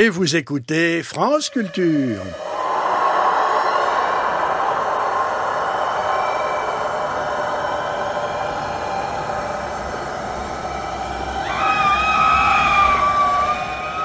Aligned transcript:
Et 0.00 0.10
vous 0.10 0.36
écoutez 0.36 1.02
France 1.02 1.50
Culture. 1.50 2.22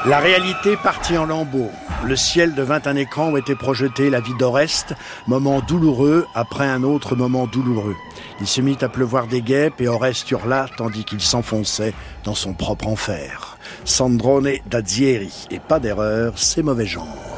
La 0.07 0.17
réalité 0.17 0.77
partit 0.77 1.15
en 1.15 1.27
lambeaux. 1.27 1.69
Le 2.03 2.15
ciel 2.15 2.55
devint 2.55 2.81
un 2.85 2.95
écran 2.95 3.29
où 3.29 3.37
était 3.37 3.53
projetée 3.53 4.09
la 4.09 4.19
vie 4.19 4.33
d'Oreste, 4.39 4.95
moment 5.27 5.61
douloureux 5.61 6.25
après 6.33 6.65
un 6.65 6.81
autre 6.81 7.15
moment 7.15 7.45
douloureux. 7.45 7.95
Il 8.41 8.47
se 8.47 8.61
mit 8.61 8.79
à 8.81 8.89
pleuvoir 8.89 9.27
des 9.27 9.43
guêpes 9.43 9.79
et 9.79 9.87
Oreste 9.87 10.31
hurla 10.31 10.65
tandis 10.75 11.05
qu'il 11.05 11.21
s'enfonçait 11.21 11.93
dans 12.23 12.33
son 12.33 12.55
propre 12.55 12.87
enfer. 12.87 13.52
Sandrone 13.85 14.53
d'Azieri, 14.69 15.47
et 15.51 15.59
pas 15.59 15.79
d'erreur, 15.79 16.33
c'est 16.37 16.63
mauvais 16.63 16.85
genre. 16.85 17.32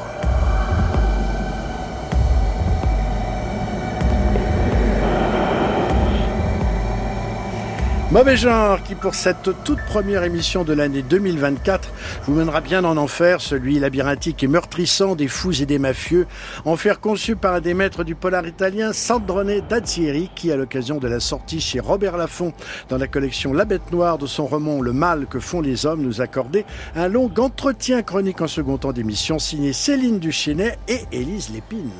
Mauvais 8.12 8.36
genre 8.36 8.84
qui 8.84 8.94
pour 8.94 9.16
cette 9.16 9.50
toute 9.64 9.80
première 9.80 10.22
émission 10.22 10.62
de 10.62 10.72
l'année 10.72 11.02
2024 11.02 11.90
vous 12.24 12.34
mènera 12.34 12.60
bien 12.60 12.84
en 12.84 12.96
enfer, 12.96 13.40
celui 13.40 13.80
labyrinthique 13.80 14.44
et 14.44 14.46
meurtrissant 14.46 15.16
des 15.16 15.26
fous 15.26 15.60
et 15.60 15.66
des 15.66 15.80
mafieux, 15.80 16.28
enfer 16.64 17.00
conçu 17.00 17.34
par 17.34 17.54
un 17.54 17.60
des 17.60 17.74
maîtres 17.74 18.04
du 18.04 18.14
polar 18.14 18.46
italien 18.46 18.92
Sandrone 18.92 19.60
Dazzieri 19.68 20.30
qui 20.36 20.52
à 20.52 20.56
l'occasion 20.56 20.98
de 20.98 21.08
la 21.08 21.18
sortie 21.18 21.60
chez 21.60 21.80
Robert 21.80 22.16
Laffont 22.16 22.52
dans 22.88 22.96
la 22.96 23.08
collection 23.08 23.52
La 23.52 23.64
Bête 23.64 23.90
Noire 23.90 24.18
de 24.18 24.26
son 24.28 24.46
roman 24.46 24.80
Le 24.80 24.92
mal 24.92 25.26
que 25.26 25.40
font 25.40 25.60
les 25.60 25.84
hommes 25.84 26.02
nous 26.02 26.20
accordait 26.20 26.64
un 26.94 27.08
long 27.08 27.28
entretien 27.36 28.02
chronique 28.02 28.40
en 28.40 28.46
second 28.46 28.78
temps 28.78 28.92
d'émission 28.92 29.40
signé 29.40 29.72
Céline 29.72 30.20
Duchesnet 30.20 30.78
et 30.86 31.00
Élise 31.10 31.50
Lépine. 31.50 31.90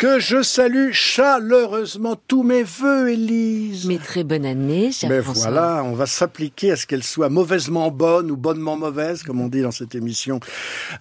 Que 0.00 0.18
je 0.18 0.40
salue 0.40 0.92
chaleureusement 0.92 2.16
tous 2.26 2.42
mes 2.42 2.62
voeux, 2.62 3.10
Élise. 3.10 3.84
Mais 3.84 3.98
très 3.98 4.24
bonne 4.24 4.46
année, 4.46 4.92
cher 4.92 5.10
Mais 5.10 5.20
François. 5.20 5.50
voilà, 5.50 5.82
on 5.84 5.92
va 5.92 6.06
s'appliquer 6.06 6.72
à 6.72 6.76
ce 6.76 6.86
qu'elle 6.86 7.02
soit 7.02 7.28
mauvaisement 7.28 7.90
bonne 7.90 8.30
ou 8.30 8.36
bonnement 8.38 8.78
mauvaise, 8.78 9.22
comme 9.22 9.42
on 9.42 9.48
dit 9.48 9.60
dans 9.60 9.72
cette 9.72 9.94
émission 9.94 10.40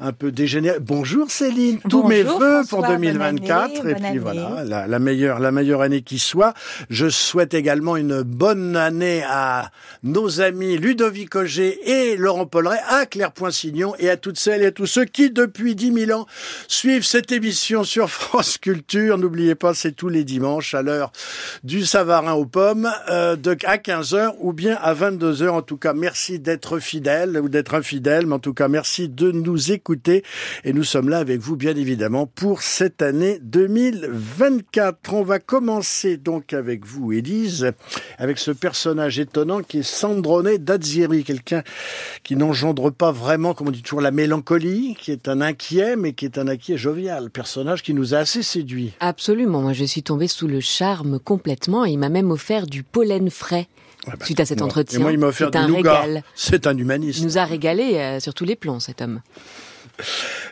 un 0.01 0.11
peu 0.11 0.33
dégénérée. 0.33 0.79
Bonjour 0.81 1.31
Céline, 1.31 1.79
tous 1.79 2.01
Bonjour, 2.01 2.09
mes 2.09 2.23
voeux 2.23 2.59
pour 2.67 2.79
François, 2.79 2.89
bonne 2.89 3.01
2024 3.03 3.79
année, 3.79 3.91
et 3.91 3.95
puis 3.95 4.05
année. 4.05 4.17
voilà, 4.19 4.65
la, 4.65 4.85
la 4.85 4.99
meilleure 4.99 5.39
la 5.39 5.53
meilleure 5.53 5.81
année 5.81 6.01
qui 6.01 6.19
soit. 6.19 6.53
Je 6.89 7.07
souhaite 7.07 7.53
également 7.53 7.95
une 7.95 8.23
bonne 8.23 8.75
année 8.75 9.23
à 9.25 9.71
nos 10.03 10.41
amis 10.41 10.77
Ludovic 10.77 11.37
Auger 11.37 11.79
et 11.89 12.17
Laurent 12.17 12.47
Polleret, 12.47 12.81
à 12.89 13.05
Claire 13.05 13.31
Poinsignon 13.31 13.95
et 13.97 14.09
à 14.09 14.17
toutes 14.17 14.37
celles 14.37 14.63
et 14.63 14.65
à 14.67 14.71
tous 14.73 14.87
ceux 14.87 15.05
qui 15.05 15.29
depuis 15.31 15.73
10 15.73 15.93
000 16.07 16.19
ans 16.19 16.25
suivent 16.67 17.05
cette 17.05 17.31
émission 17.31 17.85
sur 17.85 18.09
France 18.09 18.57
Culture. 18.57 18.88
N'oubliez 18.95 19.55
pas, 19.55 19.73
c'est 19.73 19.91
tous 19.91 20.09
les 20.09 20.23
dimanches 20.23 20.73
à 20.73 20.81
l'heure 20.81 21.11
du 21.63 21.85
Savarin 21.85 22.33
aux 22.33 22.45
pommes 22.45 22.89
euh, 23.09 23.35
à 23.65 23.77
15h 23.77 24.33
ou 24.39 24.53
bien 24.53 24.77
à 24.81 24.93
22h. 24.93 25.49
En 25.49 25.61
tout 25.61 25.77
cas, 25.77 25.93
merci 25.93 26.39
d'être 26.39 26.79
fidèle 26.79 27.39
ou 27.39 27.49
d'être 27.49 27.75
infidèle, 27.75 28.25
mais 28.25 28.35
en 28.35 28.39
tout 28.39 28.53
cas, 28.53 28.67
merci 28.67 29.09
de 29.09 29.31
nous 29.31 29.71
écouter. 29.71 30.23
Et 30.63 30.73
nous 30.73 30.83
sommes 30.83 31.09
là 31.09 31.19
avec 31.19 31.39
vous, 31.39 31.55
bien 31.55 31.75
évidemment, 31.75 32.25
pour 32.25 32.61
cette 32.61 33.01
année 33.01 33.39
2024. 33.43 35.13
On 35.13 35.23
va 35.23 35.39
commencer 35.39 36.17
donc 36.17 36.53
avec 36.53 36.85
vous, 36.85 37.11
Élise, 37.11 37.71
avec 38.17 38.39
ce 38.39 38.51
personnage 38.51 39.19
étonnant 39.19 39.61
qui 39.61 39.79
est 39.79 39.83
Sandrone 39.83 40.57
Dazzieri, 40.57 41.23
quelqu'un 41.23 41.63
qui 42.23 42.35
n'engendre 42.35 42.89
pas 42.91 43.11
vraiment, 43.11 43.53
comme 43.53 43.67
on 43.67 43.71
dit 43.71 43.83
toujours, 43.83 44.01
la 44.01 44.11
mélancolie, 44.11 44.95
qui 44.99 45.11
est 45.11 45.27
un 45.27 45.41
inquiet, 45.41 45.95
mais 45.95 46.13
qui 46.13 46.25
est 46.25 46.37
un 46.37 46.47
inquiet 46.47 46.77
jovial. 46.77 47.29
Personnage 47.29 47.83
qui 47.83 47.93
nous 47.93 48.13
a 48.13 48.19
assez 48.19 48.43
séduit. 48.43 48.78
Absolument, 48.99 49.61
moi 49.61 49.73
je 49.73 49.85
suis 49.85 50.03
tombée 50.03 50.27
sous 50.27 50.47
le 50.47 50.59
charme 50.59 51.19
complètement 51.19 51.85
et 51.85 51.91
il 51.91 51.97
m'a 51.99 52.09
même 52.09 52.31
offert 52.31 52.65
du 52.67 52.83
pollen 52.83 53.29
frais 53.29 53.67
bah, 54.07 54.13
suite 54.23 54.39
à 54.39 54.45
cet 54.45 54.59
moi- 54.59 54.67
entretien. 54.67 54.99
Et 54.99 55.01
moi, 55.01 55.11
il 55.11 55.17
m'a 55.19 55.27
offert 55.27 55.49
C'est 55.53 55.59
du 55.59 55.65
un 55.65 55.67
nougat. 55.67 56.01
régal. 56.01 56.23
C'est 56.35 56.67
un 56.67 56.73
Il 56.73 56.81
humaniste. 56.81 57.23
nous 57.23 57.37
a 57.37 57.45
régalé 57.45 57.95
euh, 57.95 58.19
sur 58.19 58.33
tous 58.33 58.45
les 58.45 58.55
plans 58.55 58.79
cet 58.79 59.01
homme. 59.01 59.21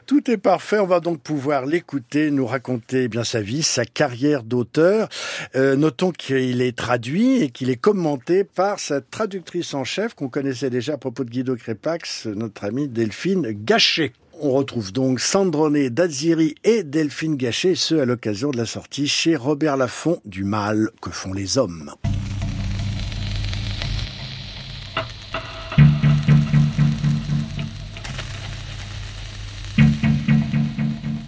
Tout 0.06 0.30
est 0.30 0.38
parfait. 0.38 0.78
On 0.80 0.86
va 0.88 1.00
donc 1.00 1.22
pouvoir 1.22 1.66
l'écouter, 1.66 2.32
nous 2.32 2.46
raconter 2.46 3.04
eh 3.04 3.08
bien 3.08 3.24
sa 3.24 3.42
vie, 3.42 3.64
sa 3.64 3.86
carrière 3.86 4.44
d'auteur. 4.44 5.08
Euh, 5.56 5.76
notons 5.78 6.12
qu'il 6.12 6.62
est 6.62 6.76
traduit 6.78 7.42
et 7.44 7.50
qu'il 7.50 7.70
est 7.70 7.78
commenté 7.78 8.44
par 8.44 8.80
sa 8.80 9.00
traductrice 9.00 9.74
en 9.74 9.86
chef 9.86 10.14
qu'on 10.16 10.28
connaissait 10.28 10.70
déjà 10.70 10.94
à 10.94 10.98
propos 10.98 11.24
de 11.24 11.30
Guido 11.30 11.56
Crépax, 11.56 12.26
notre 12.26 12.66
amie 12.66 12.90
Delphine 12.90 13.48
Gachet. 13.64 14.12
On 14.40 14.52
retrouve 14.52 14.94
donc 14.94 15.20
Sandrone 15.20 15.90
Daziri 15.90 16.54
et 16.64 16.84
Delphine 16.84 17.38
Gachet, 17.38 17.74
ce 17.74 17.96
à 17.96 18.06
l'occasion 18.06 18.52
de 18.52 18.58
la 18.58 18.68
sortie 18.68 19.08
chez 19.08 19.36
Robert 19.36 19.78
Laffont 19.78 20.22
du 20.26 20.44
mal 20.44 20.92
que 21.02 21.10
font 21.10 21.34
les 21.34 21.58
hommes. 21.58 21.92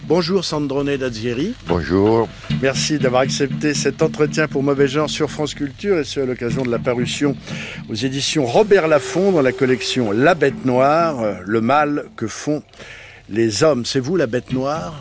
Bonjour 0.09 0.43
Sandrone 0.43 0.97
Daziri. 0.97 1.53
Bonjour. 1.67 2.27
Merci 2.63 2.97
d'avoir 2.97 3.21
accepté 3.21 3.75
cet 3.75 4.01
entretien 4.01 4.47
pour 4.47 4.63
Mauvais 4.63 4.87
Genre 4.87 5.09
sur 5.09 5.29
France 5.29 5.53
Culture 5.53 5.99
et 5.99 6.03
ce 6.03 6.19
à 6.19 6.25
l'occasion 6.25 6.63
de 6.63 6.71
la 6.71 6.79
parution 6.79 7.37
aux 7.89 7.93
éditions 7.93 8.45
Robert 8.45 8.87
Laffont 8.87 9.31
dans 9.31 9.43
la 9.43 9.51
collection 9.51 10.11
La 10.11 10.33
Bête 10.33 10.65
Noire, 10.65 11.21
euh, 11.21 11.35
le 11.45 11.61
mal 11.61 12.05
que 12.15 12.25
font 12.25 12.63
les 13.29 13.63
hommes. 13.63 13.85
C'est 13.85 13.99
vous 13.99 14.15
la 14.15 14.27
bête 14.27 14.51
noire? 14.51 14.93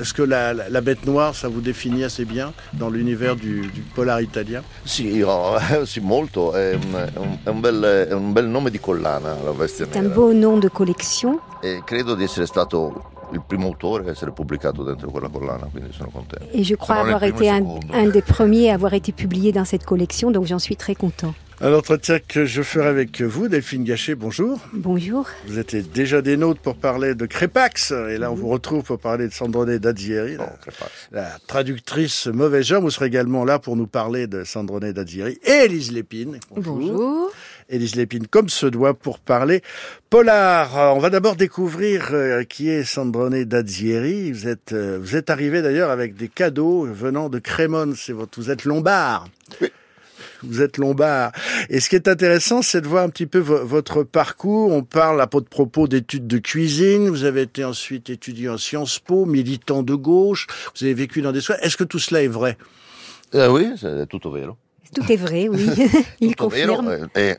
Est-ce 0.00 0.14
que 0.14 0.22
la, 0.22 0.52
la- 0.54 0.68
la 0.68 0.80
bête 0.80 1.04
noire, 1.06 1.34
ça 1.34 1.48
vous 1.48 1.60
définit 1.60 2.02
assez 2.02 2.24
bien 2.24 2.52
dans 2.72 2.88
l'univers 2.88 3.36
du, 3.36 3.60
du 3.72 3.82
polar 3.94 4.20
italien? 4.20 4.62
Sì, 4.84 5.08
io- 5.16 5.58
sì, 5.84 6.00
molto. 6.00 6.54
È 6.54 6.74
un, 6.74 7.38
è 7.44 7.50
bel, 7.50 8.06
è 8.08 8.12
un 8.12 8.32
bel 8.32 8.46
nome 8.46 8.70
di 8.70 8.80
collana, 8.80 9.34
la 9.44 9.52
veste 9.52 9.86
C'est 9.92 9.98
un 10.00 10.08
beau 10.08 10.32
nom 10.32 10.58
de 10.58 10.68
collection. 10.68 11.38
E 11.62 11.82
credo 11.84 12.14
di 12.14 12.24
essere 12.24 12.46
stato 12.46 13.10
il 13.32 13.40
primo 13.46 13.68
autore 13.68 14.08
a 14.08 14.10
essere 14.10 14.32
pubblicato 14.32 14.82
dentro 14.82 15.10
quella 15.10 15.28
collana, 15.28 15.68
quindi 15.70 15.92
sono 15.92 16.10
contento. 16.10 16.46
Et 16.52 16.64
je 16.64 16.74
crois 16.76 16.98
avoir 17.00 17.22
été 17.24 17.48
un, 17.48 17.58
secondo. 17.58 17.86
un 17.92 18.08
des 18.10 18.22
premiers 18.22 18.70
à 18.70 18.74
avoir 18.74 18.94
été 18.94 19.12
publié 19.12 19.52
dans 19.52 19.64
cette 19.64 19.84
collection, 19.84 20.30
donc 20.30 20.46
j'en 20.46 20.58
suis 20.58 20.76
très 20.76 20.94
content. 20.94 21.34
Un 21.60 21.72
entretien 21.74 22.18
que 22.18 22.44
je 22.44 22.60
ferai 22.62 22.88
avec 22.88 23.22
vous, 23.22 23.46
Delphine 23.46 23.84
Gachet, 23.84 24.16
bonjour. 24.16 24.58
Bonjour. 24.72 25.28
Vous 25.46 25.60
étiez 25.60 25.82
déjà 25.82 26.20
des 26.20 26.36
nôtres 26.36 26.60
pour 26.60 26.74
parler 26.74 27.14
de 27.14 27.24
Crépax, 27.24 27.92
et 27.92 28.18
là 28.18 28.32
on 28.32 28.34
vous 28.34 28.48
retrouve 28.48 28.82
pour 28.82 28.98
parler 28.98 29.28
de 29.28 29.32
Sandrone 29.32 29.78
Dazzieri, 29.78 30.32
No, 30.32 30.38
la, 30.38 30.46
Crepax. 30.60 30.90
la 31.12 31.28
traductrice 31.46 32.26
mauvais 32.26 32.64
genre. 32.64 32.82
Vous 32.82 32.90
serez 32.90 33.06
également 33.06 33.44
là 33.44 33.60
pour 33.60 33.76
nous 33.76 33.86
parler 33.86 34.26
de 34.26 34.42
Sandrone 34.42 34.90
Dazzieri 34.90 35.38
et 35.44 35.66
Élise 35.66 35.92
Lépine. 35.92 36.40
Bonjour. 36.56 37.30
Élise 37.72 37.96
Lépine, 37.96 38.26
comme 38.26 38.48
se 38.50 38.66
doit, 38.66 38.92
pour 38.94 39.18
parler 39.18 39.62
polar. 40.10 40.78
Euh, 40.78 40.90
On 40.94 40.98
va 40.98 41.08
d'abord 41.10 41.36
découvrir 41.36 42.10
euh, 42.12 42.44
qui 42.44 42.68
est 42.68 42.84
Sandrone 42.84 43.42
Dazzieri. 43.44 44.30
Vous 44.30 44.46
êtes, 44.46 44.72
euh, 44.72 44.98
vous 45.00 45.16
êtes 45.16 45.30
arrivé 45.30 45.62
d'ailleurs 45.62 45.90
avec 45.90 46.14
des 46.14 46.28
cadeaux 46.28 46.84
venant 46.84 47.28
de 47.30 47.38
Crémone. 47.38 47.94
C'est 47.96 48.12
votre, 48.12 48.38
vous 48.38 48.50
êtes 48.50 48.64
lombard. 48.64 49.26
Oui. 49.62 49.70
Vous 50.44 50.60
êtes 50.60 50.76
lombard. 50.76 51.32
Et 51.70 51.80
ce 51.80 51.88
qui 51.88 51.94
est 51.94 52.08
intéressant, 52.08 52.62
c'est 52.62 52.80
de 52.80 52.88
voir 52.88 53.04
un 53.04 53.08
petit 53.08 53.26
peu 53.26 53.38
vo- 53.38 53.64
votre 53.64 54.02
parcours. 54.02 54.72
On 54.72 54.82
parle 54.82 55.20
à 55.22 55.26
de 55.26 55.38
propos 55.40 55.88
d'études 55.88 56.26
de 56.26 56.38
cuisine. 56.38 57.08
Vous 57.08 57.24
avez 57.24 57.42
été 57.42 57.64
ensuite 57.64 58.10
étudiant 58.10 58.54
en 58.54 58.58
Sciences 58.58 58.98
Po, 58.98 59.24
militant 59.24 59.82
de 59.82 59.94
gauche. 59.94 60.46
Vous 60.76 60.84
avez 60.84 60.94
vécu 60.94 61.22
dans 61.22 61.32
des 61.32 61.40
soins. 61.40 61.56
Est-ce 61.62 61.76
que 61.76 61.84
tout 61.84 62.00
cela 62.00 62.22
est 62.22 62.28
vrai? 62.28 62.58
Eh, 63.32 63.46
oui, 63.46 63.72
è 63.82 64.06
tutto 64.08 64.30
vero. 64.30 64.58
Tout 64.94 65.10
est 65.10 65.16
vrai, 65.16 65.48
oui. 65.48 65.66
Il 66.20 66.28
Tutto 66.30 66.44
confirme. 66.44 67.08
E, 67.14 67.20
e 67.20 67.38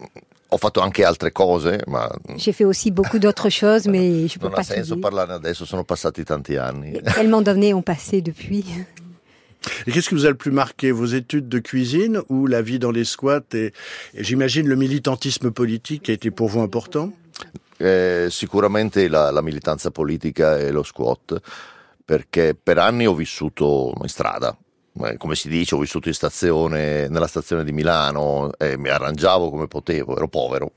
ho 0.50 0.58
fatto 0.58 0.81
anche 0.81 1.03
altre 1.03 1.31
cose, 1.31 1.78
ma 1.88 2.09
J'ai 2.38 2.52
fait 2.53 2.66
aussi 2.66 2.91
beaucoup 2.91 3.17
d'autres 3.20 3.50
choses, 3.50 3.88
mais 3.88 4.28
je 4.28 4.35
ne 4.35 4.40
peux 4.40 4.47
non 4.47 4.53
ha 4.53 4.58
pas 4.58 4.64
senso 4.64 4.96
tout 4.96 4.96
dire. 4.96 5.02
parlarne 5.02 5.34
adesso, 5.34 5.66
sono 5.66 5.84
passati 5.84 6.23
tanti 6.23 6.58
anni. 6.58 7.00
Tellement 7.16 7.41
d'années 7.41 7.73
ont 7.73 7.82
passé 7.84 8.22
depuis. 8.22 8.64
Et 9.88 9.91
qu'est-ce 9.91 10.09
qui 10.09 10.16
vous 10.16 10.26
a 10.26 10.29
le 10.29 10.35
plus 10.35 10.52
marqué 10.52 10.91
Vos 10.91 11.05
études 11.05 11.47
de 11.47 11.59
cuisine 11.59 12.22
ou 12.29 12.47
la 12.47 12.61
vie 12.61 12.79
dans 12.79 12.91
les 12.91 13.05
squats 13.05 13.41
et, 13.53 13.72
et 14.14 14.23
j'imagine 14.23 14.67
le 14.67 14.76
militantisme 14.76 15.52
politique 15.52 16.03
qui 16.03 16.11
a 16.11 16.14
été 16.14 16.29
pour 16.32 16.49
vous 16.49 16.59
important? 16.61 17.11
Eh, 17.79 18.28
sicuramente 18.29 19.08
la, 19.08 19.32
la 19.32 19.41
militanza 19.41 19.90
politica 19.90 20.59
e 20.59 20.72
lo 20.72 20.84
squat, 20.84 21.41
perché 22.06 22.53
per 22.61 22.78
anni 22.78 23.08
ho 23.08 23.16
vissuto 23.16 23.94
in 24.02 24.08
strada. 24.08 24.56
Eh, 25.01 25.17
Come 25.17 25.35
si 25.35 25.49
dice, 25.49 25.73
ho 25.73 25.79
vissuto 25.79 26.07
in 26.07 26.13
stazione, 26.13 27.07
nella 27.07 27.25
stazione 27.28 27.63
di 27.63 27.72
Milano 27.72 28.51
e 28.59 28.78
mi 28.78 28.90
arrangiavo 28.90 29.49
come 29.49 29.67
potevo, 29.67 30.16
ero 30.16 30.28
povero. 30.28 30.72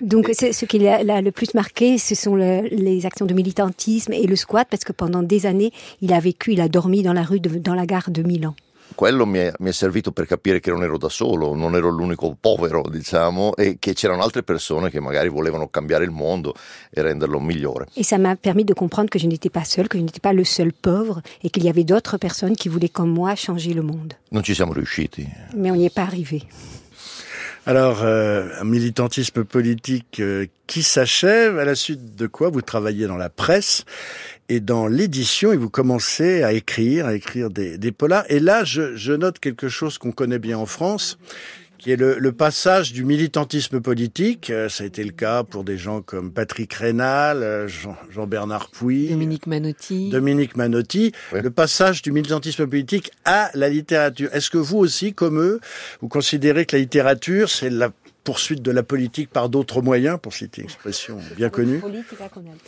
Donc, 0.00 0.30
c'est- 0.32 0.52
ce 0.52 0.64
qui 0.66 0.78
l'a 0.78 1.02
l'a 1.02 1.20
le 1.20 1.32
plus 1.32 1.52
marqué, 1.54 1.98
ce 1.98 2.14
sont 2.14 2.34
le- 2.34 2.66
les 2.70 3.04
actions 3.04 3.26
de 3.26 3.34
militantisme 3.34 4.12
et 4.14 4.26
le 4.26 4.36
squat, 4.36 4.66
parce 4.70 4.84
que 4.84 4.92
pendant 4.92 5.22
des 5.22 5.44
années, 5.44 5.70
il 6.00 6.12
a 6.14 6.18
vécu, 6.20 6.52
il 6.52 6.60
a 6.62 6.68
dormi 6.68 7.02
dans 7.02 7.12
la 7.12 7.22
rue, 7.22 7.40
de- 7.40 7.58
dans 7.58 7.74
la 7.74 7.84
gare 7.84 8.10
de 8.10 8.22
Milan. 8.22 8.54
Quello 8.94 9.26
mi 9.26 9.38
è, 9.38 9.52
mi 9.58 9.70
è, 9.70 9.72
servito 9.72 10.12
per 10.12 10.26
capire 10.26 10.60
che 10.60 10.70
non 10.70 10.82
ero 10.82 10.98
da 10.98 11.08
solo, 11.08 11.54
non 11.54 11.74
ero 11.74 11.88
l'unico 11.88 12.36
povero, 12.38 12.82
diciamo, 12.88 13.54
e 13.54 13.76
che 13.78 13.94
c'erano 13.94 14.22
altre 14.22 14.42
persone 14.42 14.90
che 14.90 15.00
magari 15.00 15.28
volevano 15.28 15.68
cambiare 15.68 16.04
il 16.04 16.10
mondo 16.10 16.54
e 16.90 17.02
renderlo 17.02 17.40
migliore. 17.40 17.86
Et 17.96 18.04
ça 18.04 18.18
m'a 18.18 18.36
permis 18.36 18.64
de 18.64 18.74
comprendre 18.74 19.10
que 19.10 19.18
je 19.18 19.26
n'étais 19.26 19.50
pas 19.50 19.64
seul, 19.64 19.88
que 19.88 19.98
je 19.98 20.02
n'étais 20.02 20.20
pas 20.20 20.32
le 20.32 20.44
seul 20.44 20.72
pauvre 20.72 21.20
et 21.42 21.50
qu'il 21.50 21.64
y 21.64 21.68
avait 21.68 21.84
d'autres 21.84 22.18
personnes 22.18 22.56
qui 22.56 22.68
voulaient 22.68 22.88
comme 22.88 23.10
moi 23.10 23.34
changer 23.34 23.72
le 23.72 23.82
monde. 23.82 24.14
Non 24.30 24.42
ci 24.42 24.54
siamo 24.54 24.72
riusciti. 24.72 25.26
Mais 25.56 25.70
on 25.70 25.76
n'y 25.76 25.86
est 25.86 25.94
pas 25.94 26.02
arrivé. 26.02 26.42
Alors, 27.68 28.02
euh, 28.02 28.48
un 28.58 28.64
militantisme 28.64 29.44
politique 29.44 30.20
euh, 30.20 30.46
qui 30.66 30.82
s'achève, 30.82 31.58
à 31.58 31.66
la 31.66 31.74
suite 31.74 32.16
de 32.16 32.26
quoi 32.26 32.48
vous 32.48 32.62
travaillez 32.62 33.06
dans 33.06 33.18
la 33.18 33.28
presse 33.28 33.84
et 34.48 34.60
dans 34.60 34.86
l'édition, 34.86 35.52
et 35.52 35.58
vous 35.58 35.68
commencez 35.68 36.42
à 36.42 36.54
écrire, 36.54 37.04
à 37.04 37.14
écrire 37.14 37.50
des, 37.50 37.76
des 37.76 37.92
polars. 37.92 38.24
Et 38.30 38.40
là, 38.40 38.64
je, 38.64 38.96
je 38.96 39.12
note 39.12 39.38
quelque 39.38 39.68
chose 39.68 39.98
qu'on 39.98 40.12
connaît 40.12 40.38
bien 40.38 40.56
en 40.56 40.64
France, 40.64 41.18
qui 41.78 41.92
est 41.92 41.96
le, 41.96 42.18
le, 42.18 42.32
passage 42.32 42.92
du 42.92 43.04
militantisme 43.04 43.80
politique. 43.80 44.50
Euh, 44.50 44.68
ça 44.68 44.84
a 44.84 44.86
été 44.86 45.04
le 45.04 45.12
cas 45.12 45.44
pour 45.44 45.64
des 45.64 45.78
gens 45.78 46.02
comme 46.02 46.32
Patrick 46.32 46.72
Rénal, 46.74 47.42
euh, 47.42 47.68
Jean, 47.68 47.96
Jean-Bernard 48.10 48.70
Pouy, 48.70 49.08
Dominique 49.08 49.46
Manotti. 49.46 50.10
Dominique 50.10 50.56
Manotti. 50.56 51.12
Le 51.32 51.50
passage 51.50 52.02
du 52.02 52.12
militantisme 52.12 52.66
politique 52.66 53.12
à 53.24 53.50
la 53.54 53.68
littérature. 53.68 54.28
Est-ce 54.32 54.50
que 54.50 54.58
vous 54.58 54.78
aussi, 54.78 55.14
comme 55.14 55.40
eux, 55.40 55.60
vous 56.00 56.08
considérez 56.08 56.66
que 56.66 56.76
la 56.76 56.80
littérature, 56.80 57.48
c'est 57.48 57.70
la 57.70 57.90
poursuite 58.24 58.60
de 58.60 58.70
la 58.70 58.82
politique 58.82 59.30
par 59.30 59.48
d'autres 59.48 59.80
moyens, 59.80 60.18
pour 60.20 60.34
citer 60.34 60.60
une 60.60 60.66
expression 60.66 61.18
bien 61.36 61.48
connue. 61.48 61.80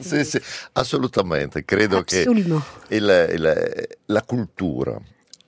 Sì, 0.00 0.24
sì, 0.24 0.38
assolutamente. 0.72 1.64
Credo 1.64 1.98
Absolument. 1.98 2.62
che 2.88 2.96
il, 2.96 3.28
il, 3.34 3.88
la 4.06 4.22
cultura 4.22 4.98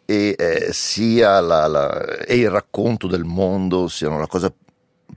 e, 0.04 0.34
eh, 0.38 0.68
sia 0.72 1.40
la, 1.40 1.66
la, 1.66 2.18
e 2.26 2.36
il 2.36 2.50
racconto 2.50 3.06
del 3.06 3.24
mondo 3.24 3.88
siano 3.88 4.18
la 4.18 4.26
cosa 4.26 4.52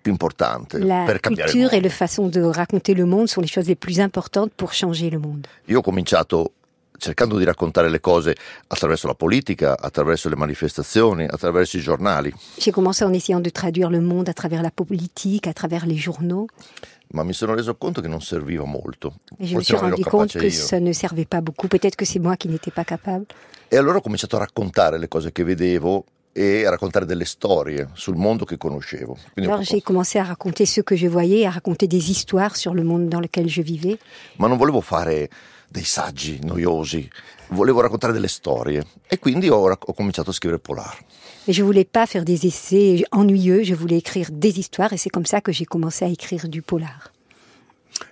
più 0.02 0.12
importante 0.12 0.78
La 0.80 1.04
per 1.06 1.20
cambiare 1.20 1.50
il 1.50 1.58
culture 1.58 1.76
mondo. 1.76 1.76
et 1.78 1.82
la 1.82 1.90
façon 1.90 2.30
de 2.30 2.42
raconter 2.42 2.94
le 2.94 3.06
monde 3.06 3.28
sont 3.28 3.42
les 3.42 3.48
choses 3.48 3.68
les 3.68 3.76
plus 3.76 4.00
importantes 4.00 4.52
pour 4.56 4.72
changer 4.74 5.10
le 5.10 5.20
monde. 5.20 5.48
Io 5.66 5.80
ho 5.80 5.82
cominciato 5.82 6.52
cercando 6.98 7.38
di 7.38 7.44
raccontare 7.44 7.90
le 7.90 8.00
cose 8.00 8.36
attraverso 8.68 9.08
la 9.08 9.16
politica, 9.16 9.78
attraverso 9.80 10.30
le 10.30 10.36
manifestazioni, 10.36 11.26
attraverso 11.26 11.78
i 11.78 11.80
giornali, 11.82 12.34
J'ai 12.58 12.72
commencé 12.72 13.04
en 13.04 13.14
essayant 13.14 13.42
de 13.42 13.50
traduire 13.50 13.90
le 13.90 14.02
monde 14.02 14.30
à 14.30 14.34
travers 14.34 14.62
la 14.62 14.72
politique, 14.72 15.48
à 15.48 15.54
travers 15.54 15.86
les 15.86 15.98
journaux. 15.98 16.48
ma 17.14 17.24
mi 17.24 17.34
sono 17.34 17.54
reso 17.54 17.76
conto 17.76 18.02
che 18.02 18.08
non 18.08 18.22
serviva 18.22 18.66
molto. 18.66 19.14
Et 19.40 19.48
je 19.48 19.56
me 19.56 19.62
suis 19.64 19.78
rendu 19.78 20.04
compte 20.04 20.38
que 20.38 20.46
io. 20.48 20.52
ça 20.52 20.80
ne 20.80 20.92
servait 20.92 21.28
pas 21.28 21.40
beaucoup. 21.42 21.68
Peut-être 21.68 21.96
que 21.96 22.04
c'est 22.06 22.20
moi 22.20 22.36
qui 22.36 22.48
n'étais 22.50 22.72
pas 22.74 22.84
capable. 22.84 23.26
E 23.68 23.78
allora 23.78 23.98
ho 23.98 24.02
cominciato 24.02 24.36
a 24.36 24.40
raccontare 24.40 24.98
le 24.98 25.08
cose 25.08 25.32
che 25.32 25.44
vedevo 25.44 26.06
e 26.34 26.66
a 26.66 26.70
raccontare 26.70 27.06
delle 27.06 27.24
storie 27.26 27.88
sul 27.94 28.16
mondo 28.16 28.44
che 28.44 28.58
conoscevo. 28.58 29.18
Quindi 29.34 29.50
Alors 29.50 29.64
j'ai 29.64 29.82
commencé 29.82 30.20
à 30.20 30.24
raconter 30.24 30.66
ce 30.66 30.82
que 30.82 30.96
je 30.98 31.08
voyais, 31.08 31.46
à 31.46 31.52
raconter 31.52 31.88
des 31.88 32.10
histoires 32.12 32.56
sur 32.58 32.74
le 32.74 32.84
monde 32.84 33.08
dans 33.08 33.22
lequel 33.22 33.48
je 33.48 33.62
vivais. 33.62 33.98
ma 34.38 34.48
non 34.48 34.58
volevo 34.58 34.82
fare 34.82 35.30
dei 35.70 35.84
saggi 35.84 36.40
noiosi, 36.44 37.08
volevo 37.50 37.82
raccontare 37.82 38.14
delle 38.14 38.28
storie 38.28 38.84
e 39.08 39.20
quindi 39.20 39.50
ho, 39.50 39.70
ho 39.70 39.94
cominciato 39.94 40.30
a 40.30 40.34
scrivere 40.34 40.60
Polar. 40.60 40.98
Mais 41.48 41.54
je 41.54 41.64
voulais 41.64 41.86
pas 41.86 42.08
faire 42.08 42.24
des 42.24 42.48
essais 42.48 43.04
ennuyeux, 43.12 43.64
je 43.64 43.76
voulais 43.76 43.98
écrire 43.98 44.30
des 44.32 44.58
histoires 44.58 44.94
et 44.94 44.98
c'est 44.98 45.12
comme 45.12 45.26
ça 45.28 45.42
que 45.42 45.52
j'ai 45.52 45.66
commencé 45.66 46.04
à 46.04 46.08
écrire 46.08 46.48
du 46.48 46.64
polar. 46.64 47.12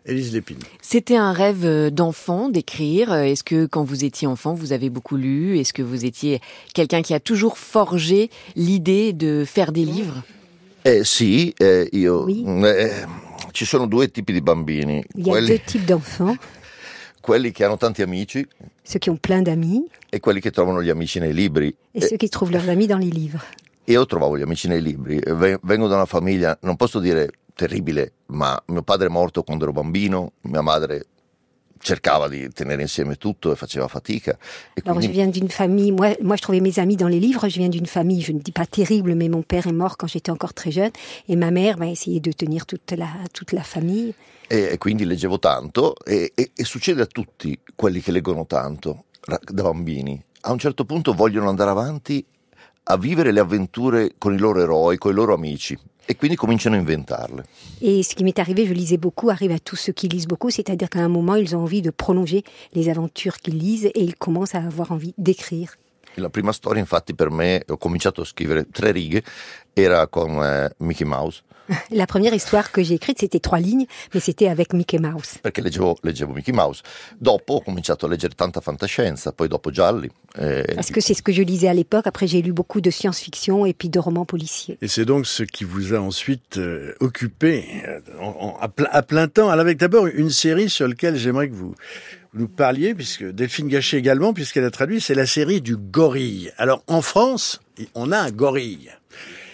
Élise 0.05 0.31
Lépine. 0.33 0.59
C'était 0.81 1.15
un 1.17 1.33
rêve 1.33 1.65
euh, 1.65 1.89
d'enfant 1.89 2.49
d'écrire. 2.49 3.13
Est-ce 3.13 3.43
que 3.43 3.65
quand 3.65 3.83
vous 3.83 4.05
étiez 4.05 4.27
enfant, 4.27 4.53
vous 4.53 4.71
avez 4.71 4.89
beaucoup 4.89 5.17
lu? 5.17 5.59
Est-ce 5.59 5.73
que 5.73 5.81
vous 5.81 6.05
étiez 6.05 6.41
quelqu'un 6.73 7.01
qui 7.01 7.13
a 7.13 7.19
toujours 7.19 7.57
forgé 7.57 8.29
l'idée 8.55 9.13
de 9.13 9.43
faire 9.45 9.71
des 9.71 9.83
livres? 9.83 10.23
Eh 10.85 11.03
sì, 11.03 11.53
eh, 11.59 11.89
io... 11.91 12.23
Oui. 12.25 12.45
eh, 12.65 13.05
ci 13.51 13.65
sono 13.65 13.87
due 13.87 14.09
tipi 14.09 14.33
di 14.33 14.41
bambini, 14.41 15.03
Il 15.15 15.25
y 15.25 15.29
a 15.29 15.33
quelli, 15.33 15.47
deux 15.47 15.59
types 15.59 15.85
d'enfants, 15.85 16.35
quelli 17.23 17.51
che 17.53 17.63
hanno 17.63 17.77
tanti 17.77 18.01
amici 18.01 18.45
ceux 18.83 18.99
qui 18.99 19.09
ont 19.09 19.19
plein 19.21 19.41
d'amis 19.41 19.85
e 20.09 20.19
quelli 20.19 20.41
che 20.41 20.51
trovano 20.51 20.83
gli 20.83 20.89
amici 20.89 21.19
nei 21.19 21.33
libri. 21.33 21.73
et 21.93 22.03
E, 22.03 22.07
ceux 22.07 22.17
qui 22.17 22.27
trouvent 22.29 22.51
leurs 22.51 22.67
amis 22.67 22.85
dans 22.87 22.99
les 22.99 23.09
livres. 23.09 23.41
io 23.85 24.05
trovavo 24.05 24.37
gli 24.37 24.41
amici 24.41 24.67
nei 24.67 24.81
libri, 24.81 25.19
ve- 25.25 25.57
vengo 25.63 25.87
da 25.87 25.95
una 25.95 26.05
famiglia, 26.05 26.57
non 26.63 26.75
posso 26.75 26.99
dire 26.99 27.29
terribile, 27.55 28.11
ma 28.27 28.61
mio 28.67 28.81
padre 28.81 29.07
è 29.07 29.09
morto 29.09 29.43
quando 29.43 29.63
ero 29.63 29.71
bambino, 29.73 30.33
mia 30.41 30.61
madre 30.61 31.05
cercava 31.83 32.27
di 32.27 32.49
tenere 32.51 32.81
insieme 32.81 33.15
tutto 33.15 33.51
e 33.51 33.55
faceva 33.55 33.87
fatica. 33.87 34.37
E 34.73 34.81
Alors 34.85 35.01
je 35.01 35.07
quindi 35.07 35.11
viens 35.11 35.29
d'une 35.29 35.49
famille, 35.49 35.91
moi, 35.91 36.15
moi 36.21 36.35
je 36.37 36.41
trouvais 36.41 36.61
mes 36.61 36.79
amis 36.79 36.95
dans 36.95 37.09
les 37.09 37.19
livres, 37.19 37.47
je 37.49 37.59
viens 37.59 37.69
d'une 37.69 37.85
famille, 37.85 38.21
je 38.21 38.31
ne 38.31 38.39
dis 38.39 38.53
pas 38.53 38.65
terrible, 38.65 39.13
mais 39.13 39.29
mon 39.29 39.43
père 39.43 39.67
est 39.67 39.73
mort 39.73 39.97
quand 39.97 40.07
j'étais 40.07 40.31
encore 40.31 40.53
très 40.53 40.71
jeune 40.71 40.91
et 41.27 41.35
ma 41.35 41.51
mère 41.51 41.77
m'a 41.77 41.89
essayé 41.89 42.19
de 42.19 42.31
tenir 42.31 42.65
toute 42.65 42.91
la, 42.91 43.09
toute 43.33 43.51
la 43.51 43.63
famille. 43.63 44.13
E, 44.47 44.69
e 44.71 44.77
quindi 44.77 45.05
leggevo 45.05 45.39
tanto 45.39 45.95
e, 46.05 46.31
e- 46.33 46.51
e 46.55 46.63
succede 46.63 47.01
a 47.01 47.05
tutti 47.05 47.59
quelli 47.75 48.01
che 48.01 48.11
leggono 48.11 48.45
tanto 48.45 49.05
da 49.25 49.63
bambini. 49.63 50.21
A 50.41 50.51
un 50.51 50.59
certo 50.59 50.85
punto 50.85 51.13
vogliono 51.13 51.49
andare 51.49 51.69
avanti 51.69 52.25
a 52.85 52.97
vivere 52.97 53.31
le 53.31 53.39
avventure 53.39 54.15
con 54.17 54.33
i 54.33 54.37
loro 54.37 54.61
eroi, 54.61 54.97
con 54.97 55.11
i 55.11 55.15
loro 55.15 55.33
amici 55.33 55.77
e 56.05 56.15
quindi 56.15 56.35
cominciano 56.35 56.75
a 56.75 56.79
inventarle. 56.79 57.43
Et 57.81 58.03
ce 58.03 58.15
qui 58.15 58.23
m'est 58.23 58.39
arrivé, 58.39 58.65
je 58.65 58.73
lisais 58.73 58.97
beaucoup, 58.97 59.29
arrive 59.29 59.51
à 59.51 59.59
tous 59.59 59.75
ceux 59.75 59.93
qui 59.93 60.07
lisent 60.07 60.27
beaucoup, 60.27 60.49
c'est-à-dire 60.49 60.89
qu'à 60.89 60.99
un 60.99 61.09
moment, 61.09 61.35
ils 61.35 61.55
ont 61.55 61.61
envie 61.61 61.81
de 61.81 61.91
prolonger 61.91 62.43
les 62.73 62.89
aventures 62.89 63.37
qu'ils 63.37 63.57
lisent 63.57 63.85
et 63.85 64.01
ils 64.01 64.15
commencent 64.15 64.55
à 64.55 64.59
avoir 64.59 64.91
envie 64.91 65.13
d'écrire. 65.17 65.75
La 66.15 66.29
prima 66.29 66.51
storia 66.51 66.79
infatti 66.81 67.13
per 67.15 67.29
me, 67.29 67.63
ho 67.67 67.77
cominciato 67.77 68.21
a 68.21 68.25
scrivere 68.25 68.67
tre 68.71 68.91
righe, 68.91 69.23
era 69.73 70.07
con 70.07 70.41
eh, 70.43 70.73
Mickey 70.79 71.05
Mouse, 71.07 71.43
La 71.91 72.05
première 72.05 72.33
histoire 72.33 72.71
que 72.71 72.83
j'ai 72.83 72.95
écrite, 72.95 73.19
c'était 73.19 73.39
trois 73.39 73.57
lignes, 73.57 73.85
mais 74.13 74.19
c'était 74.19 74.49
avec 74.49 74.73
Mickey 74.73 74.99
Mouse. 74.99 75.37
perché 75.41 75.61
leggevo, 75.61 75.97
leggevo 76.03 76.33
Mickey 76.33 76.51
Mouse. 76.51 76.81
Dopo 77.17 77.53
ho 77.53 77.61
cominciato 77.61 78.05
a 78.05 78.09
leggere 78.09 78.35
tanta 78.35 78.59
fantascienza, 78.59 79.31
poi 79.31 79.47
dopo 79.47 79.71
gialli. 79.71 80.11
eh, 80.39 80.65
Parce 80.75 80.91
que 80.91 80.99
c'est 80.99 81.13
ce 81.13 81.21
que 81.21 81.31
je 81.31 81.41
lisais 81.41 81.69
à 81.69 81.73
l'époque. 81.73 82.05
Après, 82.05 82.27
j'ai 82.27 82.41
lu 82.41 82.51
beaucoup 82.51 82.81
de 82.81 82.89
science-fiction 82.91 83.65
et 83.65 83.73
puis 83.73 83.87
de 83.87 83.97
romans 83.97 84.25
policiers. 84.25 84.77
Et 84.81 84.89
c'est 84.89 85.05
donc 85.05 85.25
ce 85.25 85.43
qui 85.43 85.63
vous 85.63 85.93
a 85.93 85.99
ensuite 86.01 86.57
euh, 86.57 86.95
occupé 86.99 87.63
euh, 87.87 88.01
en- 88.19 88.55
en- 88.55 88.57
à, 88.59 88.67
plein, 88.67 88.89
à 88.91 89.01
plein 89.01 89.29
temps. 89.29 89.47
Alors 89.49 89.61
avec 89.61 89.77
d'abord 89.77 90.07
une 90.07 90.31
série 90.31 90.69
sur 90.69 90.85
laquelle 90.85 91.15
j'aimerais 91.15 91.47
que 91.47 91.55
vous 91.55 91.75
nous 92.33 92.47
parliez, 92.47 92.95
puisque 92.95 93.23
Delphine 93.23 93.67
Gachet 93.67 93.97
également, 93.97 94.33
puisqu'elle 94.33 94.63
a 94.63 94.71
traduit, 94.71 95.01
c'est 95.01 95.15
la 95.15 95.25
série 95.25 95.61
du 95.61 95.75
gorille. 95.75 96.51
Alors 96.57 96.83
en 96.87 97.01
France, 97.01 97.61
on 97.95 98.11
a 98.11 98.17
un 98.17 98.31
gorille 98.31 98.91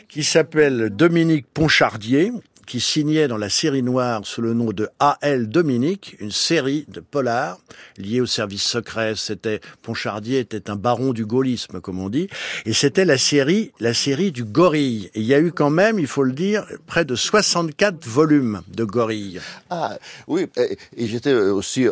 qui 0.08 0.24
s'appelle 0.24 0.90
Dominique 0.90 1.46
Ponchardier, 1.54 2.32
qui 2.70 2.80
signait 2.80 3.28
dans 3.28 3.40
la 3.40 3.50
série 3.50 3.82
noire 3.82 4.22
sous 4.26 4.44
le 4.44 4.54
nom 4.54 4.72
de 4.72 4.90
A.L. 5.00 5.50
Dominique, 5.50 6.16
une 6.20 6.30
série 6.30 6.86
de 6.88 7.00
polars 7.00 7.58
liée 7.98 8.22
au 8.22 8.28
service 8.28 8.62
secret. 8.62 9.14
C'était 9.16 9.60
Ponchardier 9.82 10.38
était 10.38 10.70
un 10.70 10.76
baron 10.76 11.12
du 11.12 11.26
gaullisme, 11.26 11.82
comme 11.82 12.00
on 12.00 12.10
dit, 12.10 12.30
et 12.68 12.74
c'était 12.74 13.06
la 13.06 13.18
série, 13.18 13.72
la 13.80 13.96
série 13.96 14.32
du 14.32 14.44
gorille. 14.44 15.10
Et 15.16 15.22
il 15.22 15.26
y 15.26 15.34
a 15.34 15.40
eu 15.40 15.52
quand 15.52 15.72
même, 15.72 15.98
il 15.98 16.06
faut 16.06 16.22
le 16.22 16.34
dire, 16.34 16.64
près 16.86 17.06
de 17.06 17.16
64 17.16 18.06
volumes 18.06 18.62
de 18.68 18.84
gorille. 18.84 19.42
Ah, 19.72 19.98
oui, 20.28 20.46
eh, 20.56 20.78
e 20.96 21.08
j'étais 21.08 21.34
aussi 21.34 21.88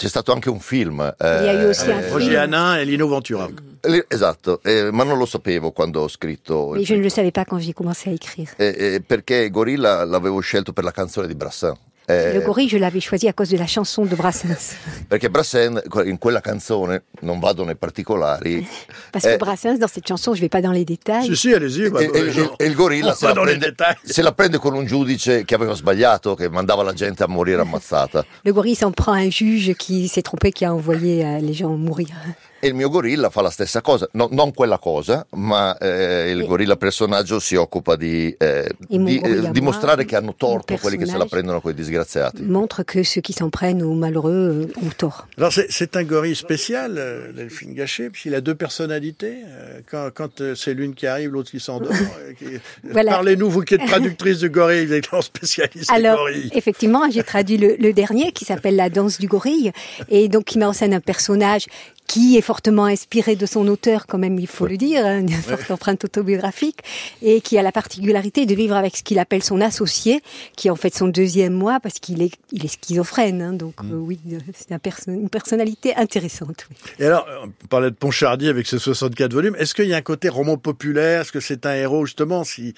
c'è 0.00 0.08
stato 0.08 0.32
anche 0.32 0.48
un 0.48 0.58
film. 0.58 1.12
Il 1.20 1.26
y 1.26 1.48
a 1.48 1.62
eu 1.62 1.66
aussi 1.66 1.90
un 1.90 2.00
Roger 2.10 2.30
film, 2.30 2.36
Hanin 2.36 2.78
et 2.78 2.86
Lino 2.86 3.06
Ventura. 3.06 3.50
Eh, 3.79 3.79
Esatto, 4.08 4.60
eh, 4.62 4.90
ma 4.92 5.04
non 5.04 5.16
lo 5.18 5.26
sapevo 5.26 5.72
quando 5.72 6.00
ho 6.02 6.08
scritto. 6.08 6.70
mais 6.74 6.84
je 6.86 6.94
ne 6.94 7.02
le 7.02 7.08
savais 7.10 7.32
pas 7.32 7.44
quand 7.44 7.58
j'ai 7.60 7.72
commencé 7.72 8.10
à 8.10 8.12
écrire. 8.12 8.48
Eh, 8.58 8.74
eh, 8.94 9.00
perché 9.00 9.48
Gorilla 9.50 10.04
l'avevo 10.04 10.40
scelto 10.40 10.72
per 10.72 10.84
la 10.84 10.92
canzone 10.92 11.26
di 11.26 11.34
Brassin. 11.34 11.74
Eh, 12.06 12.32
Le 12.32 12.40
gorille, 12.42 12.68
je 12.68 12.76
l'avais 12.76 13.00
choisi 13.00 13.28
à 13.28 13.32
cause 13.32 13.50
de 13.50 13.56
la 13.56 13.66
chanson 13.68 14.04
de 14.04 14.16
Brassens. 14.16 14.74
Perché 15.08 15.30
Brassin, 15.30 15.80
in 16.06 16.18
quella 16.18 16.40
canzone, 16.40 17.04
non 17.20 17.38
vado 17.38 17.62
nei 17.64 17.76
particolari, 17.76 18.66
Parce 19.12 19.26
que 19.28 19.34
Eh. 19.34 19.36
Brassens, 19.36 19.78
dans 19.78 19.86
cette 19.86 20.08
chanson, 20.08 20.34
je 20.34 20.40
vais 20.40 20.48
pas 20.48 20.60
dans 20.60 20.72
les 20.72 20.84
détails. 20.84 21.26
Si, 21.26 21.36
si, 21.36 21.54
allez-y. 21.54 21.82
e, 21.84 22.10
e- 22.12 22.40
e- 22.40 22.50
e 22.58 22.64
il 22.66 22.74
gorilla 22.74 23.14
se 23.14 23.26
la, 23.26 23.32
prende, 23.34 23.74
se 24.02 24.22
la 24.22 24.32
prende 24.32 24.58
con 24.58 24.74
un 24.74 24.86
giudice 24.86 25.44
che 25.44 25.54
aveva 25.54 25.74
sbagliato, 25.74 26.34
che 26.34 26.48
mandava 26.48 26.82
la 26.82 26.94
gente 26.94 27.22
a 27.22 27.28
morire 27.28 27.60
ammazzata. 27.60 28.24
Le 28.42 28.50
gorille 28.52 28.74
s'en 28.74 28.90
prend 28.92 29.12
à 29.12 29.20
un 29.20 29.30
juge 29.30 29.76
qui 29.76 30.08
s'est 30.08 30.22
trompé, 30.22 30.50
qui 30.50 30.64
a 30.64 30.74
envoyé 30.74 31.24
euh, 31.24 31.38
les 31.38 31.54
gens 31.54 31.76
mourir. 31.76 32.08
E 32.62 32.66
il 32.68 32.74
mio 32.74 32.90
gorilla 32.90 33.30
fa 33.30 33.40
la 33.40 33.48
stessa 33.48 33.80
cosa, 33.80 34.06
No- 34.12 34.28
non 34.32 34.52
quella 34.52 34.78
cosa, 34.78 35.26
ma 35.30 35.78
eh, 35.78 36.30
il 36.30 36.40
E- 36.42 36.44
gorilla 36.46 36.76
personaggio 36.76 37.40
si 37.40 37.54
occupa 37.54 37.96
di, 37.96 38.34
eh, 38.38 38.68
di, 38.86 39.18
eh, 39.18 39.50
dimostrare 39.50 39.96
moi, 40.02 40.04
che 40.04 40.16
hanno 40.16 40.34
torto 40.36 40.76
quelli 40.76 40.98
che 40.98 41.06
se 41.06 41.16
la 41.16 41.24
prendono 41.24 41.62
con 41.62 41.70
i 41.70 41.74
disgraziati. 41.74 42.42
Montre 42.42 42.84
que 42.84 43.02
ceux 43.02 43.22
qui 43.22 43.32
s'en 43.32 43.48
prennent 43.48 43.82
aux 43.82 43.94
malheureux 43.94 44.68
euh, 44.68 44.84
ont 44.86 44.92
tort. 44.94 45.26
Alors 45.38 45.52
c'est- 45.54 45.68
c'est 45.70 45.96
un 45.96 46.02
gorille 46.04 46.34
spécial, 46.36 46.96
euh, 46.98 47.32
Delphine 47.32 47.72
Gachet, 47.72 48.10
puisqu'il 48.10 48.34
a 48.34 48.42
deux 48.42 48.54
personnalités. 48.54 49.38
Euh, 49.46 49.80
Quand, 49.90 50.10
quand 50.14 50.40
euh, 50.42 50.54
c'est 50.54 50.74
l'une 50.74 50.94
qui 50.94 51.06
arrive, 51.06 51.30
l'autre 51.30 51.50
qui 51.50 51.60
s'endort. 51.60 51.90
euh, 52.20 52.32
qui- 52.34 52.60
Voilà. 52.84 53.12
Parlez-nous, 53.12 53.48
vous 53.48 53.62
qui 53.62 53.74
êtes 53.76 53.86
traductrice 53.86 54.40
de 54.40 54.48
gorille, 54.48 54.84
vous 54.84 54.92
êtes 54.92 55.08
spécialiste 55.22 55.90
Alors, 55.90 56.18
gorilles. 56.18 56.50
effectivement, 56.54 57.10
j'ai 57.10 57.22
traduit 57.22 57.56
le, 57.56 57.76
le 57.78 57.92
dernier 57.94 58.32
qui 58.32 58.44
s'appelle 58.44 58.76
La 58.76 58.90
danse 58.90 59.18
du 59.18 59.26
gorille 59.28 59.72
et 60.10 60.28
donc 60.28 60.44
qui 60.44 60.58
met 60.58 60.66
en 60.66 60.74
scène 60.74 60.92
un 60.92 61.00
personnage 61.00 61.64
qui 62.10 62.36
est 62.36 62.40
fortement 62.42 62.86
inspiré 62.86 63.36
de 63.36 63.46
son 63.46 63.68
auteur, 63.68 64.08
quand 64.08 64.18
même, 64.18 64.36
il 64.40 64.48
faut 64.48 64.66
le 64.66 64.76
dire, 64.76 65.06
hein, 65.06 65.20
une 65.20 65.28
forte 65.30 65.70
empreinte 65.70 66.04
autobiographique, 66.04 66.78
et 67.22 67.40
qui 67.40 67.56
a 67.56 67.62
la 67.62 67.70
particularité 67.70 68.46
de 68.46 68.54
vivre 68.56 68.74
avec 68.74 68.96
ce 68.96 69.04
qu'il 69.04 69.20
appelle 69.20 69.44
son 69.44 69.60
associé, 69.60 70.20
qui 70.56 70.66
est 70.66 70.70
en 70.72 70.76
fait 70.76 70.92
son 70.92 71.06
deuxième 71.06 71.52
moi, 71.52 71.78
parce 71.78 72.00
qu'il 72.00 72.20
est, 72.22 72.32
il 72.50 72.64
est 72.64 72.68
schizophrène. 72.68 73.40
Hein, 73.42 73.52
donc 73.52 73.74
Mm. 73.84 73.92
euh, 73.92 73.96
oui, 73.96 74.18
c'est 74.54 74.72
un 74.72 74.80
perso- 74.80 75.12
une 75.12 75.28
personnalité 75.28 75.94
intéressante. 75.94 76.66
oui. 76.68 76.76
Et 76.98 77.06
alors, 77.06 77.24
on 77.44 77.66
parlait 77.68 77.90
de 77.92 77.94
Ponchardy 77.94 78.48
avec 78.48 78.66
ses 78.66 78.80
64 78.80 79.32
volumes. 79.32 79.54
Est-ce 79.56 79.72
qu'il 79.74 79.86
y 79.86 79.94
a 79.94 79.96
un 79.96 80.02
côté 80.02 80.28
roman 80.28 80.56
populaire? 80.56 81.20
Est-ce 81.20 81.30
que 81.30 81.38
c'est 81.38 81.64
un 81.64 81.74
héros, 81.76 82.06
justement, 82.06 82.42
si, 82.42 82.74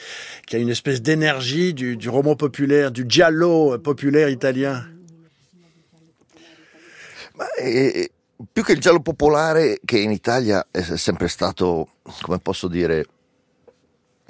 qui 0.47 0.57
a 0.57 0.59
une 0.59 0.69
espèce 0.69 1.01
d'énergie 1.01 1.73
du, 1.73 1.97
du 1.97 2.11
roman 2.11 2.37
populaire, 2.37 2.91
du 2.91 3.07
giallo 3.09 3.79
populaire 3.79 4.29
italien? 4.29 4.85
Ma, 7.39 7.47
eh, 7.63 8.11
più 8.51 8.63
che 8.65 8.73
il 8.73 8.81
giallo 8.81 9.01
popolare, 9.01 9.79
che 9.85 9.99
in 9.99 10.11
Italia 10.11 10.67
è 10.71 10.81
sempre 10.83 11.29
stato, 11.29 11.89
come 12.23 12.39
posso 12.39 12.67
dire, 12.69 13.07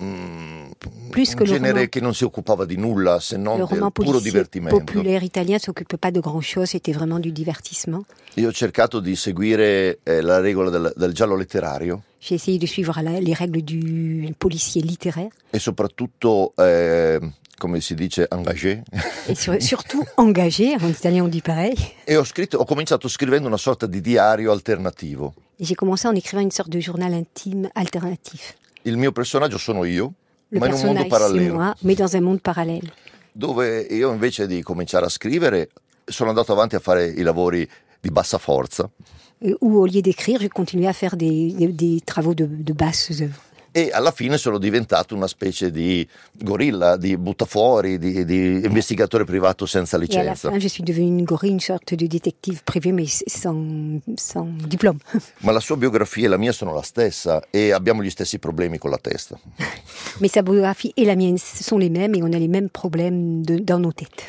mm, 0.03 0.71
un 0.85 1.11
le 1.11 1.45
genere 1.45 1.89
che 1.89 2.01
non 2.01 2.15
si 2.15 2.25
occupava 2.25 2.65
di 2.65 2.77
nulla 2.77 3.21
se 3.21 3.37
non 3.37 3.59
Le 3.61 3.67
del 3.69 3.91
puro 3.93 4.19
divertimento. 4.21 4.77
populaire 4.79 5.25
italien 5.25 5.59
s'occupe 5.59 5.97
pas 5.99 6.11
de 6.11 6.21
grand-chose, 6.21 6.71
c'était 6.71 6.93
vraiment 6.93 7.21
du 7.21 7.31
divertissement. 7.33 8.05
Io 8.35 8.49
ho 8.49 8.53
cercato 8.53 8.99
di 9.01 9.15
seguire 9.15 9.99
eh, 10.03 10.21
la 10.23 10.41
regola 10.41 10.71
del, 10.71 10.93
del 10.97 11.13
giallo 11.13 11.37
letterario 11.37 12.03
J'ai 12.19 12.37
essayé 12.37 12.57
de 12.59 12.67
suivre 12.67 13.03
la- 13.03 13.19
les 13.19 13.35
règles 13.37 13.63
du 13.65 14.33
policier 14.39 14.81
littéraire 14.83 15.31
e 15.51 15.59
soprattutto, 15.59 16.53
eh, 16.57 17.19
come 17.63 17.81
si 17.81 17.95
dice, 17.95 18.27
engagé. 18.31 18.83
sur- 19.35 19.61
surtout 19.63 20.05
engagé, 20.17 20.75
en 20.81 20.89
italien 20.89 21.23
on 21.25 21.29
dit 21.29 21.43
pareil. 21.43 21.75
e 22.05 22.17
ho, 22.17 22.25
scritto, 22.25 22.59
ho 22.59 22.65
cominciato 22.65 23.07
scrivendo 23.09 23.47
una 23.47 23.57
sorta 23.57 23.87
di 23.87 24.01
diario 24.01 24.51
alternativo. 24.51 25.35
J'ai 25.61 25.77
commencé 25.77 26.09
en 26.09 26.15
écrivant 26.17 26.43
une 26.43 26.51
sorte 26.51 26.71
de 26.71 26.81
journal 26.81 27.13
intime 27.13 27.71
alternatif. 27.75 28.55
Il 28.83 28.97
mio 28.97 29.13
personaggio 29.13 29.59
sono 29.59 29.85
io, 29.85 30.13
Le 30.49 30.59
ma 30.59 30.67
in 30.67 30.73
un 30.73 30.81
mondo 30.85 31.07
parallelo. 31.07 31.55
moi, 31.55 31.75
mais 31.83 31.95
dans 31.97 32.13
un 32.15 32.21
monde 32.23 32.41
parallèle. 32.41 32.93
dove 33.33 33.87
io 33.91 34.11
invece 34.13 34.47
di 34.47 34.61
cominciare 34.63 35.07
a 35.07 35.09
scrivere 35.09 35.71
sono 36.05 36.31
andato 36.31 36.53
avanti 36.53 36.75
a 36.75 36.81
fare 36.81 37.07
i 37.07 37.23
lavori 37.23 37.67
di 38.01 38.11
bassa 38.11 38.39
forza 38.39 38.91
Euh, 39.45 39.57
Où 39.61 39.79
au 39.81 39.87
lieu 39.87 40.03
d'écrire, 40.03 40.41
je 40.41 40.47
continuais 40.49 40.87
à 40.89 40.93
faire 40.93 41.17
des, 41.17 41.53
des- 41.53 41.73
des 41.73 42.01
travaux 42.05 42.33
de, 42.35 42.45
de 42.47 42.73
basses 42.73 43.11
œuvres. 43.21 43.41
E 43.73 43.91
alla 43.93 44.13
fine 44.13 44.37
sono 44.39 44.59
diventato 44.59 45.15
una 45.15 45.27
specie 45.27 45.71
di 45.71 46.07
gorilla, 46.33 46.97
di 46.97 47.17
buttafuori, 47.17 47.99
di, 47.99 48.25
di 48.25 48.61
investigatore 48.65 49.25
privato 49.25 49.67
senza 49.67 49.97
licenza. 49.97 50.51
fin, 50.51 50.59
je 50.59 50.69
suis 50.69 50.85
devenue 50.85 51.09
une 51.19 51.25
gorille, 51.25 51.55
une 51.55 51.61
sorte 51.61 51.95
de 51.95 52.07
détective 52.07 52.63
privé, 52.65 52.93
mais 52.93 53.23
sans, 53.27 53.99
sans 54.17 54.47
diplôme. 54.69 54.99
Ma 55.39 55.53
la 55.53 55.61
sua 55.61 55.77
biografia 55.77 56.27
e 56.27 56.29
la 56.29 56.37
mia 56.37 56.53
sono 56.53 56.75
la 56.75 56.83
stessa 56.83 57.43
e 57.51 57.73
abbiamo 57.73 58.03
gli 58.03 58.11
stessi 58.11 58.39
problemi 58.39 58.79
con 58.79 58.91
la 58.91 58.99
testa. 58.99 59.39
Mais 60.21 60.31
sa 60.31 60.43
biographie 60.43 60.93
et 60.97 61.05
la 61.07 61.17
mienne 61.17 61.39
sont 61.39 61.79
les 61.79 61.89
mêmes 61.91 62.15
et 62.15 62.23
on 62.23 62.33
a 62.33 62.39
les 62.39 62.49
mêmes 62.49 62.69
problèmes 62.69 63.43
de- 63.43 63.59
dans 63.59 63.79
nos 63.79 63.93
têtes. 63.93 64.27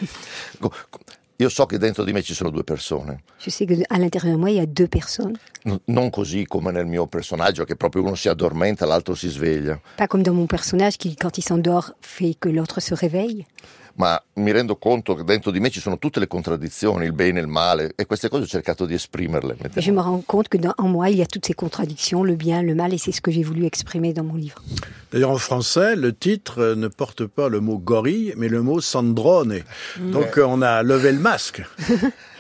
Io 1.44 1.50
so 1.50 1.66
che 1.66 1.78
dentro 1.78 2.06
di 2.06 2.14
me 2.14 2.22
ci 2.22 2.34
sono 2.34 2.50
due 2.50 2.64
persone, 2.64 3.24
Je 3.38 3.50
sais 3.50 3.66
qu'à 3.68 3.98
l'intérieur 3.98 4.32
de 4.36 4.40
moi, 4.40 4.50
il 4.50 4.56
y 4.56 4.60
a 4.62 4.66
deux 4.66 4.88
personnes. 4.88 5.36
N- 5.66 5.78
non 5.88 6.10
così 6.10 6.46
come 6.48 6.72
nel 6.72 6.86
mio 6.86 7.06
personaggio 7.06 7.66
che 7.66 7.76
proprio 7.76 8.02
uno 8.04 8.16
si 8.16 8.30
addormenta, 8.30 8.86
l'altro 8.86 9.14
si 9.14 9.28
sveglia, 9.28 9.78
Pas 9.98 10.08
comme 10.08 10.24
dans 10.24 10.34
mon 10.34 10.46
personnage 10.48 10.96
qui, 10.98 11.18
quand 11.18 11.38
il 11.38 11.44
s'endort, 11.44 11.96
fait 12.00 12.36
que 12.40 12.48
l'autre 12.48 12.80
se 12.80 12.94
réveille. 12.94 13.46
Ma 13.96 14.22
mi 14.36 14.52
rendo 14.52 14.76
conto 14.78 15.14
che 15.16 15.24
dentro 15.24 15.52
di 15.52 15.60
me 15.60 15.70
ci 15.70 15.80
sono 15.80 15.98
tutte 15.98 16.20
le 16.20 16.28
contraddizioni, 16.28 17.06
il 17.06 17.14
bene 17.14 17.40
e 17.40 17.42
il 17.42 17.48
male 17.48 17.94
e 17.96 18.06
queste 18.06 18.30
cose 18.30 18.44
ho 18.44 18.48
cercato 18.48 18.86
di 18.86 18.94
esprimerle. 18.94 19.56
Et 19.76 19.82
je 19.82 19.92
me 19.92 20.02
rends 20.02 20.24
compte 20.26 20.50
que 20.50 20.58
dans, 20.58 20.74
en 20.78 20.88
moi, 20.88 21.10
il 21.10 21.18
y 21.18 21.22
a 21.22 21.26
toutes 21.26 21.46
ces 21.46 21.54
contradictions, 21.54 22.24
le 22.24 22.36
bien, 22.36 22.62
le 22.62 22.76
mal, 22.76 22.94
et 22.94 22.98
c'est 22.98 23.12
ce 23.12 23.22
que 23.22 23.32
j'ai 23.32 23.44
voulu 23.44 23.66
exprimer 23.66 24.14
dans 24.14 24.24
mon 24.24 24.36
livre. 24.36 24.62
D'ailleurs, 25.12 25.32
en 25.32 25.38
français, 25.38 25.96
le 25.96 26.14
titre 26.14 26.60
euh, 26.60 26.76
ne 26.76 26.88
porte 26.88 27.26
pas 27.26 27.50
le 27.50 27.60
mot 27.60 27.78
gorille, 27.78 28.34
mais 28.38 28.48
le 28.48 28.62
mot 28.62 28.82
sandrone. 28.82 29.60
Donc, 30.00 30.38
euh, 30.38 30.46
on 30.48 30.62
a 30.62 30.82
levé 30.84 31.12
le 31.12 31.20
masque. 31.20 31.62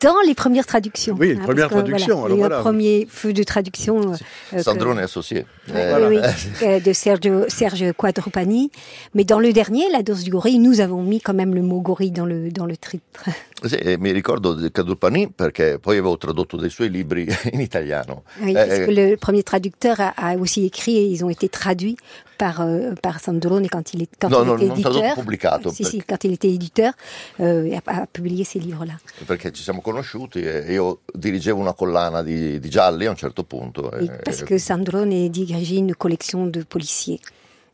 Dans 0.00 0.14
les 0.26 0.34
premières 0.34 0.66
traductions. 0.66 1.16
Oui, 1.18 1.28
les 1.28 1.36
hein, 1.36 1.40
premières 1.44 1.68
que, 1.68 1.74
traductions, 1.74 2.20
Voilà, 2.20 2.34
voilà. 2.34 2.58
un 2.58 2.62
premier 2.62 3.06
feu 3.10 3.32
de 3.32 3.42
traduction. 3.42 3.98
euh, 4.12 4.14
euh, 4.52 4.56
que- 4.58 4.62
Sandrone 4.62 4.98
associé. 4.98 5.46
Oui, 5.68 5.74
Eh, 5.76 6.06
oui, 6.08 6.18
euh, 6.62 6.80
de 6.80 6.92
Sergio, 6.92 7.44
Serge 7.48 7.92
Quadrupani. 7.96 8.70
Mais 9.14 9.24
dans 9.24 9.38
le 9.40 9.52
dernier, 9.52 9.84
La 9.92 10.02
dose 10.02 10.24
du 10.24 10.30
gorille, 10.30 10.58
nous 10.58 10.80
avons 10.80 11.02
mis 11.02 11.20
quand 11.20 11.34
même 11.34 11.54
le 11.54 11.62
mot 11.62 11.80
gorille 11.80 12.10
dans 12.10 12.26
le, 12.26 12.50
dans 12.50 12.66
le 12.66 12.76
titre. 12.76 13.24
Sì, 13.66 13.76
e 13.76 13.96
mi 13.98 14.10
ricordo 14.12 14.52
di 14.54 14.70
Cadurpani 14.70 15.30
perché 15.30 15.78
poi 15.80 15.96
avevo 15.98 16.16
tradotto 16.18 16.56
dei 16.56 16.68
suoi 16.70 16.90
libri 16.90 17.26
in 17.52 17.60
italiano. 17.60 18.24
Oui, 18.40 18.50
Eh, 18.50 18.52
parce 18.52 18.82
eh, 18.82 18.84
que 18.86 18.90
le 18.92 19.16
premier 19.16 19.42
traducteur 19.42 19.98
a, 20.00 20.12
a 20.16 20.34
aussi 20.36 20.64
écrit 20.66 20.96
et 20.96 21.04
ils 21.06 21.24
ont 21.24 21.30
été 21.30 21.48
traduits 21.48 21.96
par, 22.36 22.60
euh, 22.60 22.92
par 23.00 23.20
Sandrone 23.20 23.68
quand 23.68 23.94
il, 23.94 24.02
est, 24.02 24.08
quand 24.20 24.28
No, 24.28 24.42
il 24.42 24.46
no, 24.46 24.56
était 24.56 24.66
non 24.66 24.74
éditeur. 24.74 25.14
pubblicato, 25.14 25.70
Si, 25.70 25.82
perché- 25.82 25.90
si, 25.98 26.02
quand 26.06 26.24
il 26.24 26.32
était 26.32 26.50
éditeur, 26.50 26.92
euh, 27.40 27.74
a, 27.86 28.02
a 28.02 28.06
publié 28.06 28.44
ces 28.44 28.58
livres-là. 28.58 28.98
perché 29.26 29.50
ci 29.52 29.62
siamo 29.62 29.80
conosciuti 29.80 30.42
e 30.42 30.72
io 30.72 31.00
dirigevo 31.12 31.58
una 31.60 31.72
collana 31.74 32.22
di, 32.22 32.58
di 32.60 32.68
gialli 32.68 33.06
a 33.06 33.10
un 33.10 33.16
certo 33.16 33.44
punto. 33.44 33.90
Et 33.96 34.04
e- 34.04 34.20
parce 34.24 34.42
que 34.44 34.58
Sandrone 34.58 35.28
dirigeait 35.30 35.78
une 35.78 35.94
collection 35.94 36.46
de 36.50 36.64
policiers. 36.64 37.20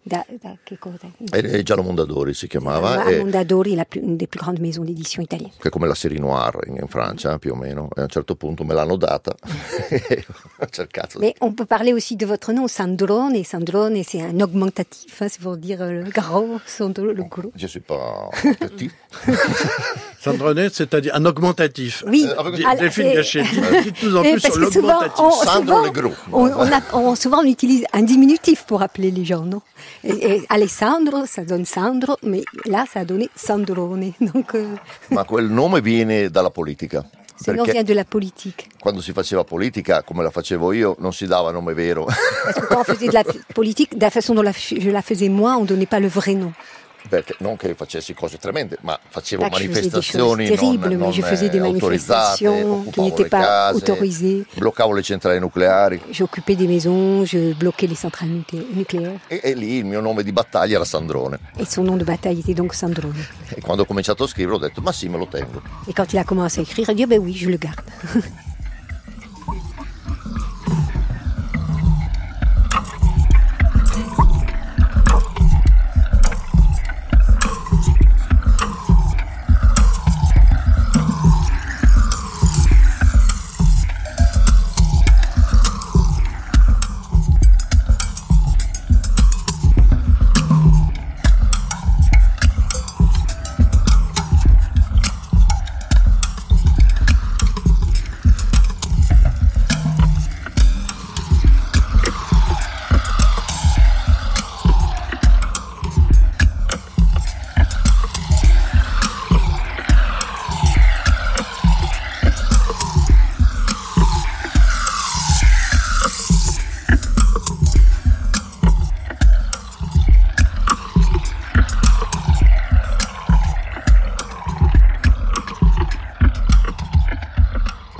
Da, 0.03 0.25
da, 0.41 0.57
che 0.65 0.79
cosa? 0.79 1.09
Giallo 1.63 1.83
Mondadori 1.83 2.33
si 2.33 2.47
chiamava, 2.49 3.05
a 3.05 3.11
e- 3.11 3.19
Mondadori, 3.19 3.75
la 3.75 3.85
plus- 3.85 4.03
une 4.03 4.17
des 4.17 4.27
plus 4.27 4.41
grandes 4.41 4.59
maisons 4.59 4.83
d'édition 4.87 5.23
italienne. 5.23 5.53
che 5.61 5.69
è 5.69 5.71
come 5.71 5.87
la 5.87 5.95
série 5.95 6.19
noir 6.19 6.57
in, 6.67 6.77
in 6.81 6.89
Francia 6.89 7.37
più 7.39 7.53
o 7.53 7.55
meno. 7.55 7.89
E 7.95 8.01
a 8.01 8.05
un 8.05 8.09
certo 8.09 8.35
punto 8.35 8.65
me 8.65 8.73
l'hanno 8.73 8.97
data 8.97 9.35
ho 10.59 10.67
cercato. 10.71 11.19
Mais 11.19 11.35
on 11.41 11.53
peut 11.53 11.67
parler 11.67 11.93
aussi 11.93 12.17
de 12.17 12.25
votre 12.25 12.51
nom, 12.53 12.67
Sandrone. 12.67 13.45
Sandrone, 13.45 14.03
c'est 14.03 14.23
un 14.23 14.41
augmentatif, 14.41 15.21
hein, 15.21 15.29
c'est 15.29 15.41
pour 15.43 15.59
dire 15.59 15.83
euh, 15.83 16.03
le 16.03 16.11
gros, 16.11 16.59
Sandro, 16.65 17.05
le 17.13 17.23
gros. 17.25 17.53
Je 17.55 17.67
suis 17.67 17.81
pas 17.81 18.31
petit. 18.59 18.91
Sandrone, 20.21 20.69
c'est-à-dire 20.73 21.15
un 21.15 21.25
augmentatif. 21.27 22.05
Oui, 22.07 22.27
la- 22.63 22.75
Delphine 22.77 23.07
et- 23.07 23.15
Gachet, 23.17 23.43
dites-nous 23.85 24.17
en 24.17 24.23
plus 24.23 24.41
parce 24.41 24.55
sur 24.55 24.67
que 24.67 24.73
souvent, 24.73 25.01
l'augmentatif. 25.01 25.25
on, 25.25 25.31
Sandro 25.31 25.61
souvent, 25.61 25.83
le 25.83 25.91
Gros. 25.91 26.15
on, 26.33 26.45
on 26.47 26.73
a- 26.73 26.83
on- 26.95 27.15
souvent 27.15 27.41
on 27.41 27.47
utilise 27.47 27.85
un 27.93 28.03
diminutif 28.03 28.65
pour 28.65 28.83
appeler 28.83 29.11
les 29.11 29.25
gens, 29.25 29.45
non? 29.45 29.61
Et, 30.05 30.37
et 30.37 30.43
Alessandro, 30.49 31.27
ça 31.27 31.45
donne 31.45 31.65
Sandro, 31.65 32.17
mais 32.23 32.43
là, 32.67 32.85
ça 32.93 33.01
a 33.01 33.05
donné 33.05 33.29
Sandrone. 33.35 34.13
Donc, 34.21 34.55
euh, 34.55 34.75
Ma 35.11 35.25
quel 35.25 35.47
nome 35.49 35.81
viene 35.81 36.29
dalla 36.31 36.51
politica. 36.51 37.05
ce 37.43 37.53
nom 37.53 37.65
Perché 37.65 37.73
vient 37.73 37.85
de 37.85 37.95
la 37.95 38.05
politique. 38.05 38.69
quando 38.83 39.01
si 39.01 39.13
faceva 39.13 39.45
politica, 39.45 40.03
come 40.03 40.23
la 40.23 40.31
facevo 40.31 40.73
io, 40.75 40.95
non 41.01 41.11
si 41.13 41.27
dava 41.27 41.51
nome 41.53 41.73
vero. 41.73 42.05
Parce 42.45 42.61
que 42.61 42.67
quand 42.67 42.81
on 42.81 42.85
faisait 42.95 43.09
de 43.09 43.15
la 43.15 43.25
politique, 43.55 43.97
de 43.97 44.03
la 44.03 44.11
façon 44.11 44.35
dont 44.35 44.43
la- 44.43 44.53
je 44.53 44.91
la 44.91 45.01
faisais 45.01 45.31
moi, 45.31 45.57
on 45.59 45.65
donnait 45.65 45.87
pas 45.87 46.01
le 46.01 46.09
vrai 46.09 46.35
nom. 46.35 46.53
Perché 47.09 47.35
non 47.39 47.57
che 47.57 47.75
facessi 47.75 48.15
cose 48.15 48.39
tremende, 48.39 48.77
ma 48.83 48.99
facevo 49.09 49.43
choses 49.49 49.67
manifestazioni 49.67 50.47
terribles, 50.47 50.91
non, 50.91 50.99
mais 51.01 51.15
je 51.15 51.21
non, 51.21 51.29
faisais 51.31 51.53
eh, 51.53 51.59
autorizzate, 51.59 52.47
occupavo 52.49 53.79
le 53.79 53.83
case, 53.83 54.47
bloccavo 54.55 54.93
le 54.93 55.03
centrali 55.03 55.39
nucleari 55.39 56.01
J'occupais 56.11 56.57
des 56.57 56.67
maisons, 56.67 57.25
je 57.25 57.55
bloquais 57.55 57.89
les 57.89 57.99
centrales 57.99 58.31
nuclé- 58.31 58.67
nucléaires. 58.73 59.19
e, 59.29 59.41
e 59.43 59.55
lì 59.55 59.77
il 59.79 59.85
mio 59.85 60.01
nome 60.01 60.23
di 60.23 60.33
battaglia 60.33 60.77
era 60.77 60.85
Sandrone. 60.85 61.39
Et 61.59 61.67
son 61.69 61.85
nom 61.85 61.97
de 61.97 62.05
bataille 62.05 62.41
était 62.41 62.55
donc 62.55 62.75
Sandrone. 62.75 63.27
E 63.55 63.61
quando 63.61 63.83
ho 63.83 63.87
cominciato 63.87 64.25
a 64.25 64.29
scrivere 64.29 64.57
ho 64.57 64.59
detto 64.59 64.81
ma 64.81 64.93
sì, 64.93 65.09
me 65.09 65.17
lo 65.19 65.27
tengo. 65.27 65.63
Et 65.87 65.95
quand 65.95 66.13
il 66.13 66.19
a 66.19 66.25
commencé 66.25 66.61
à 66.61 66.63
écrire, 66.63 66.87
il 66.89 66.91
a 66.91 66.95
dit, 66.95 67.07
ben 67.07 67.19
oui, 67.19 67.35
je 67.35 67.49
le 67.49 67.57
garde. 67.57 67.85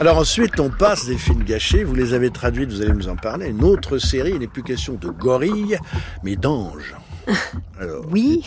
Alors 0.01 0.17
ensuite, 0.17 0.59
on 0.61 0.71
passe 0.71 1.05
des 1.05 1.19
films 1.19 1.45
gâchés. 1.45 1.85
Vous 1.85 1.95
les 1.95 2.15
avez 2.15 2.31
traduites, 2.31 2.71
vous 2.71 2.81
allez 2.81 2.95
nous 2.95 3.09
en 3.09 3.17
parler. 3.17 3.49
Une 3.49 3.63
autre 3.63 3.99
série, 3.99 4.31
il 4.31 4.39
n'est 4.39 4.47
plus 4.47 4.63
question 4.63 4.95
de 4.95 5.11
gorilles, 5.11 5.79
mais 6.25 6.37
d'anges. 6.37 6.97
Alors, 7.79 8.07
oui. 8.11 8.43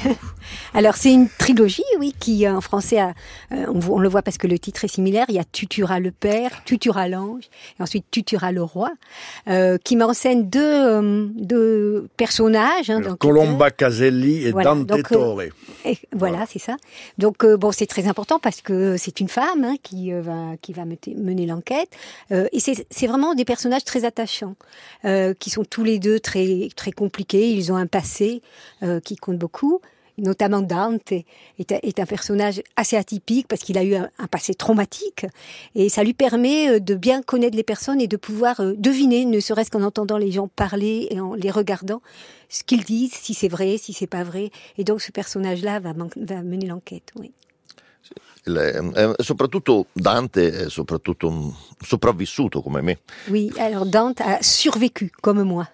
Alors 0.74 0.96
c'est 0.96 1.12
une 1.12 1.30
trilogie, 1.30 1.84
oui, 2.00 2.14
qui 2.20 2.46
euh, 2.46 2.56
en 2.56 2.62
français, 2.62 3.00
a, 3.00 3.14
euh, 3.52 3.66
on, 3.68 4.00
le 4.00 4.10
voit 4.10 4.22
parce 4.22 4.38
que 4.38 4.48
le 4.48 4.58
titre 4.60 4.84
est 4.86 4.88
similaire. 4.88 5.26
Il 5.30 5.36
y 5.36 5.40
a 5.40 5.44
Tutura 5.44 6.00
le 6.00 6.12
père, 6.12 6.64
Tutura 6.66 7.08
l'ange, 7.08 7.44
et 7.80 7.84
ensuite 7.84 8.06
Tutura 8.12 8.52
le 8.52 8.64
roi, 8.64 8.92
euh, 9.48 9.78
qui 9.84 9.96
met 9.96 10.04
en 10.04 10.14
scène 10.14 10.50
deux, 10.50 10.62
euh, 10.62 11.28
deux 11.36 12.08
personnages. 12.18 12.90
Hein, 12.90 13.02
Colomba 13.20 13.72
Caselli 13.72 14.48
et 14.48 14.52
Dante 14.52 15.04
Torre. 15.10 15.42
Et, 15.86 15.98
voilà, 16.12 16.46
c'est 16.48 16.60
ça. 16.60 16.78
Donc 17.18 17.46
bon, 17.46 17.72
c'est 17.72 17.86
très 17.86 18.08
important 18.08 18.40
parce 18.40 18.62
que 18.62 18.98
c'est 18.98 19.20
une 19.20 19.30
femme 19.30 19.64
hein, 19.64 19.76
qui 19.84 20.12
va 20.12 20.56
qui 20.62 20.74
va 20.74 20.84
mener 20.86 21.46
l'enquête, 21.46 21.90
et 22.32 22.60
c'est 22.60 23.08
vraiment 23.08 23.36
des 23.36 23.46
personnages 23.46 23.84
très 23.84 24.06
attachants, 24.06 24.56
qui 25.40 25.50
sont 25.50 25.66
tous 25.66 25.84
les 25.84 26.00
deux 26.00 26.20
très 26.20 26.70
très 26.76 26.92
compliqués. 26.92 27.52
Ils 27.52 27.72
ont 27.72 27.76
un 27.76 27.88
passé 27.88 28.42
qui 29.04 29.16
compte 29.16 29.38
beaucoup 29.38 29.82
notamment 30.18 30.62
Dante, 30.62 31.12
est, 31.12 32.00
un 32.00 32.06
personnage 32.06 32.62
assez 32.76 32.98
atypique 32.98 33.48
parce 33.48 33.62
qu'il 33.62 33.78
a 33.78 33.84
eu 33.84 33.96
un, 33.96 34.10
passé 34.30 34.54
traumatique 34.54 35.26
et 35.76 35.90
ça 35.90 36.04
lui 36.04 36.14
permet 36.14 36.70
euh, 36.70 36.80
de 36.80 36.96
bien 36.96 37.22
connaître 37.22 37.56
les 37.56 37.64
personnes 37.64 38.02
et 38.02 38.08
de 38.08 38.18
pouvoir 38.18 38.60
euh, 38.60 38.74
deviner, 38.78 39.26
ne 39.26 39.40
serait-ce 39.40 39.72
qu'en 39.72 39.84
entendant 39.84 40.18
les 40.18 40.32
gens 40.32 40.48
parler 40.48 41.08
et 41.12 41.20
en 41.20 41.34
les 41.34 41.52
regardant, 41.52 42.02
ce 42.50 42.64
qu'ils 42.64 42.84
disent, 42.84 43.14
si 43.14 43.34
c'est 43.34 43.48
vrai, 43.48 43.78
si 43.78 43.94
c'est 43.94 44.08
pas 44.08 44.24
vrai. 44.24 44.52
Et 44.78 44.84
donc 44.84 45.02
ce 45.02 45.12
personnage-là 45.12 45.80
va, 45.80 45.94
mener 46.44 46.68
l'enquête. 46.68 47.12
Oui. 47.16 47.32
Eh, 48.46 49.14
soprattutto 49.20 49.88
Dante 49.94 50.66
è 50.66 50.70
soprattutto 50.70 51.56
sopravvissuto 51.80 52.62
come 52.62 52.82
me. 52.82 53.00
Oui, 53.30 53.50
alors 53.58 53.86
Dante 53.86 54.22
a 54.22 54.40
survécu 54.42 55.10
comme 55.22 55.44
moi. 55.44 55.66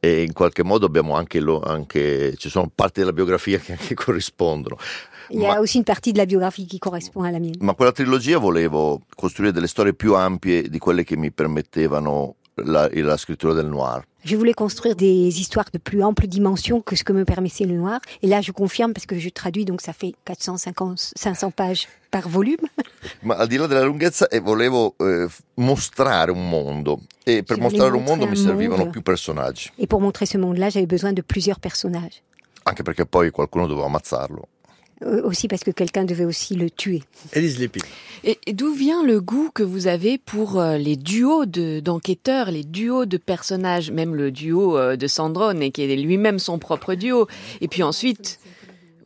E 0.00 0.22
in 0.22 0.32
qualche 0.32 0.64
modo 0.64 0.86
abbiamo 0.86 1.14
anche, 1.14 1.38
lo, 1.40 1.60
anche 1.60 2.34
ci 2.36 2.48
sono 2.48 2.70
parti 2.74 3.00
della 3.00 3.12
biografia 3.12 3.58
che 3.58 3.72
anche 3.72 3.94
corrispondono. 3.94 4.76
Il 5.32 5.38
y 5.38 5.46
a 5.46 5.60
aussi 5.60 5.76
une 5.76 5.84
partie 5.84 6.12
de 6.12 6.18
la 6.18 6.26
biographie 6.26 6.66
qui 6.66 6.80
correspond 6.80 7.22
à 7.22 7.30
la 7.30 7.38
mienne. 7.38 7.58
Ma 7.60 7.74
quella 7.74 7.92
trilogia 7.92 8.38
volevo 8.38 9.02
costruire 9.14 9.52
delle 9.52 9.68
storie 9.68 9.94
più 9.94 10.16
ampie 10.16 10.68
di 10.68 10.78
quelle 10.78 11.04
che 11.04 11.16
mi 11.16 11.30
permettevano 11.30 12.34
la, 12.64 12.88
la 12.92 13.16
scrittura 13.16 13.52
del 13.52 13.66
noir. 13.66 14.02
Je 14.24 14.36
voulais 14.36 14.54
construire 14.54 14.96
des 14.96 15.40
histoires 15.40 15.70
de 15.72 15.78
plus 15.78 16.02
ample 16.02 16.26
dimension 16.26 16.82
que 16.82 16.96
ce 16.96 17.04
que 17.04 17.12
me 17.12 17.24
permettait 17.24 17.64
le 17.64 17.74
noir. 17.76 18.00
Et 18.22 18.26
là, 18.26 18.40
je 18.40 18.50
confirme 18.52 18.92
parce 18.92 19.06
que 19.06 19.18
je 19.18 19.28
traduis, 19.30 19.64
donc 19.64 19.80
ça 19.80 19.92
fait 19.92 20.14
450, 20.24 21.12
500 21.16 21.52
pages 21.52 21.86
par 22.10 22.28
volume? 22.28 22.68
Ma 23.22 23.36
al 23.36 23.46
di 23.46 23.56
là 23.56 23.66
della 23.66 23.84
lunghezza, 23.84 24.28
eh, 24.28 24.40
volevo 24.40 24.94
eh, 24.98 25.26
mostrare 25.54 26.30
un 26.30 26.48
mondo. 26.48 27.00
E 27.24 27.42
per 27.42 27.58
mostrare 27.58 27.94
un 27.94 28.02
mondo 28.02 28.26
mi 28.26 28.36
servivano 28.36 28.78
monde. 28.78 28.90
più 28.90 29.02
personaggi. 29.02 29.70
Et 29.78 29.86
pour 29.86 30.00
montrer 30.00 30.26
ce 30.26 30.38
monde-là, 30.38 30.68
j'avais 30.68 30.86
besoin 30.86 31.12
de 31.12 31.22
plusieurs 31.22 31.60
personnages. 31.60 32.22
Anche 32.64 32.82
perché 32.82 33.06
poi 33.06 33.30
qualcuno 33.30 33.66
doveva 33.66 33.86
ammazzarlo. 33.86 34.48
Aussi 35.02 35.48
parce 35.48 35.64
que 35.64 35.70
quelqu'un 35.70 36.04
devait 36.04 36.26
aussi 36.26 36.54
le 36.54 36.68
tuer. 36.68 37.02
Élise. 37.32 37.70
Et, 38.22 38.38
d'où 38.52 38.70
vient 38.74 39.02
le 39.02 39.22
goût 39.22 39.50
que 39.54 39.62
vous 39.62 39.86
avez 39.86 40.18
pour 40.18 40.60
euh, 40.60 40.76
les 40.76 40.96
duos 40.96 41.46
d'enquêteurs, 41.46 42.50
les 42.50 42.64
duos 42.64 43.06
de 43.06 43.16
personnages, 43.16 43.90
même 43.90 44.14
le 44.14 44.30
duo 44.30 44.76
euh, 44.76 44.96
de 44.96 45.06
Sandrone, 45.06 45.72
qui 45.72 45.82
est 45.82 45.96
lui-même 45.96 46.38
son 46.38 46.58
propre 46.58 46.94
duo. 46.94 47.28
Et 47.62 47.68
puis 47.68 47.82
ensuite, 47.82 48.40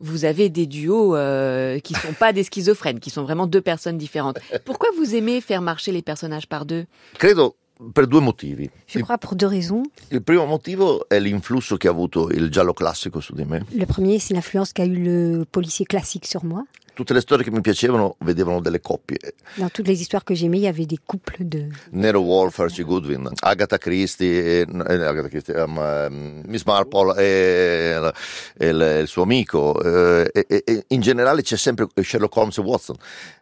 vous 0.01 0.25
avez 0.25 0.49
des 0.49 0.65
duos 0.65 1.15
euh, 1.15 1.79
qui 1.79 1.93
sont 1.93 2.13
pas 2.13 2.33
des 2.33 2.43
schizophrènes, 2.43 2.99
qui 2.99 3.09
sont 3.09 3.23
vraiment 3.23 3.47
deux 3.47 3.61
personnes 3.61 3.97
différentes. 3.97 4.37
Pourquoi 4.65 4.89
vous 4.97 5.15
aimez 5.15 5.41
faire 5.41 5.61
marcher 5.61 5.91
les 5.91 6.01
personnages 6.01 6.47
par 6.47 6.65
deux? 6.65 6.85
Credo 7.17 7.55
per 7.93 8.07
due 8.07 8.21
motivi. 8.21 8.69
Je 8.87 8.99
crois 8.99 9.17
pour 9.17 9.35
deux 9.35 9.47
raisons. 9.47 9.83
Il 10.11 10.21
primo 10.21 10.45
motivo 10.45 11.07
è 11.09 11.19
l'influsso 11.19 11.77
che 11.77 11.87
ha 11.87 11.91
avuto 11.91 12.29
il 12.29 12.49
giallo 12.49 12.73
classico 12.73 13.19
su 13.19 13.33
di 13.33 13.43
me. 13.43 13.65
Le 13.73 13.85
premier, 13.85 14.19
c'est 14.19 14.33
l'influence 14.33 14.71
qu'a 14.71 14.85
eu 14.85 14.95
le 14.95 15.45
policier 15.51 15.85
classique 15.85 16.25
sur 16.25 16.43
moi. 16.45 16.63
Tutte 16.95 17.13
le 17.13 17.19
storie 17.19 17.43
che 17.43 17.51
mi 17.51 17.59
piacevano 17.59 18.15
vedevano 18.19 18.61
delle 18.61 18.79
coppie. 18.79 19.17
Dans 19.57 19.69
toutes 19.69 19.87
les 19.87 19.99
histoires 19.99 20.23
que 20.23 20.33
j'aimais, 20.33 20.59
il 20.59 20.63
y 20.63 20.67
avait 20.67 20.85
des 20.85 20.99
couples 21.05 21.43
de. 21.45 21.67
Nero 21.91 22.21
Wolf, 22.21 22.57
Archie 22.59 22.83
Goodwin, 22.83 23.29
Agatha 23.41 23.77
Christie, 23.77 24.61
eh, 24.61 24.67
Agatha 24.79 25.27
Christie 25.27 25.53
um, 25.53 26.41
Miss 26.47 26.63
Marple 26.63 27.13
e, 27.17 28.13
e, 28.57 28.67
il, 28.67 28.99
il, 29.01 29.07
suo 29.07 29.23
amico. 29.23 29.77
Eh, 29.83 30.45
e, 30.47 30.85
in 30.87 31.01
generale 31.01 31.41
c'è 31.41 31.57
sempre 31.57 31.87
Sherlock 32.01 32.35
Holmes 32.37 32.57
e 32.57 32.61
Watson 32.61 32.95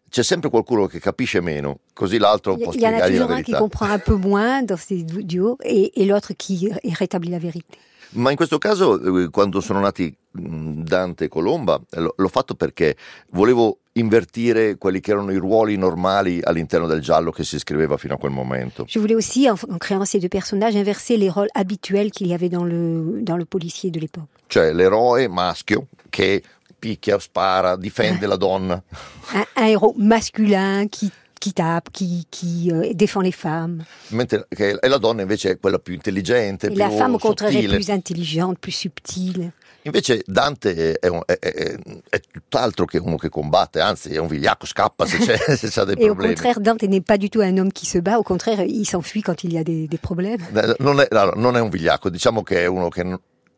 c'è 0.10 0.22
sempre 0.22 0.52
qualcuno 0.52 0.86
che 0.86 1.00
capisce 1.00 1.42
meno, 1.42 1.80
così 1.92 2.20
l'altro 2.20 2.56
può 2.56 2.72
spiegargli 2.72 3.18
la 3.18 3.26
verità. 3.26 3.26
Il 3.26 3.26
y 3.26 3.26
en 3.26 3.26
a 3.26 3.28
toujours 3.28 3.32
un 3.32 3.44
qui 3.44 3.54
comprend 3.54 3.90
un 3.90 4.00
peu 4.00 4.16
moins 4.16 4.62
dans 4.62 4.80
ces 4.80 5.04
duos 5.04 5.58
et, 5.64 6.00
et 6.00 6.06
l'autre 6.06 6.34
qui 6.38 6.72
rétablit 6.84 7.32
la 7.32 7.40
vérité. 7.40 7.80
Ma 8.14 8.30
in 8.30 8.36
questo 8.36 8.60
caso, 8.60 9.24
eh, 9.24 9.30
quando 9.32 9.60
sono 9.60 9.80
nati 9.80 10.16
Dante 10.36 11.26
e 11.26 11.28
Colomba, 11.28 11.80
l'ho 11.92 12.28
fatto 12.28 12.56
perché 12.56 12.98
volevo 13.32 13.78
invertire 13.94 14.78
quelli 14.78 15.00
che 15.00 15.12
erano 15.12 15.32
i 15.32 15.38
ruoli 15.38 15.78
normali 15.78 16.40
all'interno 16.42 16.88
del 16.88 17.02
giallo 17.02 17.32
che 17.32 17.44
si 17.44 17.60
scriveva 17.60 17.98
fino 17.98 18.16
a 18.16 18.18
quel 18.18 18.32
momento. 18.32 18.86
Je 18.88 19.00
voulais 19.00 19.16
aussi, 19.16 19.48
en, 19.48 19.56
créant 19.78 20.06
ces 20.06 20.20
deux 20.20 20.30
personnages, 20.30 20.76
inverser 20.76 21.18
les 21.18 21.30
rôles 21.30 21.50
habituels 21.54 22.10
qu'il 22.10 22.28
y 22.28 22.34
avait 22.34 22.50
dans 22.50 22.64
le, 22.64 23.22
dans 23.22 23.38
le 23.38 23.46
policier 23.46 23.92
de 23.92 24.00
l'époque. 24.00 24.28
Cioè 24.48 24.74
l'eroe 24.74 25.28
maschio 25.28 25.88
che 26.10 26.42
picchia, 26.80 27.20
spara, 27.20 27.76
difende 27.76 28.26
la 28.26 28.36
donna. 28.36 28.82
Un, 29.34 29.46
un 29.56 29.64
héros 29.64 29.94
masculin 29.98 30.88
qui 30.88 31.12
qui 31.44 31.52
tape, 31.52 31.90
qui, 31.92 32.26
qui 32.32 32.72
euh, 32.72 32.94
défend 32.94 33.22
les 33.22 33.34
femmes. 33.34 33.84
Mentre 34.12 34.48
che, 34.50 34.78
la 34.82 34.98
donna 34.98 35.24
invece 35.24 35.52
è 35.52 35.60
quella 35.60 35.78
più 35.78 35.94
intelligente, 35.94 36.68
e 36.68 36.70
più 36.70 36.78
la 36.78 36.90
femme 36.90 37.16
au 37.16 37.20
contraire 37.20 37.58
est 37.58 37.68
plus 37.68 37.90
intelligente, 37.90 38.60
plus 38.60 38.78
subtile. 38.78 39.52
Invece 39.84 40.24
Dante 40.26 40.98
è, 41.00 41.08
un, 41.08 41.22
è, 41.26 41.38
è, 41.40 41.76
è, 42.10 42.22
tutt'altro 42.32 42.86
che 42.86 42.98
uno 42.98 43.18
che 43.18 43.30
combatte, 43.30 43.82
anzi 43.82 44.14
è 44.14 44.18
un 44.18 44.28
vigliacco, 44.28 44.66
scappa 44.66 45.06
se 45.06 45.18
c'è, 45.18 45.38
se 45.58 45.70
c'ha 45.70 45.84
dei 45.84 45.96
problemi. 45.98 46.34
au 46.34 46.36
contraire, 46.36 46.60
Dante 46.62 46.88
n'est 46.88 47.06
pas 47.06 47.18
du 47.18 47.30
tout 47.30 47.42
un 47.42 47.58
homme 47.58 47.72
qui 47.72 47.86
se 47.86 48.00
bat, 48.00 48.18
au 48.18 48.24
contraire, 48.24 48.64
il 48.64 48.86
s'enfuit 48.86 49.24
quand 49.24 49.44
il 49.44 49.54
y 49.54 49.58
a 49.58 49.64
des, 49.64 49.88
des 49.88 50.00
problèmes. 50.00 50.42
Non 50.80 51.00
è, 51.00 51.08
non 51.36 51.58
è 51.58 51.60
un 51.60 51.70
vigliacco, 51.70 52.10
diciamo 52.10 52.44
che 52.44 52.64
è 52.64 52.66
uno 52.66 52.90
che 52.90 53.04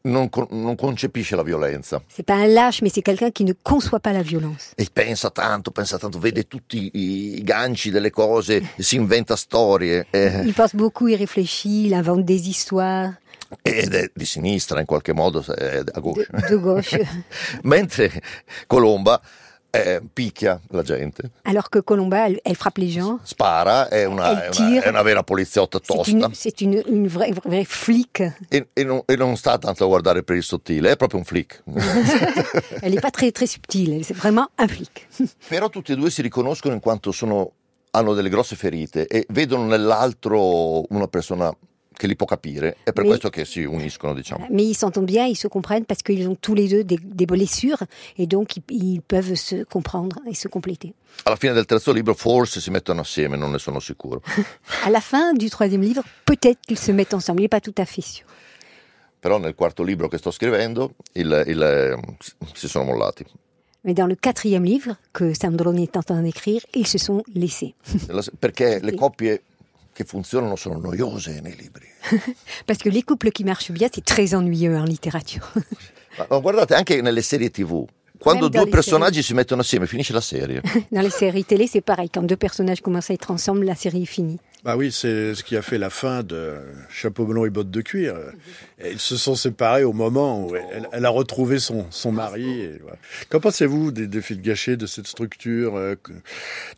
non, 0.05 0.29
non, 0.49 0.75
concepisce 0.75 1.35
la 1.35 1.43
violenza. 1.43 2.01
C'est 2.07 2.25
pas 2.25 2.35
un 2.35 2.47
lâche, 2.47 2.81
mais 2.81 2.89
c'est 2.89 3.01
quelqu'un 3.01 3.31
qui 3.31 3.43
ne 3.43 3.53
conçoit 3.53 3.99
pas 3.99 4.13
la 4.13 4.21
violence. 4.21 4.73
E 4.75 4.85
pensa 4.91 5.29
tanto, 5.29 5.71
pensa 5.71 5.97
tanto, 5.97 6.19
vede 6.19 6.47
tutti 6.47 6.91
i, 6.93 7.37
i 7.37 7.43
ganci 7.43 7.89
delle 7.89 8.11
cose, 8.11 8.73
si 8.77 8.95
inventa 8.95 9.35
storie. 9.35 10.07
Eh. 10.11 10.43
Il 10.45 10.53
pense 10.53 10.75
beaucoup, 10.75 11.07
il 11.07 11.17
réfléchit, 11.17 11.85
il 11.85 11.93
invente 11.93 12.23
des 12.23 12.47
histoires. 12.47 13.13
Ed 13.61 13.93
è 13.93 14.09
di 14.13 14.25
sinistra 14.25 14.79
in 14.79 14.85
qualche 14.85 15.13
modo, 15.13 15.43
è 15.43 15.77
a 15.77 15.99
gauche. 15.99 16.27
De, 16.31 16.59
de. 16.59 17.07
Mentre 17.63 18.21
Colomba 18.67 19.21
eh, 19.75 20.01
picchia 20.13 20.59
la 20.69 20.83
gente. 20.83 21.31
Alors 21.43 21.69
que 21.69 21.81
Colomba, 21.81 22.25
elle, 22.25 22.39
elle 22.43 22.55
frappe 22.55 22.79
les 22.79 22.91
gens. 22.91 23.19
Spara, 23.23 23.89
è 23.89 24.05
una, 24.05 24.45
è 24.45 24.49
una, 24.57 24.81
è 24.83 24.87
una 24.87 25.01
vera 25.01 25.23
poliziotta 25.23 25.79
tosta. 25.79 26.29
C'est 26.33 26.61
une, 26.61 26.81
une, 26.85 26.95
une 26.95 27.07
vraie, 27.07 27.33
vraie 27.33 27.65
flic. 27.65 28.21
E, 28.49 28.67
e, 28.73 28.83
non, 28.83 29.01
e, 29.05 29.15
non, 29.15 29.35
sta 29.35 29.57
tanto 29.57 29.83
a 29.83 29.87
guardare 29.87 30.23
per 30.23 30.37
il 30.37 30.43
sottile, 30.43 30.91
è 30.91 30.95
proprio 30.95 31.19
un 31.19 31.25
flic. 31.25 31.63
elle 32.81 32.93
n'est 32.93 33.01
pas 33.01 33.11
très, 33.11 33.31
très 33.31 33.47
subtile, 33.47 34.03
c'est 34.03 34.15
vraiment 34.15 34.49
un 34.57 34.67
flic. 34.67 35.07
Però 35.49 35.69
tutti 35.69 35.91
e 35.91 35.95
due 35.95 36.09
si 36.09 36.21
riconoscono 36.21 36.73
in 36.73 36.79
quanto 36.79 37.11
sono, 37.11 37.51
hanno 37.91 38.13
delle 38.13 38.29
grosse 38.29 38.55
ferite 38.55 39.07
e 39.07 39.25
vedono 39.29 39.65
nell'altro 39.65 40.85
una 40.93 41.07
persona 41.07 41.53
che 41.97 42.07
li 42.07 42.15
può 42.15 42.25
capire, 42.25 42.77
è 42.83 42.91
per 42.91 43.03
mais, 43.03 43.07
questo 43.07 43.29
che 43.29 43.45
si 43.45 43.63
uniscono, 43.63 44.13
diciamo. 44.13 44.47
Mais 44.49 44.67
ils 44.67 44.77
s'entendent 44.77 45.09
bien, 45.09 45.25
ils 45.25 45.37
se 45.37 45.47
comprennent 45.47 45.85
parce 45.85 46.01
qu'ils 46.01 46.27
ont 46.27 46.35
tous 46.39 46.53
les 46.53 46.67
deux 46.67 46.83
des, 46.83 46.99
des 47.01 47.25
blessures 47.25 47.81
et 48.17 48.27
donc 48.27 48.57
ils, 48.57 48.63
ils, 48.69 49.01
peuvent 49.01 49.35
se 49.35 49.63
comprendre 49.63 50.19
et 50.27 50.35
se 50.35 50.47
compléter. 50.47 50.93
Alla 51.23 51.37
fine 51.37 51.53
del 51.53 51.65
terzo 51.65 51.91
libro 51.93 52.13
forse 52.13 52.59
si 52.59 52.69
mettono 52.69 53.01
assieme, 53.01 53.37
non 53.37 53.51
ne 53.51 53.59
sono 53.59 53.79
sicuro. 53.79 54.21
à 54.83 54.89
la 54.89 55.01
fin 55.01 55.33
du 55.33 55.49
troisième 55.49 55.81
livre, 55.81 56.03
peut-être 56.25 56.59
qu'ils 56.61 56.79
se 56.79 56.91
mettent 56.91 57.13
ensemble, 57.13 57.39
il 57.39 57.43
n'est 57.43 57.49
pas 57.49 57.61
tout 57.61 57.75
à 57.77 57.85
fait 57.85 58.01
sûr. 58.01 58.25
Però 59.19 59.39
nel 59.39 59.55
quarto 59.55 59.81
libro 59.81 60.07
che 60.07 60.17
sto 60.17 60.29
scrivendo 60.29 60.93
il, 61.13 61.43
il, 61.47 61.99
si 62.53 62.67
sono 62.67 62.85
mollati. 62.85 63.25
Mais 63.85 63.93
dans 63.93 64.07
le 64.07 64.15
quatrième 64.15 64.65
livre 64.65 64.95
que 65.13 65.33
Sandrone 65.33 65.77
est 65.77 65.95
en 65.95 66.01
train 66.01 66.21
d'écrire, 66.23 66.61
ils 66.73 66.87
se 66.87 66.97
sont 66.97 67.23
laissés. 67.33 67.75
Perché 68.39 68.79
le 68.79 68.91
coppie 68.93 69.39
che 69.95 70.03
funzionano 70.03 70.57
sono 70.57 70.77
noiose 70.77 71.39
nei 71.39 71.55
libri. 71.55 71.87
Parce 72.65 72.83
que 72.83 72.89
les 72.89 73.01
couples 73.01 73.31
qui 73.31 73.45
marchent 73.45 73.71
bien, 73.71 73.87
c'est 73.89 74.03
très 74.03 74.35
ennuyeux 74.35 74.75
en 74.75 74.83
littérature. 74.83 75.47
Ma 76.29 76.39
guardate, 76.39 76.73
anche 76.73 77.01
nelle 77.01 77.23
serie 77.23 77.49
TV, 77.49 77.85
quando 78.19 78.49
due 78.49 78.67
personaggi 78.67 79.21
séries. 79.21 79.27
si 79.27 79.33
mettono 79.33 79.61
assieme, 79.61 79.87
finisce 79.87 80.11
la 80.11 80.19
serie. 80.19 80.61
Dans 80.91 81.01
les 81.01 81.09
séries 81.09 81.45
télé, 81.45 81.65
c'est 81.65 81.79
pareil. 81.79 82.09
Quand 82.09 82.23
deux 82.23 82.35
personnages 82.35 82.81
commencent 82.81 83.09
à 83.09 83.13
être 83.13 83.31
ensemble, 83.31 83.63
la 83.63 83.75
série 83.75 84.03
est 84.03 84.05
finie. 84.05 84.37
Bah 84.65 84.75
oui, 84.75 84.91
c'est 84.91 85.33
ce 85.33 85.43
qui 85.43 85.55
a 85.55 85.61
fait 85.61 85.77
la 85.77 85.89
fin 85.89 86.23
de 86.23 86.57
Chapeau 86.89 87.25
melon 87.25 87.45
et 87.45 87.49
bottes 87.49 87.71
de 87.71 87.81
cuir. 87.81 88.15
Et 88.77 88.91
ils 88.91 88.99
se 88.99 89.15
sont 89.15 89.35
séparés 89.35 89.85
au 89.85 89.93
moment 89.93 90.45
où 90.45 90.53
elle, 90.55 90.89
elle 90.91 91.05
a 91.05 91.09
retrouvé 91.09 91.59
son, 91.59 91.85
son 91.91 92.11
mari. 92.11 92.59
Et 92.61 92.71
voilà. 92.81 92.97
Qu'en 93.29 93.39
pensez-vous 93.39 93.91
des, 93.91 94.05
des 94.07 94.21
filles 94.21 94.39
gâchées, 94.39 94.75
de 94.75 94.85
cette 94.85 95.07
structure 95.07 95.77
euh, 95.77 95.95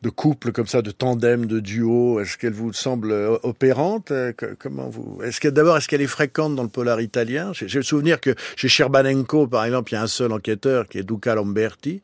de 0.03 0.09
couple 0.09 0.51
comme 0.51 0.67
ça, 0.67 0.83
de 0.83 0.91
tandem, 0.91 1.47
de 1.47 1.59
duo 1.59 2.19
Est-ce 2.19 2.37
qu'elle 2.37 2.53
vous 2.53 2.71
semble 2.71 3.11
euh, 3.11 3.37
opérante? 3.41 4.11
Euh, 4.11 4.31
Comment 4.59 4.89
vous 4.89 5.19
Est-ce 5.23 5.39
que 5.39 5.47
d'abord, 5.47 5.75
est-ce 5.77 5.87
qu'elle 5.87 6.01
est 6.03 6.05
fréquente 6.07 6.55
dans 6.55 6.61
le 6.61 6.69
polar 6.69 7.01
italien? 7.01 7.51
J'ai 7.53 7.67
j'ai 7.67 7.79
le 7.79 7.83
souvenir 7.83 8.21
que 8.21 8.35
chez 8.55 8.67
Sherbanenko, 8.67 9.47
par 9.47 9.65
exemple, 9.65 9.91
il 9.91 9.95
y 9.95 9.97
a 9.97 10.03
un 10.03 10.07
seul 10.07 10.31
enquêteur 10.33 10.87
qui 10.87 10.99
est 10.99 11.03
Duca 11.03 11.33
Lamberti. 11.33 12.01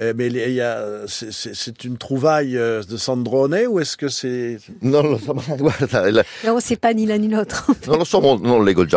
Euh, 0.00 0.14
mais 0.16 0.28
il 0.28 0.52
y 0.54 0.60
a, 0.62 1.02
c'est- 1.06 1.32
c'est 1.32 1.54
c'est 1.54 1.84
une 1.84 1.98
trouvaille 1.98 2.56
euh, 2.56 2.82
de 2.82 2.96
Sandrone 2.96 3.54
ou 3.68 3.78
est-ce 3.78 3.98
que 3.98 4.08
c'est 4.08 4.56
Non 4.80 5.02
lo 5.02 5.18
so, 5.18 5.34
ma 5.34 5.56
guarda, 5.56 6.08
il- 6.08 6.24
Non, 6.46 6.56
c'est 6.60 6.76
pas 6.80 6.94
ni 6.94 7.04
l'un 7.04 7.18
ni 7.18 7.28
l'autre. 7.28 7.70
non 7.88 7.98
lo 7.98 8.04
so, 8.06 8.22
mo- 8.22 8.38
non 8.38 8.62
leggo 8.62 8.84
il 8.84 8.88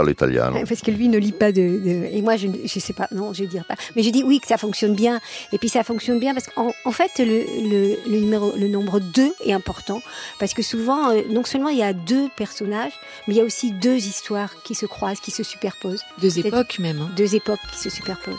Parce 0.67 0.81
que 0.81 0.91
lui 0.91 1.07
ne 1.09 1.17
lit 1.17 1.31
pas 1.31 1.51
de, 1.51 1.61
de- 1.61 2.07
et 2.11 2.21
moi 2.21 2.35
je 2.37 2.47
je 2.65 2.79
sais 2.79 2.93
pas 2.93 3.07
non 3.11 3.33
je 3.33 3.41
vais 3.43 3.47
dire 3.47 3.65
pas 3.65 3.75
mais 3.95 4.03
je 4.03 4.09
dis 4.09 4.23
oui 4.23 4.39
que 4.39 4.47
ça 4.47 4.57
fonctionne 4.57 4.93
bien 4.95 5.19
et 5.51 5.57
puis 5.57 5.69
ça 5.69 5.83
fonctionne 5.83 6.19
bien 6.19 6.33
parce 6.33 6.47
qu'en 6.47 6.71
en 6.85 6.91
fait 6.91 7.11
le, 7.19 7.25
le, 7.25 7.97
le 8.11 8.19
numéro 8.19 8.53
le 8.55 8.67
nombre 8.67 8.99
2 8.99 9.33
est 9.45 9.53
important 9.53 10.01
parce 10.39 10.53
que 10.53 10.61
souvent 10.61 11.11
euh, 11.11 11.21
non 11.29 11.43
seulement 11.43 11.69
il 11.69 11.77
y 11.77 11.83
a 11.83 11.93
deux 11.93 12.27
personnages 12.37 12.93
mais 13.27 13.33
il 13.35 13.37
y 13.37 13.41
a 13.41 13.43
aussi 13.45 13.71
deux 13.71 13.97
histoires 13.97 14.51
qui 14.63 14.75
se 14.75 14.85
croisent 14.85 15.19
qui 15.21 15.31
se 15.31 15.43
superposent 15.43 16.03
Deux 16.21 16.39
époques 16.39 16.79
même. 16.79 16.99
hein. 17.01 17.09
deux 17.15 17.35
époques 17.35 17.59
qui 17.71 17.79
se 17.79 17.89
superposent 17.89 18.35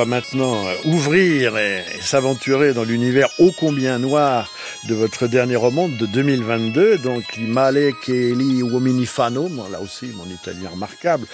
va 0.00 0.06
maintenant 0.06 0.66
euh, 0.66 0.74
ouvrir 0.86 1.58
et, 1.58 1.84
et 1.94 2.00
s'aventurer 2.00 2.72
dans 2.72 2.84
l'univers 2.84 3.28
ô 3.38 3.52
combien 3.52 3.98
noir 3.98 4.50
de 4.88 4.94
votre 4.94 5.26
dernier 5.26 5.56
roman 5.56 5.88
de 5.88 6.06
2022, 6.06 6.98
donc 6.98 7.24
male 7.38 7.92
che 8.00 8.12
li 8.12 8.62
uomini 8.62 9.04
fanno, 9.04 9.48
là 9.70 9.80
aussi 9.80 10.06
mon 10.06 10.24
italien 10.26 10.70
remarquable, 10.70 11.26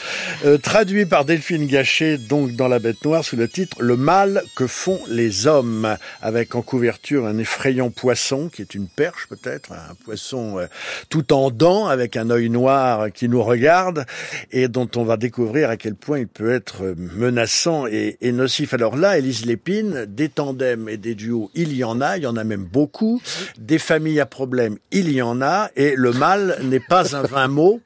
euh, 0.45 0.59
traduit 0.59 1.07
par 1.07 1.25
Delphine 1.25 1.67
Gachet, 1.67 2.19
donc 2.19 2.57
dans 2.57 2.67
La 2.67 2.79
Bête 2.79 3.05
Noire, 3.05 3.25
sous 3.25 3.37
le 3.37 3.49
titre 3.49 3.77
Le 3.81 3.97
mal 3.97 4.43
que 4.57 4.67
font 4.67 5.01
les 5.09 5.47
hommes, 5.47 5.97
avec 6.21 6.55
en 6.55 6.63
couverture 6.63 7.27
un 7.27 7.39
effrayant 7.39 7.91
poisson, 7.91 8.49
qui 8.49 8.63
est 8.63 8.75
une 8.75 8.89
perche 8.89 9.29
peut-être, 9.29 9.73
un 9.73 9.95
poisson 10.05 10.59
euh, 10.59 10.67
tout 11.09 11.33
en 11.33 11.51
dents, 11.51 11.87
avec 11.87 12.17
un 12.17 12.31
œil 12.31 12.51
noir 12.51 13.13
qui 13.13 13.29
nous 13.29 13.43
regarde, 13.43 14.07
et 14.51 14.67
dont 14.69 14.89
on 14.97 15.05
va 15.05 15.17
découvrir 15.17 15.71
à 15.71 15.77
quel 15.77 15.95
point 15.95 16.19
il 16.19 16.29
peut 16.29 16.53
être 16.53 16.83
euh, 16.83 16.95
menaçant 16.97 17.87
et, 17.87 18.17
et 18.21 18.33
nocif. 18.33 18.75
Alors 18.75 18.97
là, 18.97 19.19
Élise 19.19 19.47
Lépine, 19.47 20.05
des 20.07 20.29
tandems 20.29 20.89
et 20.89 20.97
des 20.97 21.15
duos, 21.15 21.51
il 21.55 21.77
y 21.77 21.85
en 21.85 22.01
a, 22.01 22.17
il 22.17 22.25
y 22.25 22.27
en 22.27 22.37
a 22.37 22.45
même 22.45 22.65
beaucoup. 22.65 23.21
Des 23.59 23.79
familles 23.79 24.21
à 24.21 24.27
problème, 24.27 24.79
il 24.91 25.11
y 25.13 25.23
en 25.23 25.43
a, 25.43 25.71
et 25.77 25.95
le 25.97 26.13
mal 26.13 26.59
n'est 26.63 26.81
pas 26.81 27.17
un 27.17 27.23
vain 27.23 27.49
mot, 27.49 27.81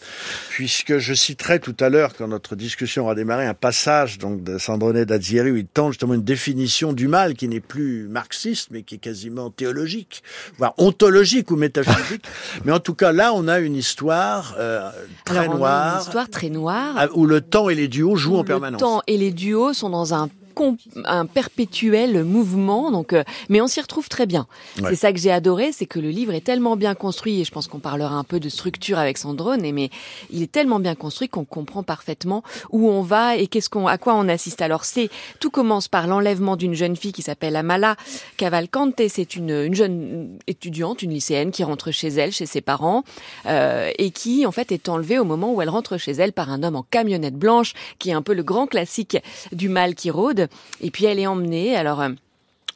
puisque 0.51 0.99
je 0.99 1.15
citerai 1.15 1.61
tout 1.61 1.77
à 1.81 1.89
l'heure, 1.89 2.15
quand 2.17 2.29
notre 2.29 2.57
discussion 2.57 3.09
a 3.09 3.15
démarré, 3.15 3.47
un 3.47 3.55
passage 3.55 4.19
donc 4.19 4.43
de 4.43 4.59
Sandrone 4.59 5.05
d'Azieri 5.05 5.51
où 5.51 5.57
il 5.57 5.67
tente 5.67 5.93
justement 5.93 6.15
une 6.15 6.23
définition 6.23 6.93
du 6.93 7.09
mal 7.09 7.35
qui 7.35 7.49
n'est 7.49 7.61
plus 7.61 8.09
marxiste, 8.09 8.69
mais 8.71 8.83
qui 8.83 8.97
est 8.97 8.99
quasiment 8.99 9.51
théologique, 9.51 10.23
voire 10.59 10.75
ontologique 10.79 11.51
ou 11.51 11.57
métaphysique. 11.57 12.25
mais 12.65 12.73
en 12.73 12.81
tout 12.81 12.95
cas, 12.95 13.13
là, 13.13 13.33
on 13.35 13.49
a 13.49 13.59
une 13.59 13.77
histoire 13.77 14.55
euh, 14.59 14.91
très 15.25 15.39
Alors, 15.39 15.51
a 15.51 15.55
une 15.55 15.59
noire, 15.59 16.01
histoire 16.03 16.29
très 16.29 16.51
noire. 16.51 17.09
où 17.15 17.27
le 17.27 17.41
temps 17.41 17.69
et 17.69 17.75
les 17.75 17.89
duos 17.89 18.17
jouent 18.17 18.37
en 18.37 18.45
permanence. 18.45 18.81
Le 18.81 18.87
temps 18.87 19.03
et 19.07 19.17
les 19.17 19.31
duos 19.31 19.73
sont 19.73 19.91
dans 19.91 20.15
un 20.15 20.29
un 21.05 21.27
perpétuel 21.27 22.25
mouvement 22.25 22.91
donc 22.91 23.13
euh, 23.13 23.25
mais 23.49 23.61
on 23.61 23.67
s'y 23.67 23.81
retrouve 23.81 24.09
très 24.09 24.27
bien. 24.27 24.47
Ouais. 24.81 24.91
c'est 24.91 24.97
ça 24.97 25.13
que 25.13 25.19
j'ai 25.19 25.31
adoré 25.31 25.73
c'est 25.73 25.87
que 25.87 25.99
le 25.99 26.11
livre 26.11 26.33
est 26.35 26.41
tellement 26.41 26.77
bien 26.77 26.95
construit 26.95 27.41
et 27.41 27.45
je 27.45 27.51
pense 27.51 27.67
qu'on 27.67 27.79
parlera 27.79 28.15
un 28.15 28.25
peu 28.25 28.41
de 28.41 28.49
structure 28.49 28.99
avec 28.99 29.19
Sandrone 29.19 29.65
et 29.65 29.73
mais 29.73 29.91
il 30.31 30.43
est 30.43 30.53
tellement 30.53 30.81
bien 30.81 30.95
construit 30.95 31.29
qu'on 31.29 31.45
comprend 31.45 31.83
parfaitement 31.83 32.43
où 32.71 32.89
on 32.89 33.03
va 33.03 33.37
et 33.37 33.47
qu'est-ce 33.47 33.71
qu'on 33.71 33.87
à 33.87 33.99
quoi 33.99 34.15
on 34.15 34.29
assiste. 34.29 34.63
Alors 34.63 34.85
c'est 34.85 35.09
tout 35.41 35.51
commence 35.51 35.89
par 35.89 36.07
l'enlèvement 36.07 36.57
d'une 36.57 36.75
jeune 36.75 36.97
fille 36.97 37.13
qui 37.13 37.23
s'appelle 37.23 37.57
Amala 37.57 37.97
Cavalcante. 38.37 39.01
C'est 39.09 39.37
une, 39.37 39.51
une 39.51 39.75
jeune 39.75 40.39
étudiante 40.47 41.03
une 41.03 41.11
lycéenne 41.11 41.51
qui 41.51 41.65
rentre 41.65 41.91
chez 41.91 42.09
elle 42.09 42.33
chez 42.33 42.47
ses 42.47 42.61
parents 42.61 43.05
euh, 43.47 43.91
et 43.99 44.11
qui 44.11 44.47
en 44.47 44.53
fait 44.53 44.73
est 44.73 44.89
enlevée 44.89 45.19
au 45.19 45.25
moment 45.25 45.53
où 45.53 45.63
elle 45.63 45.69
rentre 45.69 45.97
chez 45.99 46.13
elle 46.13 46.33
par 46.33 46.51
un 46.51 46.63
homme 46.63 46.77
en 46.77 46.83
camionnette 46.83 47.37
blanche 47.37 47.75
qui 47.99 48.11
est 48.11 48.13
un 48.13 48.23
peu 48.23 48.35
le 48.35 48.43
grand 48.43 48.67
classique 48.67 49.19
du 49.53 49.69
mal 49.69 49.95
qui 49.95 50.11
rôde 50.11 50.40
et 50.81 50.91
puis 50.91 51.05
elle 51.05 51.19
est 51.19 51.27
emmenée. 51.27 51.77
Alors 51.77 52.01
euh, 52.01 52.11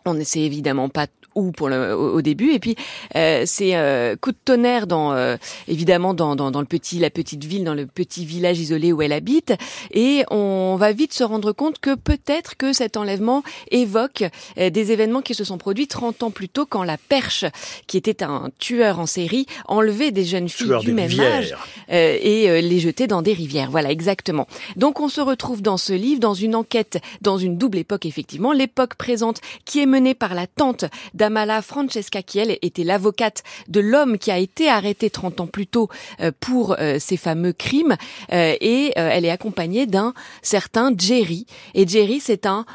on 0.05 0.15
ne 0.15 0.25
sait 0.25 0.41
évidemment 0.41 0.89
pas 0.89 1.07
où 1.35 1.53
pour 1.53 1.69
le 1.69 1.95
au, 1.95 2.17
au 2.17 2.23
début 2.23 2.53
et 2.53 2.59
puis 2.59 2.77
euh, 3.17 3.43
c'est 3.47 3.77
euh, 3.77 4.17
coup 4.17 4.33
de 4.33 4.37
tonnerre 4.45 4.87
dans 4.87 5.13
euh, 5.13 5.37
évidemment 5.69 6.15
dans, 6.15 6.37
dans 6.37 6.51
dans 6.51 6.61
le 6.61 6.67
petit 6.67 6.99
la 6.99 7.11
petite 7.11 7.45
ville 7.45 7.65
dans 7.65 7.75
le 7.75 7.87
petit 7.87 8.25
village 8.25 8.59
isolé 8.59 8.93
où 8.93 9.03
elle 9.03 9.13
habite 9.13 9.55
et 9.93 10.25
on 10.31 10.77
va 10.77 10.93
vite 10.93 11.13
se 11.13 11.25
rendre 11.25 11.53
compte 11.53 11.79
que 11.79 11.95
peut-être 11.95 12.57
que 12.57 12.73
cet 12.73 12.97
enlèvement 12.97 13.43
évoque 13.71 14.25
des 14.57 14.93
événements 14.93 15.23
qui 15.23 15.35
se 15.35 15.45
sont 15.45 15.59
produits 15.59 15.89
30 15.89 16.23
ans 16.25 16.31
plus 16.31 16.49
tôt 16.49 16.67
quand 16.67 16.83
la 16.83 16.97
Perche 16.97 17.45
qui 17.87 17.97
était 17.97 18.23
un 18.23 18.51
tueur 18.59 18.99
en 18.99 19.07
série 19.07 19.47
enlevait 19.67 20.11
des 20.11 20.25
jeunes 20.25 20.49
filles 20.49 20.67
Tueur 20.67 20.81
du 20.83 20.93
même 20.93 21.09
rivières. 21.09 21.33
âge 21.33 21.55
euh, 21.91 22.19
et 22.21 22.49
euh, 22.49 22.61
les 22.61 22.81
jeter 22.81 23.07
dans 23.07 23.23
des 23.23 23.33
rivières. 23.33 23.71
Voilà, 23.71 23.91
exactement. 23.91 24.47
Donc 24.77 25.01
on 25.01 25.09
se 25.09 25.21
retrouve 25.21 25.63
dans 25.63 25.77
ce 25.77 25.93
livre, 25.93 26.21
dans 26.21 26.35
une 26.35 26.55
enquête, 26.55 26.99
dans 27.21 27.39
une 27.39 27.57
double 27.57 27.79
époque, 27.79 28.07
effectivement. 28.07 28.53
L'époque 28.53 28.95
présente 28.95 29.41
qui 29.65 29.81
est 29.81 29.87
menée 29.87 30.15
par 30.15 30.35
la 30.35 30.47
tante 30.47 30.85
d'Amala 31.25 31.63
Francesca, 31.63 32.21
elle 32.35 32.59
était 32.61 32.85
l'avocate 32.85 33.45
de 33.69 33.81
l'homme 33.81 34.19
qui 34.19 34.31
a 34.31 34.37
été 34.37 34.69
arrêté 34.69 35.09
30 35.09 35.41
ans 35.41 35.47
plus 35.47 35.67
tôt 35.67 35.89
euh, 36.21 36.33
pour 36.39 36.77
euh, 36.79 36.99
ces 36.99 37.17
fameux 37.17 37.55
crimes. 37.55 37.97
Euh, 38.31 38.55
et 38.61 38.93
elle 38.95 39.25
est 39.25 39.31
accompagnée 39.31 39.87
d'un 39.87 40.13
certain 40.43 40.93
Jerry. 40.97 41.47
Et 41.73 41.89
Jerry, 41.89 42.21
c'est 42.21 42.45
un 42.45 42.67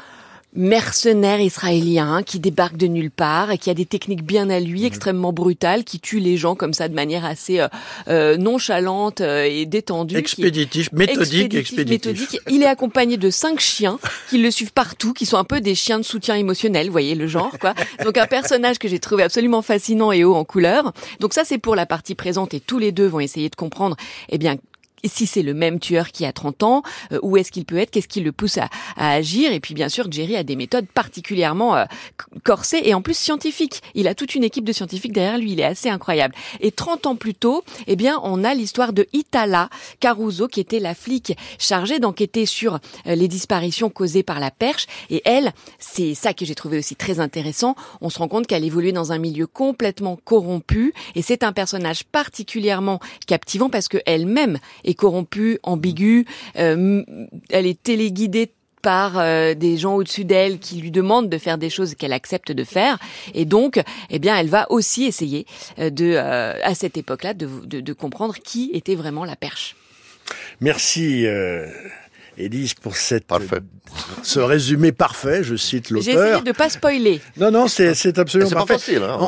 mercenaire 0.54 1.40
israélien 1.40 2.22
qui 2.22 2.40
débarque 2.40 2.76
de 2.76 2.86
nulle 2.86 3.10
part 3.10 3.50
et 3.50 3.58
qui 3.58 3.70
a 3.70 3.74
des 3.74 3.86
techniques 3.86 4.24
bien 4.24 4.50
à 4.50 4.58
lui, 4.58 4.84
extrêmement 4.84 5.32
brutales, 5.32 5.84
qui 5.84 6.00
tue 6.00 6.18
les 6.18 6.36
gens 6.36 6.54
comme 6.54 6.74
ça 6.74 6.88
de 6.88 6.94
manière 6.94 7.24
assez 7.24 7.60
euh, 7.60 7.68
euh, 8.08 8.36
nonchalante 8.36 9.20
euh, 9.20 9.44
et 9.44 9.66
détendue. 9.66 10.16
Expéditif, 10.16 10.92
méthodique, 10.92 11.54
expéditif. 11.54 11.90
méthodique. 11.90 12.40
Il 12.48 12.62
est 12.62 12.66
accompagné 12.66 13.16
de 13.16 13.30
cinq 13.30 13.60
chiens 13.60 13.98
qui 14.28 14.38
le 14.38 14.50
suivent 14.50 14.72
partout, 14.72 15.12
qui 15.12 15.26
sont 15.26 15.36
un 15.36 15.44
peu 15.44 15.60
des 15.60 15.74
chiens 15.74 15.98
de 15.98 16.04
soutien 16.04 16.34
émotionnel, 16.34 16.86
vous 16.86 16.92
voyez 16.92 17.14
le 17.14 17.28
genre, 17.28 17.56
quoi. 17.60 17.74
Donc 18.04 18.18
un 18.18 18.26
personnage 18.26 18.78
que 18.78 18.88
j'ai 18.88 18.98
trouvé 18.98 19.22
absolument 19.22 19.62
fascinant 19.62 20.10
et 20.10 20.24
haut 20.24 20.34
en 20.34 20.44
couleur. 20.44 20.92
Donc 21.20 21.32
ça 21.32 21.44
c'est 21.44 21.58
pour 21.58 21.76
la 21.76 21.86
partie 21.86 22.14
présente 22.14 22.54
et 22.54 22.60
tous 22.60 22.78
les 22.78 22.92
deux 22.92 23.06
vont 23.06 23.20
essayer 23.20 23.48
de 23.48 23.56
comprendre, 23.56 23.96
eh 24.28 24.38
bien, 24.38 24.56
si 25.08 25.26
c'est 25.26 25.42
le 25.42 25.54
même 25.54 25.78
tueur 25.78 26.10
qui 26.10 26.24
a 26.24 26.32
30 26.32 26.62
ans, 26.62 26.82
euh, 27.12 27.18
où 27.22 27.36
est-ce 27.36 27.50
qu'il 27.50 27.64
peut 27.64 27.78
être, 27.78 27.90
qu'est-ce 27.90 28.08
qui 28.08 28.20
le 28.20 28.32
pousse 28.32 28.58
à, 28.58 28.68
agir? 28.96 29.52
Et 29.52 29.60
puis 29.60 29.74
bien 29.74 29.88
sûr, 29.88 30.10
Jerry 30.10 30.36
a 30.36 30.42
des 30.42 30.56
méthodes 30.56 30.86
particulièrement 30.86 31.76
euh, 31.76 31.84
corsées 32.44 32.82
et 32.84 32.94
en 32.94 33.02
plus 33.02 33.16
scientifiques. 33.16 33.82
Il 33.94 34.08
a 34.08 34.14
toute 34.14 34.34
une 34.34 34.44
équipe 34.44 34.64
de 34.64 34.72
scientifiques 34.72 35.12
derrière 35.12 35.38
lui, 35.38 35.52
il 35.52 35.60
est 35.60 35.64
assez 35.64 35.88
incroyable. 35.88 36.34
Et 36.60 36.70
30 36.70 37.06
ans 37.06 37.16
plus 37.16 37.34
tôt, 37.34 37.64
eh 37.86 37.96
bien, 37.96 38.20
on 38.22 38.44
a 38.44 38.54
l'histoire 38.54 38.92
de 38.92 39.06
Itala 39.12 39.70
Caruso, 40.00 40.48
qui 40.48 40.60
était 40.60 40.80
la 40.80 40.94
flic 40.94 41.36
chargée 41.58 41.98
d'enquêter 41.98 42.46
sur 42.46 42.74
euh, 43.06 43.14
les 43.14 43.28
disparitions 43.28 43.90
causées 43.90 44.22
par 44.22 44.40
la 44.40 44.50
perche. 44.50 44.86
Et 45.10 45.22
elle, 45.24 45.52
c'est 45.78 46.14
ça 46.14 46.34
que 46.34 46.44
j'ai 46.44 46.54
trouvé 46.54 46.78
aussi 46.78 46.96
très 46.96 47.20
intéressant, 47.20 47.74
on 48.00 48.10
se 48.10 48.18
rend 48.18 48.28
compte 48.28 48.46
qu'elle 48.46 48.64
évoluait 48.64 48.92
dans 48.92 49.12
un 49.12 49.18
milieu 49.18 49.46
complètement 49.46 50.18
corrompu 50.24 50.92
et 51.14 51.22
c'est 51.22 51.42
un 51.42 51.52
personnage 51.52 52.04
particulièrement 52.04 53.00
captivant 53.26 53.70
parce 53.70 53.88
que 53.88 53.98
elle-même 54.06 54.58
corrompue, 54.94 55.58
ambiguë, 55.62 56.26
euh, 56.56 57.02
elle 57.50 57.66
est 57.66 57.82
téléguidée 57.82 58.52
par 58.82 59.18
euh, 59.18 59.54
des 59.54 59.76
gens 59.76 59.94
au-dessus 59.94 60.24
d'elle 60.24 60.58
qui 60.58 60.76
lui 60.76 60.90
demandent 60.90 61.28
de 61.28 61.38
faire 61.38 61.58
des 61.58 61.70
choses 61.70 61.94
qu'elle 61.94 62.12
accepte 62.12 62.52
de 62.52 62.64
faire 62.64 62.98
et 63.34 63.44
donc 63.44 63.80
eh 64.10 64.18
bien 64.18 64.36
elle 64.36 64.48
va 64.48 64.70
aussi 64.70 65.04
essayer 65.04 65.46
euh, 65.78 65.90
de 65.90 66.14
euh, 66.16 66.54
à 66.62 66.74
cette 66.74 66.96
époque-là 66.96 67.34
de, 67.34 67.48
de, 67.64 67.80
de, 67.80 67.92
comprendre 67.92 68.34
qui 68.42 68.70
était 68.72 68.94
vraiment 68.94 69.24
la 69.24 69.36
perche. 69.36 69.76
Merci 70.60 71.26
Élise 72.36 72.74
pour 72.74 72.96
cette 72.96 73.24
Parfait 73.26 73.60
ce 74.22 74.40
résumé 74.40 74.92
parfait, 74.92 75.42
je 75.42 75.56
cite 75.56 75.90
l'auteur. 75.90 76.14
J'ai 76.14 76.18
essayé 76.18 76.42
de 76.42 76.52
pas 76.52 76.68
spoiler. 76.68 77.20
Non, 77.36 77.50
non, 77.50 77.68
c'est 77.68 78.18
absolument 78.18 78.50
parfait. 78.50 78.74
Pas 78.74 78.78
facile, 78.78 79.02
hein. 79.02 79.18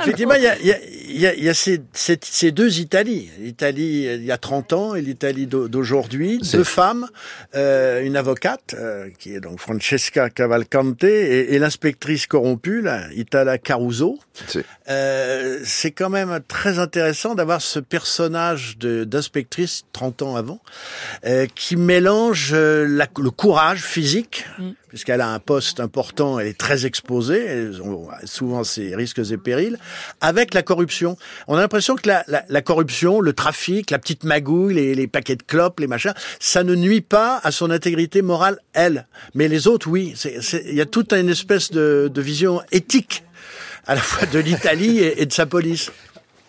effectivement, 0.00 0.34
il 0.34 0.42
y 0.42 0.46
a, 0.46 0.58
y 0.60 0.72
a, 0.72 0.76
y 1.20 1.26
a, 1.26 1.34
y 1.34 1.48
a 1.48 1.54
ces, 1.54 1.80
ces, 1.92 2.18
ces, 2.22 2.52
deux 2.52 2.80
Italies. 2.80 3.30
L'Italie 3.38 4.06
il 4.14 4.24
y 4.24 4.32
a 4.32 4.38
30 4.38 4.72
ans 4.72 4.94
et 4.94 5.00
l'Italie 5.00 5.46
d'aujourd'hui. 5.46 6.40
Deux 6.52 6.64
femmes, 6.64 7.08
euh, 7.54 8.02
une 8.02 8.16
avocate, 8.16 8.74
euh, 8.78 9.08
qui 9.18 9.34
est 9.34 9.40
donc 9.40 9.60
Francesca 9.60 10.30
Cavalcante, 10.30 11.04
et, 11.04 11.54
et 11.54 11.58
l'inspectrice 11.58 12.26
corrompue, 12.26 12.82
là, 12.82 13.06
Itala 13.14 13.58
Caruso. 13.58 14.18
Euh, 14.88 15.60
c'est 15.64 15.90
quand 15.90 16.10
même 16.10 16.40
très 16.46 16.78
intéressant 16.78 17.34
d'avoir 17.34 17.60
ce 17.60 17.80
personnage 17.80 18.78
d'inspectrice 18.78 19.84
30 19.92 20.22
ans 20.22 20.36
avant, 20.36 20.60
euh, 21.24 21.46
qui 21.54 21.76
mélange 21.76 22.50
euh, 22.52 22.86
la, 22.88 23.06
le 23.18 23.30
courage 23.30 23.82
physique, 23.82 24.46
mm. 24.58 24.70
Puisqu'elle 24.88 25.20
a 25.20 25.28
un 25.28 25.38
poste 25.38 25.80
important, 25.80 26.38
elle 26.38 26.46
est 26.46 26.58
très 26.58 26.86
exposée, 26.86 27.70
souvent 28.24 28.64
ses 28.64 28.94
risques 28.94 29.20
et 29.30 29.36
périls, 29.36 29.78
avec 30.20 30.54
la 30.54 30.62
corruption. 30.62 31.16
On 31.48 31.56
a 31.56 31.60
l'impression 31.60 31.96
que 31.96 32.08
la, 32.08 32.24
la, 32.28 32.44
la, 32.48 32.62
corruption, 32.62 33.20
le 33.20 33.32
trafic, 33.32 33.90
la 33.90 33.98
petite 33.98 34.24
magouille, 34.24 34.74
les, 34.74 34.94
les, 34.94 35.06
paquets 35.06 35.36
de 35.36 35.42
clopes, 35.42 35.80
les 35.80 35.86
machins, 35.86 36.14
ça 36.40 36.64
ne 36.64 36.74
nuit 36.74 37.00
pas 37.00 37.40
à 37.42 37.50
son 37.50 37.70
intégrité 37.70 38.22
morale, 38.22 38.58
elle. 38.72 39.06
Mais 39.34 39.48
les 39.48 39.66
autres, 39.66 39.88
oui. 39.88 40.14
Il 40.66 40.74
y 40.74 40.80
a 40.80 40.86
toute 40.86 41.12
une 41.12 41.28
espèce 41.28 41.70
de, 41.70 42.10
de 42.12 42.20
vision 42.20 42.62
éthique 42.72 43.24
à 43.86 43.94
la 43.94 44.00
fois 44.00 44.26
de 44.26 44.38
l'Italie 44.38 44.98
et, 44.98 45.22
et, 45.22 45.26
de 45.26 45.32
sa 45.32 45.46
police. 45.46 45.90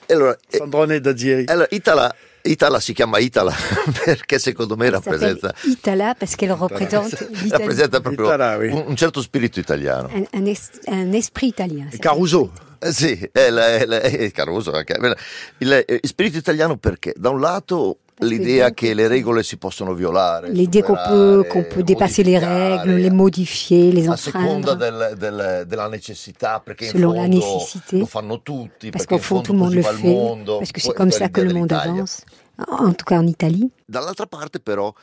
Allora, 0.09 0.35
Sandrone 0.51 0.99
Dazieri. 0.99 1.45
Allora, 1.47 1.67
Itala 1.71 2.15
Itala 2.43 2.79
si 2.79 2.93
chiama 2.93 3.17
Itala 3.17 3.53
perché 4.05 4.39
secondo 4.39 4.75
me 4.75 4.89
rappresenta 4.89 5.53
Itala 5.63 6.15
perché 6.15 6.45
rappresenta 6.45 7.17
rappresenta 7.57 7.99
proprio 7.99 8.25
Itala, 8.25 8.57
oui. 8.57 8.69
un, 8.69 8.83
un, 8.87 8.95
certo 8.95 9.21
spirito 9.21 9.59
italiano. 9.59 10.09
Un, 10.11 10.27
un, 10.31 10.47
es, 10.47 10.69
un 10.85 11.13
esprit 11.13 11.49
italien 11.49 11.89
Caruso. 11.99 12.51
Eh, 12.79 12.93
sì, 12.93 13.27
è, 13.31 13.49
la, 13.49 13.75
è, 13.75 13.85
la, 13.85 13.99
è 13.99 14.31
Caruso 14.31 14.71
anche. 14.71 14.93
Il, 14.93 15.17
il, 15.59 15.85
il 15.87 16.09
spirito 16.09 16.37
italiano 16.37 16.77
perché? 16.77 17.13
Da 17.15 17.29
un 17.29 17.39
lato 17.39 17.99
l'idea 18.19 18.71
che 18.71 18.93
le 18.93 19.07
regole 19.07 19.43
si 19.43 19.57
possono 19.57 19.93
violare. 19.93 20.49
L'idée 20.49 20.81
qu'on 20.81 20.97
peut, 21.07 21.45
qu'on 21.49 21.63
peut 21.63 21.83
dépasser 21.83 22.23
les 22.23 22.37
règles, 22.37 22.95
les 22.95 23.11
modifier, 23.11 23.91
les 23.91 24.09
enfreindre. 24.09 24.71
A 24.71 24.73
seconda 24.73 24.75
del, 24.75 25.17
del, 25.17 25.65
della 25.67 25.87
necessità, 25.87 26.59
perché 26.63 26.87
Selon 26.87 27.13
la 27.13 27.27
nécessité. 27.27 27.99
lo 27.99 28.05
fanno 28.05 28.41
tutti, 28.41 28.89
parce 28.89 29.05
qu'au 29.05 29.19
fond 29.19 29.41
tout 29.41 29.53
le 29.53 29.59
monde 29.59 29.73
le 29.73 29.81
fait, 29.81 30.07
mondo, 30.07 30.57
parce 30.57 30.71
que 30.71 30.79
c'est 30.81 30.93
comme 30.93 31.11
ça 31.11 31.29
que 31.29 31.41
le 31.41 31.53
monde 31.53 31.71
avance, 31.71 32.23
en 32.67 32.93
tout 32.93 33.05
cas 33.05 33.17
en 33.19 33.27
Italie. 33.27 33.69
Dall'altra 33.85 34.25
parte 34.25 34.59
però 34.59 34.93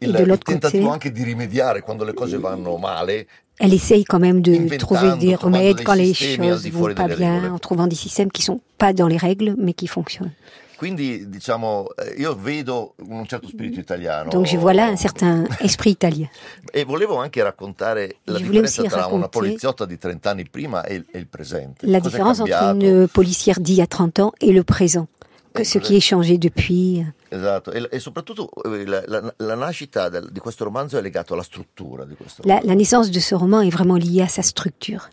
il, 0.00 0.10
il 0.10 0.38
tentativo 0.38 0.88
côté, 0.88 1.06
anche 1.06 1.10
di 1.10 1.24
rimediare 1.24 1.80
quando 1.80 2.04
le 2.04 2.12
cose 2.12 2.36
vanno 2.38 2.76
male 2.76 3.26
elle 3.58 3.72
essaye 3.72 4.04
quand 4.04 4.18
même 4.18 4.42
de 4.42 4.76
trouver 4.76 5.16
des 5.16 5.34
remèdes 5.34 5.82
quand 5.82 5.94
les 5.94 6.12
choses 6.12 6.68
vont 6.68 6.92
pas 6.92 7.08
bien, 7.08 7.54
en 7.54 7.58
trouvant 7.58 7.86
des 7.86 7.96
systèmes 7.96 8.30
qui 8.30 8.42
sont 8.42 8.60
pas 8.76 8.92
dans 8.92 9.06
les 9.06 9.16
règles, 9.16 9.54
mais 9.56 9.72
qui 9.72 9.86
fonctionnent. 9.86 10.32
Quindi, 10.76 11.28
diciamo, 11.28 11.88
eh, 11.96 12.14
io 12.18 12.36
vedo 12.36 12.94
un 13.08 13.26
certo 13.26 13.48
spirito 13.48 13.80
italiano. 13.80 14.30
Donc 14.30 14.46
je 14.46 14.58
vois 14.58 14.74
là 14.74 14.88
un 14.88 14.96
certain 14.96 15.46
esprit 15.60 15.92
italien. 15.92 16.28
e 16.70 16.84
volevo 16.84 17.16
anche 17.16 17.42
raccontare 17.42 18.16
la 18.24 18.38
differenza 18.38 18.82
tra 18.82 19.06
una 19.06 19.28
poliziotta 19.28 19.86
di 19.86 19.96
30 19.96 20.30
anni 20.30 20.48
prima 20.48 20.84
e, 20.84 21.04
e 21.10 21.18
il 21.18 21.26
presente. 21.28 21.86
La 21.86 21.98
Cosa 21.98 22.10
différence 22.10 22.40
entre 22.40 22.72
une 22.74 23.08
policière 23.08 23.58
d'il 23.58 23.76
y 23.76 23.80
a 23.80 23.86
30 23.86 24.18
ans 24.20 24.32
et 24.40 24.52
le 24.52 24.62
présent. 24.62 25.08
Que 25.54 25.64
ce 25.64 25.78
qui 25.78 25.96
est 25.96 26.06
changé 26.06 26.36
depuis. 26.36 27.02
Esatto, 27.30 27.72
e, 27.72 27.88
e 27.90 27.98
soprattutto 27.98 28.50
eh, 28.64 28.84
la, 28.84 29.02
la, 29.06 29.34
la 29.38 29.54
nascita 29.54 30.10
del, 30.10 30.28
di 30.30 30.38
questo 30.38 30.64
romanzo 30.64 30.98
è 30.98 31.00
legata 31.00 31.32
alla 31.32 31.42
struttura 31.42 32.04
di 32.04 32.14
questo 32.14 32.42
la, 32.44 32.60
la 32.62 32.74
naissance 32.74 33.10
de 33.10 33.20
ce 33.20 33.34
roman 33.34 33.62
est 33.62 33.72
vraiment 33.72 33.96
liée 33.96 34.22
à 34.22 34.28
sa 34.28 34.42
structure. 34.42 35.08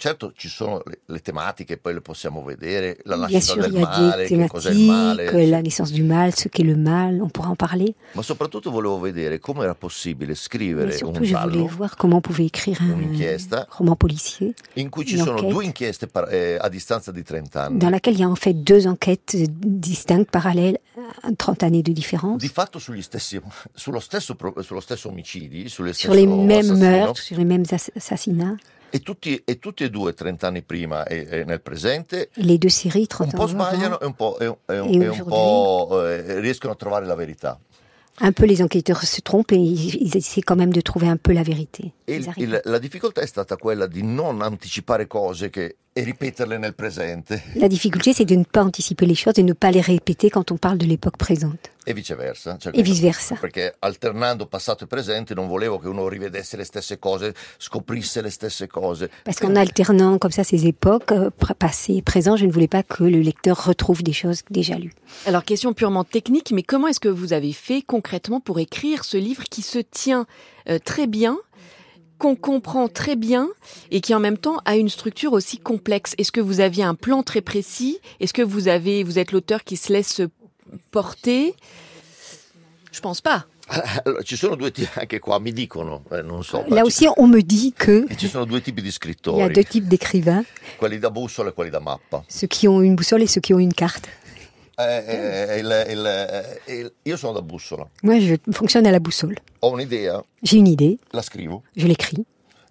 Certo 0.00 0.32
ci 0.36 0.48
sono 0.48 0.80
le, 0.86 1.00
le, 1.06 1.18
tematiche, 1.20 1.76
poi 1.76 1.92
le 1.92 2.00
possiamo 2.00 2.44
vedere, 2.44 2.98
la 3.02 3.16
Bien 3.16 3.30
nascita 3.32 3.52
sûr, 3.54 3.60
del 3.62 3.72
il 3.72 3.78
y 3.78 3.82
a 3.82 3.88
male, 3.88 4.26
des 4.28 4.38
che 4.38 4.46
cos'è 4.46 4.70
il 4.70 4.86
male. 4.86 5.46
la 5.48 5.60
naissance 5.60 5.92
du 5.92 6.04
mal, 6.04 6.32
ce 6.36 6.48
qu'est 6.48 6.62
le 6.64 6.76
mal, 6.76 7.20
on 7.20 7.28
pourra 7.28 7.48
en 7.48 7.56
parler. 7.56 7.92
Ma 8.12 8.22
soprattutto 8.22 8.70
volevo 8.70 9.00
vedere 9.00 9.40
come 9.40 9.64
era 9.64 9.74
possibile 9.74 10.28
Mais 10.28 10.40
scrivere 10.40 10.92
surtout, 10.92 11.20
un 11.22 11.24
je 11.24 11.34
voulais 11.34 11.66
voir 11.68 11.96
comment 11.96 12.18
on 12.18 12.20
pouvait 12.20 12.46
écrire 12.46 12.80
un 12.80 12.94
roman 13.70 13.96
policier 13.96 14.54
in 14.76 14.88
cui 14.88 15.04
ci 15.04 15.16
une 15.16 15.24
sono 15.24 15.38
enquête. 15.38 15.50
due 15.52 15.64
inchieste 15.66 16.06
par- 16.06 16.28
eh, 16.32 16.56
a 16.60 16.68
distanza 16.68 17.10
di 17.10 17.24
30 17.24 17.56
anni. 17.56 17.78
dans 17.78 17.90
laquelle 17.90 18.14
il 18.14 18.20
y 18.20 18.22
a 18.22 18.28
en 18.28 18.36
fait 18.36 18.54
deux 18.54 18.86
enquêtes 18.86 19.34
distinctes, 19.36 20.30
parallèles, 20.30 20.78
à 21.22 21.32
30 21.36 21.64
années 21.64 21.82
de 21.82 21.92
différence, 21.92 22.38
Di 22.38 22.48
fatto 22.48 22.78
sugli 22.78 23.02
stessi, 23.02 23.40
sullo, 23.74 23.98
stesso, 23.98 24.36
pro- 24.36 24.54
sullo 24.62 24.80
stesso 24.80 25.08
omicidi, 25.08 25.68
sulle 25.68 25.92
sur 25.92 26.14
les 26.14 26.26
mêmes 26.26 26.76
meurtres, 26.78 27.20
sur 27.20 27.36
les 27.36 27.44
mêmes 27.44 27.64
ass- 27.72 27.90
assassinats. 27.96 28.56
E 28.90 29.00
tutti, 29.00 29.40
e 29.44 29.58
tutti 29.58 29.84
e 29.84 29.90
due 29.90 30.14
30 30.14 30.46
anni 30.46 30.62
prima 30.62 31.04
e, 31.06 31.26
e 31.30 31.44
nel 31.44 31.60
presente 31.60 32.30
les 32.34 32.58
deux 32.58 32.72
séries, 32.72 33.06
un 33.18 33.28
30 33.28 33.36
po' 33.36 33.46
sbagliano 33.46 34.00
e 34.00 34.06
un 34.06 34.14
po', 34.14 34.38
e, 34.38 34.44
e- 34.66 34.78
un 34.78 35.24
po' 35.26 36.06
eh, 36.06 36.40
riescono 36.40 36.72
a 36.72 36.76
trovare 36.76 37.06
la 37.06 37.14
verità. 37.14 37.58
un 38.20 38.32
peu 38.32 38.46
les 38.46 38.60
enquêteurs 38.62 39.04
se 39.04 39.20
trompent 39.20 39.52
et 39.52 39.58
ils, 39.58 40.16
essaient 40.16 40.42
quand 40.42 40.56
même 40.56 40.72
de 40.72 40.80
trouver 40.80 41.06
un 41.08 41.16
peu 41.16 41.32
la 41.32 41.44
vérité. 41.44 41.92
Il- 42.06 42.60
la 42.64 42.78
difficoltà 42.78 43.20
è 43.20 43.26
stata 43.26 43.56
quella 43.56 43.86
di 43.86 44.02
non 44.02 44.42
anticipare 44.42 45.06
cose 45.06 45.50
che, 45.50 45.76
e 45.98 46.02
ripeterle 46.04 46.58
nel 46.58 46.74
presente 46.74 47.42
La 47.54 47.66
difficulté, 47.66 48.12
c'est 48.12 48.24
de 48.24 48.36
ne 48.36 48.44
pas 48.44 48.62
anticiper 48.62 49.04
les 49.04 49.16
choses 49.16 49.36
et 49.38 49.42
ne 49.42 49.52
pas 49.52 49.72
les 49.72 49.80
répéter 49.80 50.30
quand 50.30 50.52
on 50.52 50.56
parle 50.56 50.78
de 50.78 50.86
l'époque 50.86 51.16
présente. 51.16 51.70
e 51.84 51.92
viceversa. 51.92 52.56
Cioè, 52.58 52.72
E 52.78 52.82
viceversa. 52.82 53.34
Perché 53.36 53.74
alternando 53.80 54.46
passato 54.46 54.84
e 54.84 54.86
presente 54.86 55.34
non 55.34 55.48
volevo 55.48 55.78
che 55.78 55.88
uno 55.88 56.06
rivedesse 56.06 56.56
le 56.56 56.64
stesse 56.64 56.98
cose, 56.98 57.34
scoprisse 57.56 58.20
le 58.20 58.30
stesse 58.30 58.66
cose. 58.68 59.08
Parce 59.24 59.40
qu'en 59.40 59.56
alternant 59.56 60.18
comme 60.18 60.30
ça 60.30 60.44
ces 60.44 60.66
époques, 60.66 61.10
euh, 61.12 61.30
passé 61.58 61.94
et 61.94 62.02
présent, 62.02 62.36
je 62.36 62.46
ne 62.46 62.52
voulais 62.52 62.68
pas 62.68 62.82
que 62.82 63.02
le 63.04 63.20
lecteur 63.20 63.64
retrouve 63.64 64.02
des 64.02 64.12
choses 64.12 64.42
déjà 64.50 64.76
lues. 64.76 64.92
Alors 65.26 65.44
question 65.44 65.72
purement 65.72 66.04
technique, 66.04 66.52
mais 66.52 66.62
comment 66.62 66.88
est-ce 66.88 67.00
que 67.00 67.08
vous 67.08 67.32
avez 67.32 67.52
fait 67.52 67.82
concrètement 67.82 68.40
pour 68.40 68.60
écrire 68.60 69.04
ce 69.04 69.16
livre 69.16 69.44
qui 69.44 69.62
se 69.62 69.78
tient 69.78 70.26
euh, 70.68 70.78
très 70.78 71.06
bien 71.06 71.38
qu'on 72.18 72.36
comprend 72.36 72.88
très 72.88 73.16
bien 73.16 73.48
et 73.90 74.00
qui 74.00 74.14
en 74.14 74.20
même 74.20 74.38
temps 74.38 74.58
a 74.64 74.76
une 74.76 74.88
structure 74.88 75.32
aussi 75.32 75.58
complexe. 75.58 76.14
Est-ce 76.18 76.32
que 76.32 76.40
vous 76.40 76.60
aviez 76.60 76.84
un 76.84 76.94
plan 76.94 77.22
très 77.22 77.40
précis? 77.40 77.98
Est-ce 78.20 78.32
que 78.34 78.42
vous 78.42 78.68
avez, 78.68 79.04
vous 79.04 79.18
êtes 79.18 79.32
l'auteur 79.32 79.64
qui 79.64 79.76
se 79.76 79.92
laisse 79.92 80.20
porter? 80.90 81.54
Je 82.92 83.00
pense 83.00 83.20
pas. 83.20 83.46
Allora, 84.04 84.22
ci 84.22 84.36
sono 84.36 84.54
due 84.56 84.70
tipi, 84.70 84.98
anche 84.98 85.18
qua 85.18 85.38
mi 85.38 85.52
dicono, 85.52 86.02
eh, 86.12 86.22
non 86.22 86.42
so, 86.42 86.64
ma 86.68 86.76
Là 86.76 86.80
ci, 86.80 86.86
aussi, 86.86 87.08
on 87.18 87.28
me 87.28 87.42
dit 87.42 87.74
que 87.76 88.06
ci 88.16 88.26
sono 88.26 88.46
due 88.46 88.62
tipi 88.62 88.80
di 88.80 88.88
il 88.88 89.36
y 89.36 89.42
a 89.42 89.48
deux 89.48 89.64
types 89.64 89.86
d'écrivains, 89.86 90.42
quelli 90.78 90.98
da 90.98 91.10
bussola 91.10 91.50
e 91.50 91.52
quelli 91.52 91.70
da 91.70 91.78
mappa. 91.78 92.24
ceux 92.28 92.46
qui 92.46 92.66
ont 92.66 92.80
une 92.80 92.94
boussole 92.94 93.22
et 93.22 93.26
ceux 93.26 93.42
qui 93.42 93.52
ont 93.52 93.58
une 93.58 93.74
carte. 93.74 94.08
Eh, 94.80 95.04
eh, 95.08 95.58
il- 95.58 95.84
il- 95.88 96.60
il- 96.66 96.92
io 97.02 97.16
sono 97.16 97.32
da 97.32 97.42
bussola, 97.42 97.84
Moi, 98.02 98.20
je 98.20 98.38
fonctionne 98.52 98.86
à 98.86 98.92
la 98.92 99.00
boussole. 99.00 99.34
ho 99.58 99.72
un'idea, 99.72 100.22
J'ai 100.40 100.58
une 100.58 100.68
idée, 100.68 100.98
la 101.10 101.20
scrivo, 101.22 101.64
je 101.74 101.86
l'écris, 101.88 102.24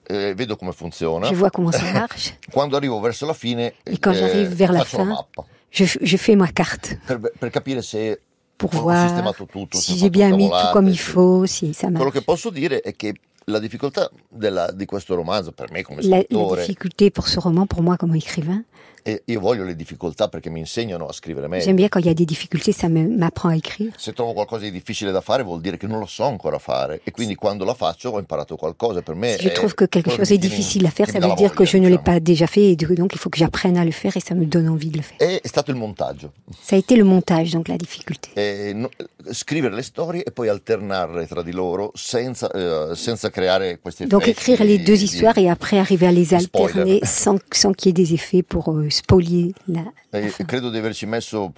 eh, 0.10 0.34
vedo 0.34 0.56
come 0.56 0.72
funziona. 0.72 1.28
je 1.28 1.36
vois 1.36 1.50
comment 1.52 1.74
ça 1.74 1.84
marche, 1.92 2.38
Quando 2.50 2.78
arrivo 2.78 3.02
verso 3.02 3.26
la 3.26 3.34
fine, 3.34 3.74
et 3.86 3.98
quand 4.00 4.14
eh, 4.14 4.20
j'arrive 4.20 4.54
vers 4.56 4.72
la 4.72 4.80
faccio 4.86 4.98
la 5.00 5.04
fin, 5.04 5.10
mappa. 5.16 5.46
je, 5.70 5.84
je 6.02 6.18
fais 6.18 6.38
ma 6.38 6.48
carte. 6.54 6.98
Per, 7.06 7.20
per 7.38 7.50
capire 7.50 7.82
se 7.82 8.22
pour 8.56 8.74
ho 8.74 8.80
voir 8.84 9.06
sistemato 9.10 9.46
tutto, 9.46 9.78
se 9.78 9.84
si 9.84 9.92
ho 9.92 9.96
j'ai 9.96 10.00
fatto 10.06 10.12
bien 10.18 10.36
mis 10.38 10.48
tout 10.50 10.72
comme 10.72 10.90
il 10.90 10.98
se- 10.98 11.12
faut, 11.12 11.46
si 11.46 11.74
ça 11.74 11.88
Quello 11.88 12.04
marche. 12.06 12.20
che 12.20 12.24
posso 12.24 12.50
dire 12.50 12.80
è 12.80 12.96
che 12.96 13.16
la 13.50 13.60
difficoltà 13.60 14.10
della- 14.30 14.72
di 14.72 14.86
questo 14.86 15.14
romanzo, 15.14 15.52
per 15.52 15.72
me 15.72 15.82
come 15.84 16.02
La, 16.04 16.16
la 16.16 16.24
scrittore, 16.24 16.62
difficulté 16.62 17.12
pour 17.12 17.28
ce 17.28 17.40
roman, 17.42 17.66
pour 17.68 17.82
moi 17.82 17.98
comme 17.98 18.16
écrivain, 18.16 18.64
E 19.08 19.22
io 19.24 19.40
voglio 19.40 19.64
le 19.64 19.74
difficoltà 19.74 20.28
perché 20.28 20.50
mi 20.50 20.60
insegnano 20.60 21.06
a 21.06 21.14
scrivere 21.14 21.48
meglio. 21.48 21.64
J'aime 21.64 21.78
bien 21.78 21.88
quand 21.88 22.02
il 22.02 22.08
y 22.08 22.10
a 22.10 22.14
des 22.14 22.26
difficultés, 22.26 22.74
ça 22.74 22.90
m'apprend 22.90 23.48
à 23.48 23.56
écrire. 23.56 23.94
Se 23.96 24.12
trovo 24.12 24.34
qualcosa 24.34 24.66
di 24.66 24.72
difficile 24.72 25.14
da 25.14 25.22
fare 25.22 25.44
vuol 25.44 25.62
dire 25.62 25.78
che 25.78 25.88
non 25.88 26.00
lo 26.00 26.06
so 26.06 26.26
ancora 26.26 26.60
fare 26.60 27.00
e 27.06 27.12
quindi 27.12 27.36
quando 27.36 27.64
la 27.64 27.74
faccio 27.74 28.10
ho 28.10 28.20
imparato 28.20 28.58
qualcosa. 28.58 29.02
Per 29.02 29.16
me 29.16 29.38
Si 29.38 29.44
je 29.44 29.54
trouve 29.54 29.76
que 29.76 29.88
quelque 29.88 30.12
chose 30.12 30.34
est 30.34 30.38
difficile 30.42 30.86
à 30.86 30.90
faire, 30.90 31.10
ça 31.10 31.20
veut 31.20 31.34
dire 31.36 31.54
que 31.54 31.64
je 31.64 31.78
ne 31.78 31.88
l'ai 31.88 32.00
pas 32.00 32.20
déjà 32.20 32.48
fait 32.48 32.72
et 32.72 32.76
donc 32.76 33.14
il 33.14 33.18
faut 33.18 33.30
que 33.30 33.38
j'apprenne 33.38 33.78
à 33.78 33.86
le 33.86 33.92
faire 33.92 34.18
et 34.18 34.20
ça 34.20 34.36
me 34.36 34.46
donne 34.46 34.68
envie 34.68 34.90
de 34.90 34.98
le 34.98 35.04
faire. 35.04 35.18
E 35.22 35.40
è 35.42 35.48
stato 35.48 35.72
il 35.72 35.78
montaggio. 35.78 36.34
Ça 36.62 36.76
a 36.76 36.80
été 36.80 36.98
le 36.98 37.06
montage, 37.06 37.52
donc 37.52 37.70
la 37.70 37.78
difficulté. 37.78 38.32
E 38.36 38.74
no- 38.74 38.90
scrivere 39.32 39.74
le 39.74 39.84
storie 39.84 40.24
e 40.26 40.32
poi 40.32 40.50
alternarle 40.50 41.26
tra 41.28 41.44
di 41.44 41.54
loro 41.54 41.92
senza, 41.94 42.50
senza 42.94 43.30
creare 43.30 43.80
questi 43.80 44.04
effetti. 44.04 44.18
Donc 44.18 44.28
écrire 44.28 44.66
les 44.66 44.80
deux 44.80 45.02
histoires 45.02 45.38
et 45.38 45.50
après 45.50 45.80
arriver 45.80 46.08
à 46.08 46.12
les 46.12 46.34
alterner 46.34 47.00
sans, 47.04 47.38
sans 47.52 47.72
qu'il 47.72 47.88
y 47.88 47.90
ait 47.92 48.06
des 48.06 48.14
effets 48.14 48.44
pour 48.44 48.67
euh, 48.72 48.90
spolier 48.90 49.54
la, 49.68 49.84
la 50.12 50.20
E 50.20 50.30
fin. 50.30 50.46
credo 50.46 50.70
di 50.70 50.78
averci 50.78 51.06
messo 51.06 51.54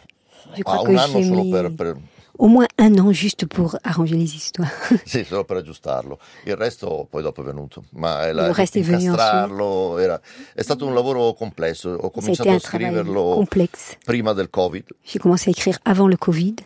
Je 0.55 0.61
ah, 0.61 0.63
crois 0.63 0.83
que 0.83 0.91
un 0.91 0.97
anno 0.97 1.19
j'ai 1.19 1.27
solo 1.27 1.43
mis 1.43 1.51
per, 1.51 1.71
per- 1.75 1.95
au 2.37 2.47
moins 2.47 2.65
un 2.77 2.97
an 2.97 3.11
juste 3.11 3.45
pour 3.45 3.77
arranger 3.83 4.15
les 4.15 4.33
histoires. 4.33 4.71
sì, 5.05 5.25
solo 5.25 5.43
per 5.43 5.57
aggiustarlo. 5.57 6.17
Il 6.45 6.55
resto 6.55 7.05
poi 7.09 7.21
dopo 7.21 7.41
è 7.41 7.43
venuto. 7.43 7.83
Ma 7.91 8.25
è 8.25 8.31
la, 8.31 8.47
Il 8.47 8.53
resto 8.53 8.77
è 8.77 8.81
venuto 8.81 9.03
incastrarlo 9.07 9.97
era- 9.99 10.21
è 10.55 10.61
stato 10.61 10.85
un 10.85 10.93
lavoro 10.93 11.33
complesso. 11.33 11.89
Ho 11.89 12.09
cominciato 12.09 12.49
a 12.49 12.57
scriverlo 12.59 13.21
complexe. 13.33 13.97
prima 14.05 14.31
del 14.31 14.49
Covid 14.49 14.85
J'ai 15.03 15.19
commencé 15.19 15.49
à 15.49 15.51
écrire 15.51 15.77
avant 15.83 16.07
le 16.07 16.15
Covid 16.17 16.61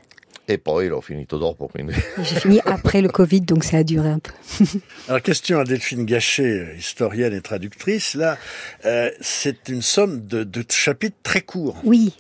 e 0.46 0.58
poi 0.58 0.88
l'ho 0.88 1.02
finito 1.02 1.38
dopo. 1.38 1.68
Quindi. 1.68 1.94
j'ai 2.18 2.40
fini 2.40 2.60
après 2.66 3.02
le 3.02 3.10
Covid, 3.10 3.42
donc 3.42 3.64
ça 3.64 3.78
a 3.78 3.84
duré 3.84 4.10
un 4.10 4.20
peu. 4.20 4.32
Alors, 5.08 5.22
question 5.22 5.60
à 5.60 5.64
Delphine 5.64 6.06
Gachet, 6.06 6.76
historienne 6.78 7.34
et 7.34 7.42
traductrice. 7.42 8.16
Là, 8.16 8.38
euh, 8.86 9.10
c'est 9.22 9.70
une 9.70 9.82
somme 9.82 10.26
de, 10.28 10.44
de 10.44 10.64
chapitres 10.70 11.18
très 11.24 11.42
courts. 11.42 11.80
Oui, 11.84 12.14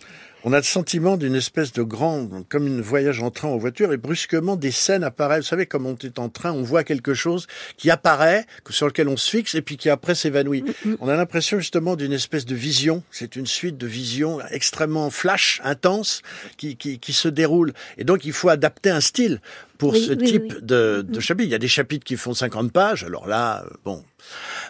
On 0.45 0.51
a 0.51 0.57
le 0.57 0.63
sentiment 0.63 1.15
d'une 1.15 1.35
espèce 1.35 1.71
de 1.71 1.83
grand, 1.83 2.27
comme 2.49 2.67
une 2.67 2.81
voyage 2.81 3.21
en 3.21 3.31
train 3.31 3.47
en 3.47 3.55
voiture, 3.55 3.93
et 3.93 3.97
brusquement 3.97 4.57
des 4.57 4.71
scènes 4.71 5.05
apparaissent. 5.05 5.45
Vous 5.45 5.49
savez, 5.49 5.67
comme 5.67 5.85
on 5.85 5.95
est 5.95 6.19
en 6.19 6.27
train, 6.27 6.51
on 6.51 6.63
voit 6.63 6.83
quelque 6.83 7.13
chose 7.13 7.47
qui 7.77 7.89
apparaît, 7.89 8.45
sur 8.69 8.87
lequel 8.87 9.07
on 9.07 9.15
se 9.15 9.29
fixe, 9.29 9.55
et 9.55 9.61
puis 9.61 9.77
qui 9.77 9.89
après 9.89 10.15
s'évanouit. 10.15 10.65
On 10.99 11.07
a 11.07 11.15
l'impression 11.15 11.59
justement 11.59 11.95
d'une 11.95 12.11
espèce 12.11 12.45
de 12.45 12.55
vision. 12.55 13.03
C'est 13.09 13.37
une 13.37 13.47
suite 13.47 13.77
de 13.77 13.87
visions 13.87 14.41
extrêmement 14.51 15.09
flash, 15.11 15.61
intense, 15.63 16.21
qui, 16.57 16.75
qui, 16.75 16.99
qui 16.99 17.13
se 17.13 17.29
déroule. 17.29 17.71
Et 17.97 18.03
donc, 18.03 18.25
il 18.25 18.33
faut 18.33 18.49
adapter 18.49 18.89
un 18.89 18.99
style 18.99 19.39
pour 19.83 19.93
Oui, 19.93 20.05
ce 20.05 20.13
oui, 20.13 20.23
type 20.25 20.53
oui. 20.55 20.61
de, 20.61 21.05
de 21.05 21.19
chapitre. 21.19 21.47
Il 21.49 21.51
y 21.51 21.55
a 21.55 21.59
des 21.59 21.67
chapitres 21.67 22.05
qui 22.05 22.15
font 22.15 22.33
50 22.33 22.71
pages. 22.71 23.03
Alors 23.03 23.27
là, 23.27 23.65
bon, 23.83 24.01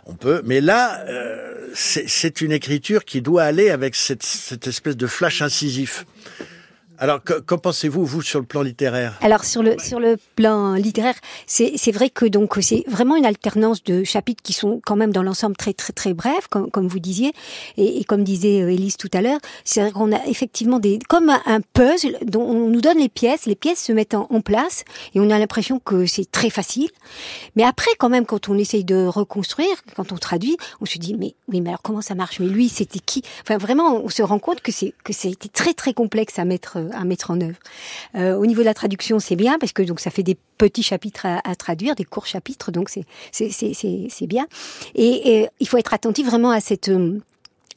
on 0.07 0.15
peut. 0.15 0.41
Mais 0.43 0.59
là, 0.59 1.05
euh, 1.07 1.67
c'est 1.75 2.09
c'est 2.09 2.41
une 2.41 2.51
écriture 2.51 3.05
qui 3.05 3.21
doit 3.21 3.43
aller 3.43 3.69
avec 3.69 3.95
cette, 3.95 4.23
cette 4.23 4.65
espèce 4.65 4.97
de 4.97 5.05
flash 5.05 5.43
incisif. 5.43 6.05
Alors, 7.03 7.21
que- 7.21 7.41
qu'en 7.41 7.57
pensez-vous, 7.57 8.05
vous, 8.05 8.21
sur 8.21 8.39
le 8.39 8.45
plan 8.45 8.61
littéraire? 8.61 9.17
Alors 9.19 9.43
sur 9.43 9.61
le 9.61 9.75
sur 9.77 9.99
le 9.99 10.15
plan 10.37 10.75
littéraire, 10.75 11.15
c'est 11.47 11.73
c'est 11.75 11.91
vrai 11.91 12.09
que 12.09 12.25
donc 12.25 12.57
c'est 12.61 12.85
vraiment 12.87 13.17
une 13.17 13.25
alternance 13.25 13.83
de 13.83 14.05
chapitres 14.05 14.41
qui 14.41 14.53
sont 14.53 14.79
quand 14.85 14.95
même 14.95 15.11
dans 15.11 15.21
l'ensemble 15.21 15.57
très 15.57 15.73
très 15.73 15.91
très 15.91 16.13
brefs, 16.13 16.47
comme 16.47 16.71
comme 16.71 16.87
vous 16.87 16.99
disiez, 16.99 17.33
et, 17.75 17.99
et 17.99 18.05
comme 18.05 18.23
disait 18.23 18.61
euh, 18.61 18.71
Élise 18.71 18.95
tout 18.95 19.09
à 19.13 19.21
l'heure, 19.21 19.39
c'est 19.65 19.81
vrai 19.81 19.91
qu'on 19.91 20.13
a 20.13 20.25
effectivement 20.27 20.79
des 20.79 20.97
comme 21.09 21.29
un, 21.29 21.59
puzzle 21.73 22.17
dont 22.25 22.43
on 22.43 22.69
nous 22.69 22.79
donne 22.79 22.99
les 22.99 23.09
pièces, 23.09 23.47
les 23.47 23.55
pièces 23.55 23.83
se 23.83 23.91
mettent 23.91 24.13
en, 24.13 24.27
en 24.29 24.39
place 24.39 24.85
et 25.13 25.19
on 25.19 25.29
a 25.29 25.37
l'impression 25.37 25.79
que 25.79 26.05
c'est 26.05 26.31
très 26.31 26.49
facile, 26.49 26.89
mais 27.57 27.63
après 27.63 27.91
quand 27.99 28.07
même 28.07 28.25
quand 28.25 28.47
on 28.47 28.57
essaye 28.57 28.85
de 28.85 29.05
reconstruire, 29.07 29.75
quand 29.97 30.13
on 30.13 30.17
traduit, 30.17 30.55
on 30.79 30.85
se 30.85 30.97
dit 30.99 31.15
mais 31.15 31.35
oui 31.49 31.59
mais 31.59 31.71
alors 31.71 31.81
comment 31.81 32.01
ça 32.01 32.15
marche? 32.15 32.39
Mais 32.39 32.47
lui 32.47 32.69
c'était 32.69 32.99
qui? 32.99 33.23
Enfin 33.41 33.57
vraiment 33.57 33.97
on 34.01 34.07
se 34.07 34.21
rend 34.23 34.39
compte 34.39 34.61
que 34.61 34.71
c'est 34.71 34.93
que 35.03 35.11
c'était 35.11 35.49
très 35.49 35.73
très 35.73 35.93
complexe 35.93 36.39
à 36.39 36.45
mettre 36.45 36.77
à 36.93 37.03
mettre 37.05 37.31
en 37.31 37.39
œuvre. 37.41 37.57
Euh, 38.15 38.35
au 38.35 38.45
niveau 38.45 38.61
de 38.61 38.65
la 38.65 38.73
traduction, 38.73 39.19
c'est 39.19 39.35
bien 39.35 39.57
parce 39.59 39.73
que 39.73 39.83
donc 39.83 39.99
ça 39.99 40.09
fait 40.11 40.23
des 40.23 40.37
petits 40.57 40.83
chapitres 40.83 41.25
à, 41.25 41.41
à 41.49 41.55
traduire, 41.55 41.95
des 41.95 42.05
courts 42.05 42.25
chapitres, 42.27 42.71
donc 42.71 42.89
c'est 42.89 43.05
c'est 43.31 43.49
c'est 43.51 43.73
c'est 44.09 44.27
bien. 44.27 44.45
Et, 44.95 45.33
et 45.41 45.49
il 45.59 45.67
faut 45.67 45.77
être 45.77 45.93
attentif 45.93 46.27
vraiment 46.27 46.51
à 46.51 46.59
cette 46.59 46.89
euh, 46.89 47.19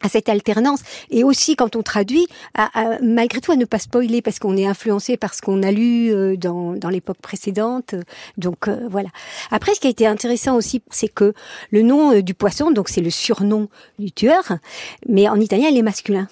à 0.02 0.10
cette 0.10 0.28
alternance 0.28 0.80
et 1.10 1.24
aussi 1.24 1.56
quand 1.56 1.74
on 1.74 1.82
traduit, 1.82 2.26
à, 2.52 2.68
à- 2.78 2.98
malgré 3.00 3.40
tout 3.40 3.50
à 3.50 3.56
ne 3.56 3.64
pas 3.64 3.78
spoiler 3.78 4.20
parce 4.20 4.38
qu'on 4.38 4.54
est 4.54 4.66
influencé 4.66 5.16
par 5.16 5.32
ce 5.32 5.40
qu'on 5.40 5.62
a 5.62 5.72
lu 5.72 6.12
euh, 6.12 6.36
dans, 6.36 6.74
dans 6.74 6.90
l'époque 6.90 7.16
précédente. 7.22 7.94
Donc 8.36 8.68
euh, 8.68 8.86
voilà. 8.90 9.08
Après, 9.50 9.74
ce 9.74 9.80
qui 9.80 9.86
a 9.86 9.90
été 9.90 10.06
intéressant 10.06 10.54
aussi, 10.54 10.82
c'est 10.90 11.08
que 11.08 11.32
le 11.70 11.80
nom 11.80 12.12
euh, 12.12 12.20
du 12.20 12.34
poisson, 12.34 12.70
donc 12.72 12.90
c'est 12.90 13.00
le 13.00 13.08
surnom 13.08 13.68
du 13.98 14.12
tueur, 14.12 14.44
mais 15.08 15.30
en 15.30 15.40
italien, 15.40 15.68
il 15.70 15.78
est 15.78 15.82
masculin. 15.82 16.28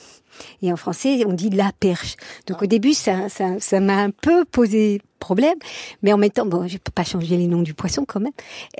Et 0.62 0.73
en 0.73 0.77
français, 0.77 1.25
on 1.27 1.33
dit 1.33 1.51
la 1.51 1.73
perche. 1.79 2.16
Donc 2.47 2.62
au 2.62 2.66
début, 2.66 2.94
ça, 2.94 3.29
ça, 3.29 3.59
ça 3.59 3.81
m'a 3.81 3.97
un 3.97 4.11
peu 4.11 4.44
posé 4.44 5.01
problème, 5.25 5.57
mais 6.03 6.12
en 6.12 6.20
temps, 6.29 6.44
bon, 6.44 6.68
je 6.68 6.77
peux 6.77 6.92
pas 6.92 7.05
changer 7.05 7.38
les 7.38 7.47
noms 7.47 7.62
du 7.62 7.73
poisson 7.73 8.05
quand 8.07 8.20
même. 8.20 8.33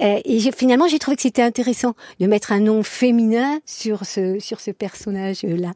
Euh, 0.03 0.21
et 0.25 0.53
finalement, 0.53 0.87
j'ai 0.89 0.99
trouvé 0.99 1.17
que 1.17 1.23
c'était 1.23 1.43
intéressant 1.43 1.95
de 2.21 2.27
mettre 2.27 2.53
un 2.53 2.61
nom 2.61 2.83
féminin 2.83 3.61
sur 3.65 4.05
ce 4.05 4.39
sur 4.41 4.61
ce 4.61 4.71
personnage-là, 4.71 5.73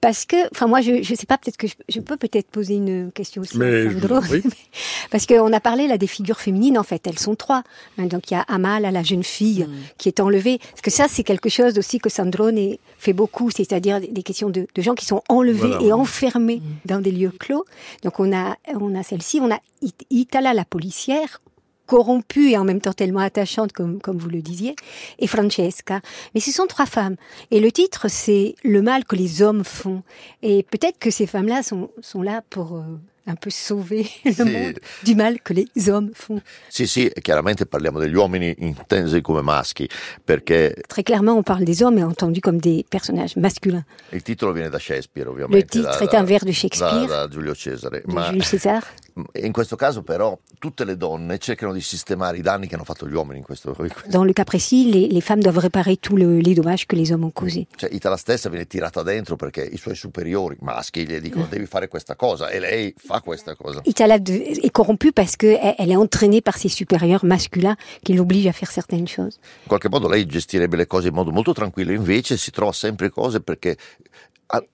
parce 0.00 0.24
que, 0.26 0.36
enfin 0.52 0.66
moi, 0.66 0.80
je 0.80 1.02
je 1.02 1.14
sais 1.14 1.26
pas, 1.26 1.38
peut-être 1.38 1.56
que 1.56 1.66
je, 1.66 1.74
je 1.88 2.00
peux 2.00 2.16
peut-être 2.16 2.48
poser 2.50 2.74
une 2.74 3.10
question 3.12 3.42
aussi. 3.42 3.56
à 3.56 3.58
Mais 3.58 3.90
je- 3.90 3.98
Sandro. 3.98 4.20
oui. 4.30 4.42
Parce 5.10 5.24
qu'on 5.26 5.52
a 5.52 5.60
parlé 5.60 5.86
là 5.88 5.96
des 5.96 6.06
figures 6.06 6.38
féminines, 6.40 6.76
en 6.78 6.82
fait, 6.82 7.06
elles 7.06 7.18
sont 7.18 7.34
trois. 7.34 7.62
Hein, 7.96 8.06
donc 8.06 8.30
il 8.30 8.34
y 8.34 8.36
a 8.36 8.42
Amal, 8.42 8.82
la 8.82 9.02
jeune 9.02 9.24
fille 9.24 9.66
qui 9.96 10.08
est 10.08 10.20
enlevée. 10.20 10.58
Parce 10.58 10.82
que 10.82 10.90
ça, 10.90 11.06
c'est 11.08 11.24
quelque 11.24 11.48
chose 11.48 11.78
aussi 11.78 11.98
que 11.98 12.10
Sandrone 12.10 12.76
fait 12.98 13.14
beaucoup, 13.14 13.50
c'est-à-dire 13.50 14.00
des 14.00 14.22
questions 14.22 14.50
de, 14.50 14.66
de 14.74 14.82
gens 14.82 14.94
qui 14.94 15.06
sont 15.06 15.22
enlevés 15.28 15.68
Voilà. 15.68 15.82
et 15.82 15.92
enfermés 15.92 16.60
dans 16.84 17.00
des 17.00 17.10
lieux 17.10 17.32
clos. 17.38 17.64
Donc 18.04 18.20
on 18.20 18.36
a, 18.36 18.56
on 18.74 18.94
a 18.94 19.02
celle-ci, 19.02 19.40
on 19.40 19.50
a 19.50 19.58
It- 19.82 20.04
Itala, 20.10 20.52
la 20.54 20.64
policière 20.64 21.40
corrompue 21.88 22.50
et 22.50 22.58
en 22.58 22.64
même 22.64 22.80
temps 22.80 22.92
tellement 22.92 23.20
attachante 23.20 23.72
comme, 23.72 24.00
comme 24.00 24.18
vous 24.18 24.28
le 24.28 24.42
disiez, 24.42 24.76
et 25.18 25.26
Francesca. 25.26 26.00
Mais 26.34 26.40
ce 26.40 26.52
sont 26.52 26.66
trois 26.66 26.86
femmes. 26.86 27.16
Et 27.50 27.58
le 27.60 27.72
titre, 27.72 28.06
c'est 28.08 28.54
Le 28.62 28.82
mal 28.82 29.04
que 29.04 29.16
les 29.16 29.40
hommes 29.42 29.64
font. 29.64 30.02
Et 30.42 30.62
peut-être 30.62 30.98
que 30.98 31.10
ces 31.10 31.26
femmes-là 31.26 31.62
sont, 31.62 31.90
sont 32.02 32.22
là 32.22 32.42
pour 32.50 32.76
euh, 32.76 32.82
un 33.26 33.34
peu 33.36 33.50
sauver 33.50 34.06
le 34.24 34.44
monde 34.44 34.78
du 35.04 35.14
mal 35.14 35.40
que 35.40 35.54
les 35.54 35.88
hommes 35.88 36.10
font. 36.14 36.40
Sì, 36.68 36.86
sì, 36.86 37.10
chiaramente 37.22 37.64
parliamo 37.66 37.98
degli 37.98 38.14
uomini 38.14 38.54
intesi 38.58 39.20
come 39.22 39.42
maschi, 39.42 39.88
perché 40.24 40.74
Très 40.86 41.02
clairement, 41.02 41.36
on 41.36 41.42
parle 41.42 41.64
des 41.64 41.82
hommes 41.82 41.98
et 41.98 42.04
entendu 42.04 42.40
comme 42.40 42.58
des 42.58 42.84
personnages 42.88 43.36
masculins. 43.36 43.84
il 44.12 44.22
titolo 44.22 44.52
viene 44.52 44.68
da 44.70 44.78
Shakespeare, 44.78 45.28
ovviamente. 45.28 45.56
Le 45.56 45.64
titre 45.64 45.98
da- 45.98 46.04
est 46.04 46.14
un 46.14 46.24
vers 46.24 46.40
de 46.44 46.50
da, 46.50 46.52
Shakespeare, 46.52 47.06
da 47.06 47.28
Giulio 47.28 47.54
Cesare. 47.54 48.02
Ma 48.06 48.30
Jules 48.30 48.44
César. 48.46 48.82
in 49.34 49.52
questo 49.52 49.76
caso, 49.76 50.02
però, 50.02 50.38
tutte 50.58 50.84
le 50.84 50.96
donne 50.96 51.38
cercano 51.38 51.72
di 51.72 51.80
sistemare 51.80 52.36
i 52.38 52.40
danni 52.42 52.66
che 52.66 52.74
hanno 52.74 52.84
fatto 52.84 53.06
gli 53.08 53.14
uomini 53.14 53.38
in 53.38 53.44
questo. 53.44 53.68
in 53.70 53.74
questo- 53.90 54.08
Dans 54.08 54.24
le 54.24 54.32
cas 54.32 54.44
précis, 54.44 54.86
les, 54.92 55.08
les 55.10 55.20
femmes 55.22 55.42
doivent 55.42 55.58
réparer 55.60 55.96
tous 55.98 56.16
le- 56.16 56.40
les 56.40 56.54
dommages 56.54 56.86
que 56.86 56.96
les 56.96 57.10
hommes 57.12 57.24
ont 57.24 57.32
causés. 57.32 57.66
Cioè, 57.76 57.90
Itala 57.92 58.16
stessa 58.16 58.48
viene 58.48 58.66
tirata 58.66 59.02
dentro 59.02 59.36
perché 59.36 59.62
i 59.62 59.76
suoi 59.76 59.94
superiori 59.94 60.56
maschi 60.60 61.06
gli 61.06 61.18
dicono 61.20 61.46
devi 61.48 61.66
fare 61.66 61.88
questa 61.88 62.16
cosa 62.16 62.48
e 62.48 62.58
lei 62.58 62.94
fa 62.96 63.20
questa 63.20 63.54
cosa. 63.54 63.80
Itala 63.84 64.14
est 64.24 64.70
corrompue 64.70 65.12
parce 65.12 65.36
qu'elle 65.36 65.74
elle 65.78 65.90
est 65.90 65.96
entraînée 65.96 66.40
par 66.40 66.56
ses 66.56 66.68
supérieurs 66.68 67.24
masculins 67.24 67.76
qui 68.02 68.14
l'obligent 68.14 68.48
à 68.48 68.52
faire 68.52 68.70
certaines 68.70 69.06
choses. 69.08 69.38
In 69.62 69.68
qualche 69.68 69.88
modo 69.88 70.08
lei 70.08 70.26
gestirebbe 70.26 70.76
le 70.76 70.86
cose 70.86 71.08
in 71.08 71.14
modo 71.14 71.30
molto 71.30 71.52
tranquillo, 71.52 71.92
invece 71.92 72.36
si 72.36 72.50
trova 72.50 72.72
sempre 72.72 73.10
cose 73.10 73.40
perché 73.40 73.76
ah, 73.78 74.07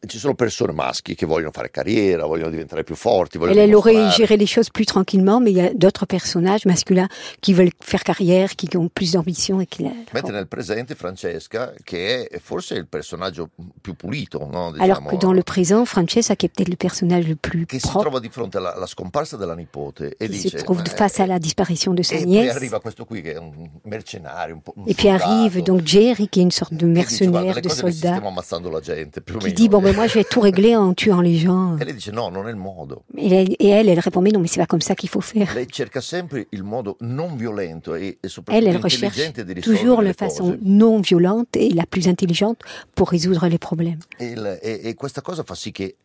ci 0.06 0.18
sono 0.18 0.34
persone 0.34 0.72
maschi 0.72 1.14
che 1.16 1.26
vogliono 1.26 1.50
fare 1.50 1.70
carriera, 1.70 2.26
vogliono 2.26 2.50
diventare 2.50 2.84
più 2.84 2.94
forti, 2.94 3.38
vogliono 3.38 3.58
Elle, 3.58 3.70
elle 3.70 3.74
aurait 3.74 4.10
géré 4.10 4.36
les 4.36 4.46
choses 4.46 4.70
plus 4.70 4.84
tranquillement, 4.84 5.40
mais 5.40 5.50
il 5.50 5.56
y 5.56 5.60
a 5.60 5.74
d'autres 5.74 6.06
personnages 6.06 6.64
masculins 6.64 7.08
qui 7.40 7.54
veulent 7.54 7.72
faire 7.80 8.04
carrière, 8.04 8.54
qui 8.54 8.68
ont 8.76 8.88
plus 8.88 9.12
d'ambition 9.12 9.60
et 9.60 9.66
qui 9.66 9.84
Mentre 10.12 10.30
nel 10.30 10.46
presente 10.46 10.94
Francesca, 10.94 11.72
che 11.82 12.26
è 12.28 12.38
forse 12.38 12.74
il 12.74 12.86
personaggio 12.86 13.50
più 13.80 13.94
pulito, 13.94 14.48
no? 14.50 14.72
Alors 14.78 15.00
Diciamo, 15.00 15.08
que 15.10 15.16
dans 15.16 15.32
le 15.32 15.42
présent, 15.42 15.84
Francesca, 15.84 16.36
qui 16.36 16.46
est 16.46 16.48
peut-être 16.48 16.68
le 16.68 16.76
personnage 16.76 17.26
le 17.26 17.36
plus 17.36 17.66
che 17.66 17.78
si 17.78 17.88
propre, 17.88 18.02
trova 18.02 18.20
di 18.20 18.28
fronte 18.28 18.58
alla, 18.58 18.74
alla 18.74 18.86
scomparsa 18.86 19.36
della 19.36 19.54
nipote 19.54 20.14
e 20.16 20.26
qui 20.26 20.28
dice 20.28 20.50
se 20.50 20.62
trouve 20.62 20.82
"Ma, 20.82 20.88
face 20.88 21.20
à 21.20 21.24
eh, 21.24 21.28
la 21.28 21.38
disparition 21.38 21.94
de 21.94 22.02
sa 22.02 22.14
e 22.14 22.24
nièce. 22.24 22.54
arriva 22.54 22.80
questo 22.80 23.04
qui 23.04 23.20
che 23.22 23.32
è 23.32 23.38
un 23.38 23.68
mercenario, 23.82 24.54
un 24.54 24.62
po' 24.62 24.74
un 24.76 24.84
Et 24.86 24.94
puis 24.94 25.08
arrive 25.08 25.62
donc 25.62 25.82
Jerry, 25.82 26.28
qui 26.28 26.40
est 26.40 26.44
une 26.44 26.52
sorte 26.52 26.74
de 26.74 26.86
dice, 26.86 26.94
mercenaire, 26.94 27.60
de 27.60 27.68
soldat, 27.68 28.20
qui 28.20 29.52
meno. 29.52 29.63
Dit 29.64 29.68
bon 29.68 29.80
ben 29.82 29.94
moi 29.94 30.06
je 30.06 30.14
vais 30.14 30.24
tout 30.24 30.40
régler 30.40 30.76
en 30.76 30.94
tuant 30.94 31.20
les 31.22 31.36
gens. 31.36 31.76
E 31.80 31.84
lei 31.84 31.94
dice 31.94 32.10
no, 32.12 32.28
non 32.30 32.46
è 32.46 32.50
il 32.50 32.56
modo. 32.56 33.04
Et 33.16 33.32
elle, 33.32 33.54
et 33.58 33.68
elle, 33.68 33.88
elle 33.88 33.98
répond 34.00 34.20
mais 34.20 34.30
non 34.32 34.40
mais 34.40 34.48
c'est 34.48 34.60
pas 34.60 34.66
comme 34.66 34.80
ça 34.82 34.94
qu'il 34.94 35.08
faut 35.08 35.20
faire. 35.22 35.54
Lei 35.54 35.66
cerca 35.70 36.00
sempre 36.00 36.46
il 36.52 36.62
modo 36.62 36.96
non 37.00 37.36
violento 37.36 37.94
e, 37.94 38.18
e 38.20 38.28
soprattutto 38.28 38.52
Elle, 38.66 38.74
elle 38.74 38.82
recherche 38.82 39.32
toujours 39.62 40.00
le 40.02 40.08
la 40.08 40.14
façon 40.14 40.50
cose. 40.52 40.58
non 40.62 41.00
violente 41.00 41.56
et 41.56 41.70
la 41.70 41.86
plus 41.86 42.06
intelligente 42.08 42.58
pour 42.94 43.08
résoudre 43.10 43.46
les 43.48 43.58
problèmes. 43.58 44.00
E, 44.20 44.26
il- 44.26 44.58
e- 44.62 44.80
e 44.84 44.94
questa 44.94 45.22
cosa 45.22 45.42
fa 45.44 45.54
sì 45.54 45.70
che 45.72 45.96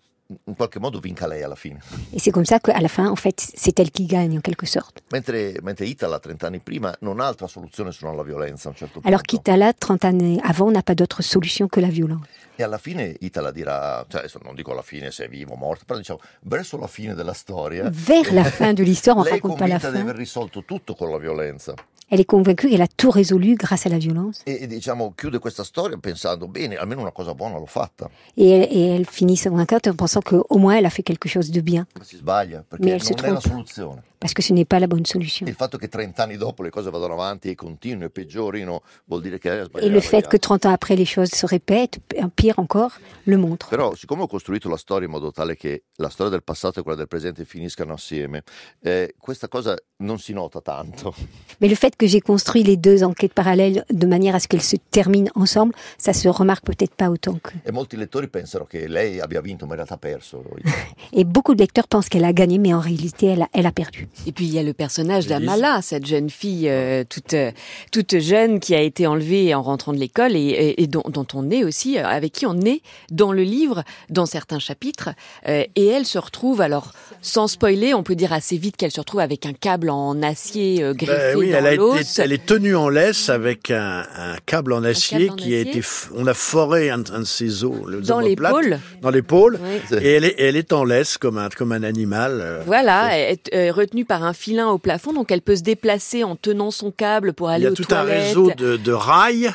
in 0.45 0.55
qualche 0.55 0.79
modo 0.79 0.99
vinca 0.99 1.25
lei 1.27 1.41
alla 1.41 1.55
fine. 1.55 1.79
Et 2.13 2.19
c'est 2.19 2.31
comme 2.31 2.45
ça 2.45 2.59
qu'à 2.59 2.79
la 2.79 2.87
fin, 2.87 3.09
en 3.09 3.15
fait, 3.15 3.39
c'est 3.55 3.79
elle 3.79 3.89
qui 3.91 4.05
gagne 4.05 4.37
en 4.37 4.41
quelque 4.41 4.67
sorte. 4.67 5.01
Mentre, 5.11 5.55
mentre 5.63 5.83
Itala, 5.85 6.19
30 6.19 6.43
anni 6.43 6.59
prima, 6.59 6.95
non 7.01 7.19
ha 7.19 7.25
altra 7.25 7.47
soluzione 7.47 7.91
se 7.91 8.05
non 8.05 8.15
la 8.15 8.21
violenza 8.23 8.69
a 8.69 8.71
un 8.71 8.77
certo 8.77 8.99
punto. 8.99 9.07
Alors 9.07 9.23
qu'Itala, 9.23 9.73
30 9.73 10.05
années 10.05 10.39
avant, 10.43 10.69
n'a 10.71 10.83
pas 10.83 10.93
d'autre 10.93 11.23
solution 11.23 11.67
que 11.67 11.79
la 11.81 11.89
violence. 11.89 12.27
E 12.60 12.63
alla 12.63 12.77
fine 12.77 13.15
Itala 13.21 13.51
dirà, 13.51 14.05
cioè 14.10 14.19
adesso 14.19 14.37
non 14.43 14.53
dico 14.53 14.73
alla 14.73 14.81
fine 14.81 15.12
se 15.12 15.23
è 15.23 15.29
vivo 15.29 15.53
o 15.53 15.55
morto, 15.55 15.85
però 15.85 15.97
diciamo 15.97 16.19
verso 16.41 16.77
la 16.77 16.87
fine 16.87 17.13
della 17.13 17.31
storia. 17.31 17.89
Vers 17.89 18.31
la 18.31 18.43
fin 18.43 18.73
de 18.73 18.83
l'histoire, 18.83 19.17
on 19.17 19.23
lei 19.23 19.31
è 19.31 19.35
raconte 19.35 19.60
pas 19.60 19.69
la 19.69 19.79
convinta 19.79 19.89
di 19.91 19.95
fin. 19.95 20.10
aver 20.10 20.15
risolto 20.17 20.63
tutto 20.65 20.93
con 20.93 21.10
la 21.10 21.17
violenza. 21.17 21.73
Elle 22.10 22.19
est 22.19 22.25
convaincue 22.25 22.67
qu'elle 22.67 22.81
a 22.81 22.87
tout 22.87 23.12
résolu 23.12 23.55
grâce 23.55 23.85
à 23.85 23.89
la 23.89 23.97
violence. 23.97 24.41
E, 24.43 24.57
e, 24.60 24.67
diciamo 24.67 25.13
chiude 25.15 25.39
questa 25.39 25.63
storia 25.63 25.95
pensando, 25.99 26.49
bene, 26.49 26.75
almeno 26.75 26.99
una 26.99 27.13
cosa 27.13 27.33
buona 27.33 27.57
l'ho 27.57 27.65
fatta. 27.65 28.10
Elle, 28.35 28.67
et 28.69 28.89
elle 28.93 29.05
finit 29.05 29.37
sa 29.37 29.51
enquête 29.51 29.87
en 29.87 29.95
pensant 29.95 30.21
qu'au 30.21 30.57
moins 30.57 30.75
elle 30.75 30.85
a 30.85 30.89
fait 30.89 31.03
quelque 31.03 31.29
chose 31.29 31.51
de 31.51 31.62
bien. 31.62 31.87
Ma 31.97 32.03
si 32.03 32.17
sbaglia, 32.17 32.65
perché 32.67 32.99
non 33.15 33.25
è 33.25 33.31
la 33.31 33.39
soluzione. 33.39 34.03
Parce 34.19 34.33
que 34.33 34.41
ce 34.41 34.51
n'est 34.51 34.65
pas 34.65 34.79
la 34.79 34.87
bonne 34.87 35.05
solution. 35.05 35.47
Il 35.47 35.53
fatto 35.53 35.77
che 35.77 35.87
30 35.87 36.21
anni 36.21 36.35
dopo 36.35 36.61
le 36.61 36.69
cose 36.69 36.89
vadano 36.89 37.13
avanti 37.13 37.49
e 37.49 37.55
continuino 37.55 38.03
e 38.05 38.09
peggiorino 38.09 38.81
vuol 39.05 39.21
dire 39.21 39.39
ha 39.41 39.79
Et 39.79 39.89
le 39.89 40.01
fait 40.01 40.27
que 40.27 40.37
30 40.37 40.65
ans 40.65 40.73
après 40.73 40.95
les 40.97 41.05
choses 41.05 41.29
se 41.33 41.45
répètent, 41.45 41.99
pire 42.35 42.59
encore, 42.59 42.91
le 43.25 43.37
montre. 43.37 43.69
Però, 43.69 43.95
siccome 43.95 44.23
ho 44.23 44.27
costruito 44.27 44.67
la 44.67 44.75
storia 44.75 45.05
in 45.05 45.13
modo 45.13 45.31
tale 45.31 45.55
che 45.55 45.83
la 45.95 46.09
storia 46.09 46.31
del 46.31 46.43
passato 46.43 46.81
e 46.81 46.83
quella 46.83 46.97
del 46.97 47.07
presente 47.07 47.45
finiscano 47.45 47.93
assieme, 47.93 48.43
eh, 48.81 49.15
questa 49.17 49.47
cosa 49.47 49.77
non 50.01 50.19
si 50.19 50.33
nota 50.33 50.59
tanto. 50.59 51.15
Mais 51.61 51.69
le 51.69 51.75
fait 51.75 51.95
que 51.95 52.05
j'ai 52.05 52.21
construit 52.21 52.63
les 52.63 52.77
deux 52.77 53.03
enquêtes 53.03 53.33
parallèles 53.33 53.85
de 53.89 54.05
manière 54.05 54.35
à 54.35 54.39
ce 54.39 54.47
qu'elles 54.47 54.61
se 54.61 54.75
terminent 54.91 55.31
ensemble, 55.35 55.73
ça 55.97 56.11
se 56.11 56.27
remarque 56.27 56.65
peut-être 56.65 56.95
pas 56.95 57.09
autant 57.09 57.39
que. 57.39 57.53
E 57.63 57.71
molti 57.71 57.95
lettori 57.95 58.27
pensano 58.27 58.65
che 58.65 58.87
lei 58.87 59.21
abbia 59.21 59.39
vinto, 59.39 59.65
ma 59.65 59.75
in 59.75 59.77
realtà 59.77 59.97
perso. 59.97 60.43
Et 61.13 61.23
beaucoup 61.23 61.55
de 61.55 61.61
lecteurs 61.61 61.87
pensent 61.87 62.09
qu'elle 62.09 62.25
a 62.25 62.33
gagné, 62.33 62.59
mais 62.59 62.73
en 62.73 62.81
réalité, 62.81 63.27
elle 63.27 63.43
a, 63.43 63.49
elle 63.53 63.65
a 63.65 63.71
perdu. 63.71 64.08
Et 64.27 64.31
puis 64.31 64.45
il 64.45 64.53
y 64.53 64.60
a 64.60 64.63
le 64.63 64.73
personnage 64.73 65.27
d'Amala, 65.27 65.81
cette 65.81 66.05
jeune 66.05 66.29
fille 66.29 66.67
euh, 66.69 67.03
toute 67.10 67.33
euh, 67.33 67.51
toute 67.91 68.19
jeune 68.19 68.60
qui 68.60 68.75
a 68.75 68.81
été 68.81 69.07
enlevée 69.07 69.55
en 69.55 69.62
rentrant 69.62 69.93
de 69.93 69.97
l'école 69.97 70.35
et, 70.35 70.39
et- 70.39 70.81
et 70.83 70.87
dont, 70.87 71.03
dont 71.10 71.25
on 71.33 71.49
est 71.51 71.63
aussi, 71.63 71.97
euh, 71.97 72.05
avec 72.05 72.33
qui 72.33 72.45
on 72.45 72.60
est 72.62 72.81
dans 73.12 73.31
le 73.31 73.43
livre, 73.43 73.83
dans 74.10 74.25
certains 74.25 74.60
chapitres. 74.60 75.10
Euh, 75.47 75.63
et 75.75 75.87
elle 75.87 76.05
se 76.05 76.17
retrouve, 76.19 76.60
alors 76.62 76.91
sans 77.21 77.47
spoiler, 77.47 77.93
on 77.93 78.03
peut 78.03 78.15
dire 78.15 78.33
assez 78.33 78.57
vite 78.57 78.75
qu'elle 78.77 78.91
se 78.91 78.99
retrouve 78.99 79.21
avec 79.21 79.45
un 79.45 79.53
câble 79.53 79.89
en 79.89 80.21
acier 80.21 80.83
euh, 80.83 80.93
greffé 80.93 81.33
Ben 81.33 81.37
oui, 81.37 81.51
dans 81.51 81.57
elle, 81.60 81.65
a 81.67 81.73
été, 81.73 81.77
l'os. 81.77 82.19
elle 82.19 82.33
est 82.33 82.45
tenue 82.45 82.75
en 82.75 82.89
laisse 82.89 83.29
avec 83.29 83.71
un, 83.71 84.05
un 84.17 84.35
câble 84.45 84.73
en 84.73 84.83
acier 84.83 85.27
câble 85.27 85.31
en 85.31 85.35
qui 85.37 85.55
a 85.55 85.60
été. 85.60 85.81
On 86.15 86.27
a 86.27 86.33
foré 86.33 86.89
un, 86.89 87.03
un 87.13 87.19
de 87.19 87.23
ses 87.23 87.63
os, 87.63 87.73
le 87.87 88.01
Dans 88.01 88.19
l'épaule. 88.19 88.79
Dans 89.01 89.10
l'épaule. 89.12 89.60
Oui. 89.91 89.97
Et 90.03 90.12
elle 90.13 90.25
est, 90.25 90.35
elle 90.39 90.55
est 90.57 90.73
en 90.73 90.83
laisse 90.83 91.17
comme 91.17 91.37
un, 91.37 91.47
comme 91.49 91.71
un 91.71 91.83
animal. 91.83 92.63
Voilà, 92.65 93.17
est 93.17 93.49
euh, 93.53 93.71
par 94.06 94.23
un 94.23 94.33
filin 94.33 94.67
au 94.69 94.77
plafond, 94.77 95.13
donc 95.13 95.31
elle 95.31 95.41
peut 95.41 95.56
se 95.56 95.63
déplacer 95.63 96.23
en 96.23 96.35
tenant 96.35 96.71
son 96.71 96.91
câble 96.91 97.33
pour 97.33 97.50
Il 97.50 97.54
aller 97.56 97.63
y 97.65 97.67
a 97.67 97.71
aux 97.71 97.75
tout 97.75 97.83
un 97.91 98.04
toilettes. 98.04 98.27
réseau 98.27 98.52
de, 98.58 98.77
de 98.77 98.91
rails, 98.91 99.52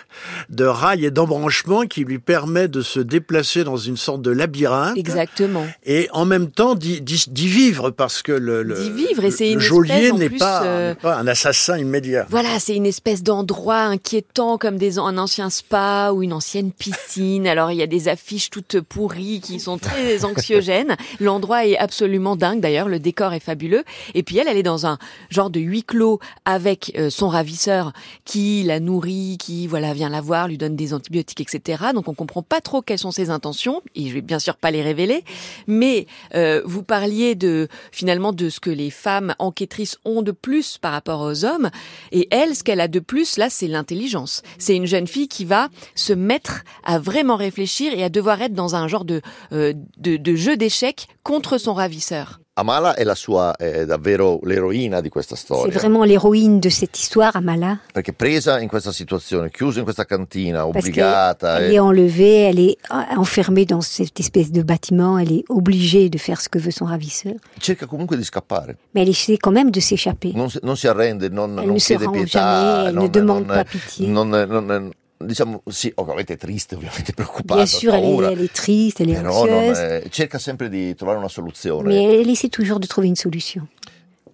de 0.50 0.64
rails 0.64 1.04
et 1.04 1.10
d'embranchements 1.10 1.82
qui 1.86 2.04
lui 2.04 2.18
permet 2.18 2.68
de 2.68 2.82
se 2.82 3.00
déplacer 3.00 3.64
dans 3.64 3.76
une 3.76 3.96
sorte 3.96 4.22
de 4.22 4.30
labyrinthe. 4.30 4.96
Exactement. 4.96 5.66
Et 5.84 6.08
en 6.12 6.24
même 6.24 6.50
temps 6.50 6.74
d'y 6.74 7.00
vivre 7.48 7.90
parce 7.90 8.22
que 8.22 8.32
le, 8.32 8.62
le, 8.62 8.74
D'y 8.74 8.90
vivre, 8.90 9.24
et 9.24 9.30
c'est 9.30 9.46
le 9.46 9.52
une 9.52 9.58
geôlier 9.60 10.12
n'est 10.12 10.30
pas, 10.30 10.64
euh, 10.64 10.88
n'est 10.90 10.94
pas 10.96 11.16
un 11.16 11.26
assassin 11.26 11.78
immédiat. 11.78 12.26
Voilà, 12.30 12.58
c'est 12.58 12.74
une 12.76 12.86
espèce 12.86 13.22
d'endroit 13.22 13.80
inquiétant 13.82 14.58
comme 14.58 14.76
des, 14.76 14.98
un 14.98 15.18
ancien 15.18 15.50
spa 15.50 16.10
ou 16.12 16.22
une 16.22 16.32
ancienne 16.32 16.72
piscine. 16.72 17.46
Alors 17.46 17.70
il 17.70 17.76
y 17.78 17.82
a 17.82 17.86
des 17.86 18.08
affiches 18.08 18.50
toutes 18.50 18.80
pourries 18.80 19.40
qui 19.40 19.60
sont 19.60 19.78
très 19.78 20.24
anxiogènes. 20.24 20.96
L'endroit 21.20 21.66
est 21.66 21.76
absolument 21.76 22.36
dingue 22.36 22.60
d'ailleurs, 22.60 22.88
le 22.88 22.98
décor 22.98 23.32
est 23.32 23.40
fabuleux. 23.40 23.84
Et 24.14 24.22
puis 24.22 24.33
elle, 24.38 24.48
elle 24.48 24.56
est 24.56 24.62
dans 24.62 24.86
un 24.86 24.98
genre 25.30 25.50
de 25.50 25.60
huis 25.60 25.84
clos 25.84 26.20
avec 26.44 26.92
euh, 26.96 27.10
son 27.10 27.28
ravisseur 27.28 27.92
qui 28.24 28.62
la 28.62 28.80
nourrit, 28.80 29.38
qui 29.38 29.66
voilà 29.66 29.94
vient 29.94 30.08
la 30.08 30.20
voir, 30.20 30.48
lui 30.48 30.58
donne 30.58 30.76
des 30.76 30.94
antibiotiques, 30.94 31.40
etc. 31.40 31.84
Donc 31.94 32.08
on 32.08 32.14
comprend 32.14 32.42
pas 32.42 32.60
trop 32.60 32.82
quelles 32.82 32.98
sont 32.98 33.10
ses 33.10 33.30
intentions 33.30 33.82
et 33.94 34.08
je 34.08 34.14
vais 34.14 34.20
bien 34.20 34.38
sûr 34.38 34.56
pas 34.56 34.70
les 34.70 34.82
révéler. 34.82 35.24
Mais 35.66 36.06
euh, 36.34 36.62
vous 36.64 36.82
parliez 36.82 37.34
de 37.34 37.68
finalement 37.92 38.32
de 38.32 38.48
ce 38.48 38.60
que 38.60 38.70
les 38.70 38.90
femmes 38.90 39.34
enquêtrices 39.38 39.98
ont 40.04 40.22
de 40.22 40.32
plus 40.32 40.78
par 40.78 40.92
rapport 40.92 41.20
aux 41.20 41.44
hommes. 41.44 41.70
Et 42.12 42.28
elle, 42.30 42.54
ce 42.54 42.64
qu'elle 42.64 42.80
a 42.80 42.88
de 42.88 43.00
plus, 43.00 43.36
là, 43.36 43.50
c'est 43.50 43.68
l'intelligence. 43.68 44.42
C'est 44.58 44.76
une 44.76 44.86
jeune 44.86 45.06
fille 45.06 45.28
qui 45.28 45.44
va 45.44 45.68
se 45.94 46.12
mettre 46.12 46.62
à 46.84 46.98
vraiment 46.98 47.36
réfléchir 47.36 47.92
et 47.92 48.02
à 48.02 48.08
devoir 48.08 48.40
être 48.42 48.54
dans 48.54 48.76
un 48.76 48.88
genre 48.88 49.04
de, 49.04 49.20
euh, 49.52 49.72
de, 49.98 50.16
de 50.16 50.34
jeu 50.34 50.56
d'échecs 50.56 51.08
contre 51.22 51.58
son 51.58 51.74
ravisseur. 51.74 52.40
Amala 52.56 52.94
è 52.94 53.02
la 53.02 53.16
sua, 53.16 53.56
è 53.56 53.84
davvero 53.84 54.38
l'eroina 54.44 55.00
di 55.00 55.08
questa 55.08 55.34
C'est 55.34 55.44
storia. 55.44 55.72
vraiment 55.76 56.04
l'héroïne 56.04 56.60
de 56.60 56.68
cette 56.70 56.96
histoire, 56.96 57.34
Amala, 57.34 57.80
Perché 57.92 58.12
presa 58.12 58.60
in 58.60 58.68
questa 58.68 58.92
situazione, 58.92 59.50
chiusa 59.50 59.78
in 59.80 59.84
questa 59.84 60.04
cantina, 60.04 60.64
obbligata, 60.64 61.56
qu'elle 61.56 61.70
e- 61.70 61.74
est 61.74 61.78
enlevée, 61.80 62.42
elle 62.50 62.60
est 62.60 62.76
enfermée 63.16 63.64
dans 63.64 63.80
cette 63.80 64.20
espèce 64.20 64.52
de 64.52 64.62
bâtiment, 64.62 65.18
elle 65.18 65.32
est 65.32 65.44
obligée 65.48 66.08
de 66.08 66.16
faire 66.16 66.40
ce 66.40 66.48
que 66.48 66.60
veut 66.60 66.70
son 66.70 66.84
ravisseur, 66.84 67.34
cerca 67.60 67.86
comunque 67.86 68.16
di 68.16 68.22
scappare. 68.22 68.76
mais 68.94 69.02
elle 69.02 69.08
essaie 69.08 69.36
quand 69.36 69.50
même 69.52 69.72
de 69.72 69.80
s'échapper. 69.80 70.32
Non 70.32 70.46
non 70.62 70.76
si 70.76 70.86
arrende, 70.86 71.24
non, 71.32 71.48
Elle 71.58 71.66
non 71.66 71.74
ne 71.74 71.78
se 71.80 71.94
rend 71.94 72.12
pietà, 72.12 72.38
jamais, 72.38 72.88
elle 72.90 72.94
ne 72.94 73.00
non, 73.00 73.08
demande 73.08 73.46
non- 73.48 73.54
pas 73.54 73.64
pitié. 73.64 74.06
non- 74.06 74.24
non- 74.26 74.90
diciamo, 75.24 75.62
sì, 75.68 75.90
ovviamente 75.96 76.34
è 76.34 76.36
triste, 76.36 76.74
ovviamente 76.76 77.12
preoccupata, 77.12 77.62
Bien 77.62 77.66
sûr, 77.66 77.92
ha 77.92 77.96
elle 77.98 78.06
est, 78.06 78.10
paura, 78.14 78.30
elle 78.30 78.42
est 78.44 78.52
triste, 78.52 79.00
elle 79.02 79.10
est 79.12 79.20
però 79.20 79.44
non, 79.46 79.54
anxieuse, 79.54 80.02
eh, 80.04 80.10
cerca 80.10 80.38
sempre 80.38 80.68
di 80.68 80.94
trovare 80.94 81.18
una 81.18 81.28
soluzione. 81.28 81.88
mais 81.88 82.20
elle 82.20 82.30
essaie 82.30 82.48
toujours 82.50 82.78
de 82.78 82.86
trouver 82.86 83.08
une 83.08 83.16
solution. 83.16 83.66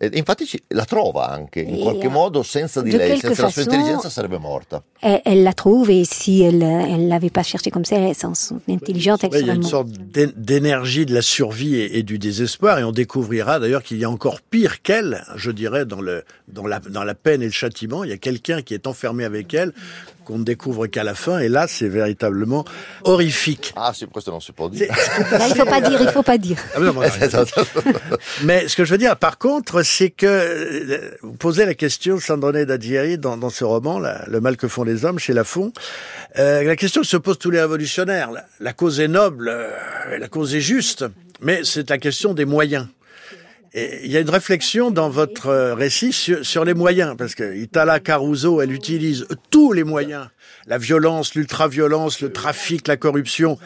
E 0.03 0.09
infatti 0.14 0.47
ci- 0.47 0.62
la 0.68 0.86
trova 0.86 1.28
anche, 1.28 1.61
in 1.61 1.74
E, 1.74 1.78
qualche 1.78 2.07
eh, 2.07 2.09
modo, 2.09 2.43
senza 2.43 2.80
di 2.80 2.91
lei, 2.91 3.09
quelque 3.18 3.26
senza 3.34 3.43
la 3.43 3.51
sua 3.51 3.61
façon- 3.62 3.70
intelligenza 3.74 4.09
sarebbe 4.09 4.38
morta. 4.38 4.82
Elle, 4.99 5.20
elle 5.26 5.43
la 5.43 5.53
trouve 5.53 5.91
et 5.91 6.07
si 6.07 6.41
elle 6.43 6.62
elle 6.62 7.07
l'avait 7.07 7.28
pas 7.28 7.43
cherché 7.43 7.70
comme 7.70 7.84
ça, 7.84 7.97
elle- 7.97 8.14
sans 8.16 8.32
son 8.34 8.62
intelligente, 8.66 9.24
elle 9.24 9.30
Ouais, 9.30 9.41
il 9.41 9.47
y 9.47 9.51
a 9.51 9.53
serait 9.53 9.57
une 9.57 9.62
sorte 9.68 9.88
d'é- 9.91 10.32
d'énergie 10.34 11.05
de 11.05 11.12
la 11.12 11.20
survie 11.20 11.74
et, 11.76 11.99
et 11.99 12.03
du 12.03 12.18
désespoir, 12.18 12.78
et 12.78 12.82
on 12.84 12.93
découvrira 12.93 13.59
d'ailleurs 13.59 13.82
qu'il 13.82 13.99
y 13.99 14.05
a 14.05 14.09
encore 14.11 14.41
pire 14.41 14.80
qu'elle, 14.80 15.22
je 15.36 15.51
dirais, 15.51 15.84
dans, 15.84 16.01
le, 16.01 16.24
dans, 16.49 16.66
la, 16.66 16.78
dans 16.80 17.05
la 17.05 17.14
peine 17.14 17.43
et 17.43 17.47
le 17.47 17.51
châtiment. 17.53 18.03
Il 18.03 18.09
y 18.09 18.14
a 18.14 18.16
quelqu'un 18.16 18.62
qui 18.62 18.72
est 18.72 18.86
enfermé 18.86 19.24
avec 19.24 19.53
elle, 19.53 19.74
qu'on 20.30 20.38
ne 20.38 20.44
découvre 20.44 20.86
qu'à 20.86 21.02
la 21.04 21.14
fin, 21.14 21.38
et 21.40 21.48
là, 21.48 21.66
c'est 21.68 21.88
véritablement 21.88 22.64
horrifique. 23.04 23.72
Ah 23.76 23.92
C'est- 23.94 24.06
dire. 24.70 24.88
Là, 25.32 25.48
il 25.48 25.54
faut 25.56 25.64
pas 25.64 25.80
dire, 25.80 26.00
il 26.00 26.08
faut 26.08 26.22
pas 26.22 26.38
dire. 26.38 26.56
Ah, 26.74 26.78
mais 26.80 26.86
non, 26.86 26.94
mais- 27.00 27.08
Mais 28.44 28.68
ce 28.68 28.76
que 28.76 28.84
je 28.84 28.92
veux 28.92 28.98
dire, 28.98 29.16
par 29.16 29.38
contre, 29.38 29.82
c'est 29.82 30.10
que 30.10 30.26
euh, 30.26 31.10
vous 31.22 31.32
posez 31.32 31.66
la 31.66 31.74
question, 31.74 32.18
Sandrone 32.18 32.64
Dadjieri, 32.64 33.18
dans, 33.18 33.36
dans 33.36 33.50
ce 33.50 33.64
roman, 33.64 33.98
là, 33.98 34.24
Le 34.28 34.40
mal 34.40 34.56
que 34.56 34.68
font 34.68 34.84
les 34.84 35.04
hommes, 35.04 35.18
chez 35.18 35.32
Lafon. 35.32 35.72
Euh, 36.38 36.62
la 36.62 36.76
question 36.76 37.00
que 37.00 37.06
se 37.06 37.16
posent 37.16 37.38
tous 37.38 37.50
les 37.50 37.60
révolutionnaires. 37.60 38.30
La, 38.30 38.44
la 38.60 38.72
cause 38.72 39.00
est 39.00 39.08
noble, 39.08 39.48
euh, 39.48 39.68
la 40.18 40.28
cause 40.28 40.54
est 40.54 40.60
juste, 40.60 41.04
mais 41.40 41.62
c'est 41.64 41.88
la 41.90 41.98
question 41.98 42.34
des 42.34 42.44
moyens. 42.44 42.86
Il 43.72 44.10
y 44.10 44.16
a 44.16 44.20
une 44.20 44.30
réflexion 44.30 44.90
dans 44.90 45.10
votre 45.10 45.46
euh, 45.46 45.74
récit 45.74 46.12
sur, 46.12 46.44
sur 46.44 46.64
les 46.64 46.74
moyens, 46.74 47.14
parce 47.16 47.36
que 47.36 47.54
Itala 47.54 48.00
Caruso, 48.00 48.60
elle 48.60 48.72
utilise 48.72 49.26
tous 49.50 49.72
les 49.72 49.84
moyens, 49.84 50.26
la 50.66 50.76
violence, 50.76 51.36
l'ultraviolence, 51.36 52.20
le 52.20 52.32
trafic, 52.32 52.88
la 52.88 52.96
corruption, 52.96 53.58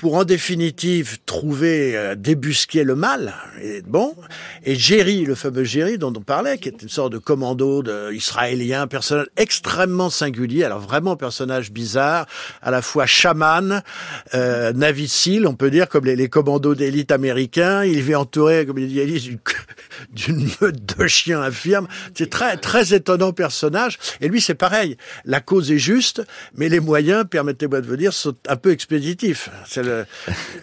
pour 0.00 0.14
en 0.14 0.24
définitive 0.24 1.18
trouver, 1.26 1.94
euh, 1.94 2.14
débusquer 2.14 2.84
le 2.84 2.94
mal. 2.94 3.34
Et 3.62 3.82
bon, 3.82 4.16
et 4.64 4.74
Jerry, 4.74 5.26
le 5.26 5.34
fameux 5.34 5.62
Jerry 5.62 5.98
dont 5.98 6.12
on 6.16 6.22
parlait, 6.22 6.56
qui 6.56 6.68
est 6.70 6.82
une 6.82 6.88
sorte 6.88 7.12
de 7.12 7.18
commando 7.18 7.82
de 7.82 8.10
israélien, 8.10 8.86
personnage 8.86 9.26
extrêmement 9.36 10.08
singulier, 10.08 10.64
alors 10.64 10.80
vraiment 10.80 11.16
personnage 11.16 11.70
bizarre, 11.70 12.26
à 12.62 12.70
la 12.70 12.80
fois 12.80 13.04
chaman, 13.04 13.82
euh, 14.34 14.72
Seal, 15.06 15.46
on 15.46 15.54
peut 15.54 15.70
dire 15.70 15.86
comme 15.86 16.06
les, 16.06 16.16
les 16.16 16.30
commandos 16.30 16.74
d'élite 16.74 17.12
américains. 17.12 17.84
Il 17.84 18.08
est 18.10 18.14
entouré, 18.14 18.64
comme 18.64 18.78
il 18.78 18.88
dit 18.88 19.38
d'une- 20.14 20.48
meute 20.62 20.98
de 20.98 21.06
chiens 21.06 21.42
infirmes. 21.42 21.88
C'est 22.14 22.30
très 22.30 22.56
très 22.56 22.94
étonnant 22.94 23.32
personnage. 23.32 23.98
Et 24.22 24.28
lui, 24.28 24.40
c'est 24.40 24.54
pareil. 24.54 24.96
La 25.26 25.40
cause 25.40 25.70
est 25.70 25.78
juste, 25.78 26.22
mais 26.54 26.70
les 26.70 26.80
moyens, 26.80 27.24
permettez-moi 27.30 27.82
de 27.82 27.86
vous 27.86 27.96
dire, 27.96 28.14
sont 28.14 28.34
un 28.48 28.56
peu 28.56 28.70
expéditifs. 28.70 29.50
Le, 29.90 30.06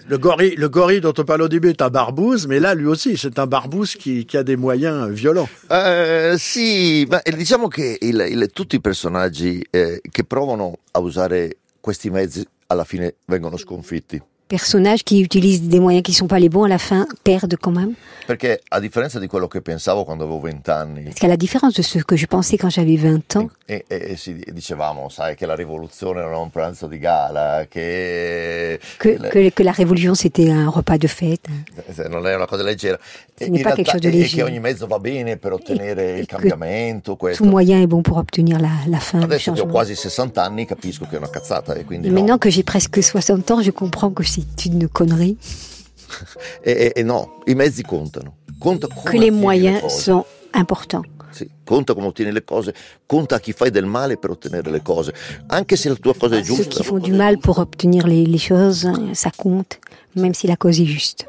le 0.08 0.18
gorille, 0.18 0.56
le 0.56 0.70
gorille 0.70 1.02
dont 1.02 1.14
on 1.18 1.24
parle 1.24 1.42
au 1.44 1.48
début 1.48 1.70
est 1.70 1.82
un 1.82 1.90
barbouze, 1.90 2.48
mais 2.48 2.60
là, 2.60 2.74
lui 2.74 2.86
aussi, 2.88 3.18
c'est 3.18 3.38
un 3.40 3.46
barbouze 3.48 3.96
qui, 3.96 4.26
qui 4.26 4.38
a 4.38 4.44
des 4.44 4.56
moyens 4.56 5.10
violents. 5.10 5.50
Eh, 5.70 6.36
sì, 6.38 7.06
ma 7.10 7.22
eh, 7.22 7.32
diciamo 7.36 7.68
che 7.68 7.98
il- 8.02 8.26
il- 8.30 8.50
tutti 8.54 8.76
i 8.78 8.82
personaggi 8.82 9.66
eh, 9.70 10.02
che 10.10 10.24
provano 10.24 10.80
a 10.92 11.00
usare 11.00 11.58
questi 11.82 12.10
mezzi 12.10 12.46
alla 12.68 12.84
fine 12.86 13.16
vengono 13.26 13.58
sconfitti. 13.58 14.22
Personnages 14.48 15.04
qui 15.04 15.20
utilisent 15.22 15.64
des 15.68 15.80
moyens 15.80 16.04
qui 16.04 16.12
ne 16.12 16.16
sont 16.18 16.28
pas 16.28 16.40
les 16.40 16.50
bons, 16.50 16.64
à 16.64 16.68
la 16.68 16.78
fin, 16.78 17.08
perdent 17.24 17.56
quand 17.60 17.72
même 17.72 17.94
Perché 18.28 18.60
a 18.72 18.82
differenza 18.82 19.20
di 19.20 19.28
quello 19.28 19.48
che 19.48 19.62
pensavo 19.62 20.04
quando 20.04 20.26
avevo 20.26 20.42
20 20.42 20.68
anni, 20.68 21.04
Parce 21.04 21.20
qu'à 21.20 21.28
la 21.30 21.38
différence 21.38 21.76
de 21.76 21.82
ce 21.82 22.00
que 22.04 22.18
je 22.18 22.26
pensais 22.26 22.58
quand 22.58 22.70
j'avais 22.70 22.98
20 22.98 23.38
ans, 23.38 23.50
e, 23.66 23.86
e- 23.88 24.12
e 24.12 24.16
si 24.18 24.44
dicevamo, 24.52 25.08
sai, 25.08 25.36
che 25.36 25.46
la 25.46 25.56
rivoluzione 25.56 26.22
non 26.22 26.34
è 26.34 26.36
un 26.36 26.50
pranzo 26.50 26.88
di 26.88 27.00
gala, 27.00 27.68
che, 27.70 28.80
que, 28.98 29.18
que, 29.32 29.52
que 29.54 29.64
la 29.64 29.72
révolution 29.72 30.14
c'était 30.14 30.50
un 30.50 30.70
repas 30.70 30.98
de 30.98 31.08
fête. 31.08 31.48
se 31.94 32.08
non 32.10 32.28
è 32.28 32.36
una 32.36 32.48
cosa 32.48 32.64
leggera. 32.64 32.98
E 33.40 33.46
Ce 33.46 33.50
n'est 33.50 33.60
in 33.60 33.64
pas 33.64 33.76
quelque 33.76 33.92
realtà- 33.92 33.92
chose 33.94 34.12
de 34.12 34.18
e- 34.18 34.26
e 34.26 34.28
che 34.28 34.44
ogni 34.44 34.60
mezzo 34.60 34.88
va 34.88 35.00
bene 35.00 35.38
per 35.38 35.54
ottenere 35.54 36.16
e 36.16 36.20
il 36.20 36.26
cambiamento, 36.26 37.16
questo. 37.16 37.44
Tout 37.44 37.50
moyen 37.52 37.80
est 37.82 37.88
bon 37.88 38.02
pour 38.02 38.18
obtenir 38.18 38.60
la, 38.60 38.72
la 38.88 39.00
fin 39.00 39.22
Adesso 39.22 39.54
che 39.54 39.62
ho 39.62 39.68
quasi 39.68 39.96
60 39.96 40.44
anni 40.44 40.66
capisco 40.66 41.06
che 41.10 41.16
è 41.16 41.18
una 41.18 41.30
cazzata 41.30 41.74
e 41.76 41.86
quindi 41.86 42.08
Et 42.08 42.12
no. 42.12 42.18
maintenant 42.20 42.40
que 42.42 42.50
j'ai 42.50 42.64
presque 42.64 43.02
60 43.02 43.50
ans, 43.52 43.62
je 43.64 43.72
comprends 43.72 44.12
que 44.12 44.24
c'est 44.56 44.66
une 44.70 44.88
connerie, 44.90 45.38
E, 46.66 46.72
e- 46.72 46.92
e 47.00 47.04
no, 47.04 47.40
i 47.48 47.54
mezzi 47.56 47.84
contano. 47.84 48.38
Conta 48.60 48.88
que 48.88 49.18
les 49.18 49.30
le 49.30 49.36
moyens 49.36 49.82
cose. 49.82 50.02
sont 50.04 50.26
importants. 50.56 51.06
Sì, 51.32 51.48
conta 51.66 51.94
come 51.94 52.08
ottieni 52.08 52.32
le 52.32 52.44
cose, 52.44 52.74
conta 53.06 53.36
a 53.36 53.40
chi 53.40 53.52
fai 53.52 53.70
del 53.70 53.86
male 53.86 54.18
per 54.18 54.32
ottenere 54.32 54.72
le 54.72 54.82
cose. 54.82 55.14
Anche 55.48 55.76
se 55.76 55.90
la 55.90 55.96
tua 55.96 56.16
cosa 56.16 56.38
è 56.38 56.44
Ceux 56.44 56.56
giusta. 56.56 56.76
qui 56.76 56.84
font 56.84 57.00
du 57.04 57.12
mal 57.12 57.38
pour 57.38 57.60
obtenir 57.60 58.08
les, 58.08 58.26
les 58.26 58.40
choses, 58.40 58.90
ça 59.14 59.30
compte, 59.36 59.80
même 60.16 60.34
si 60.34 60.48
la 60.48 60.56
cause 60.56 60.80
est 60.80 60.86
juste. 60.88 61.28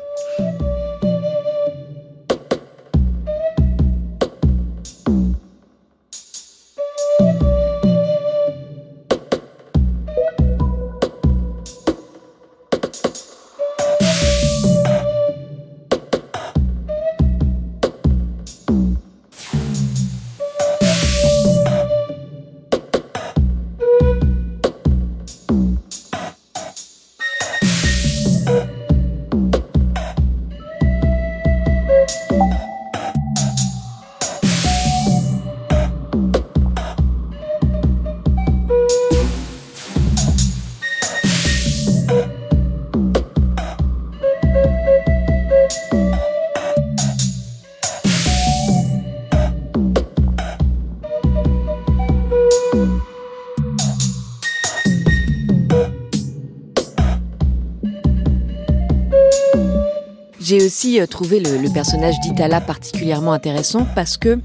Aussi 60.89 61.01
euh, 61.01 61.07
trouvé 61.07 61.41
le, 61.41 61.72
personnage 61.72 62.18
d'Itala 62.20 62.61
particulièrement 62.61 63.32
intéressant 63.32 63.86
parce 63.95 64.16
que 64.16 64.39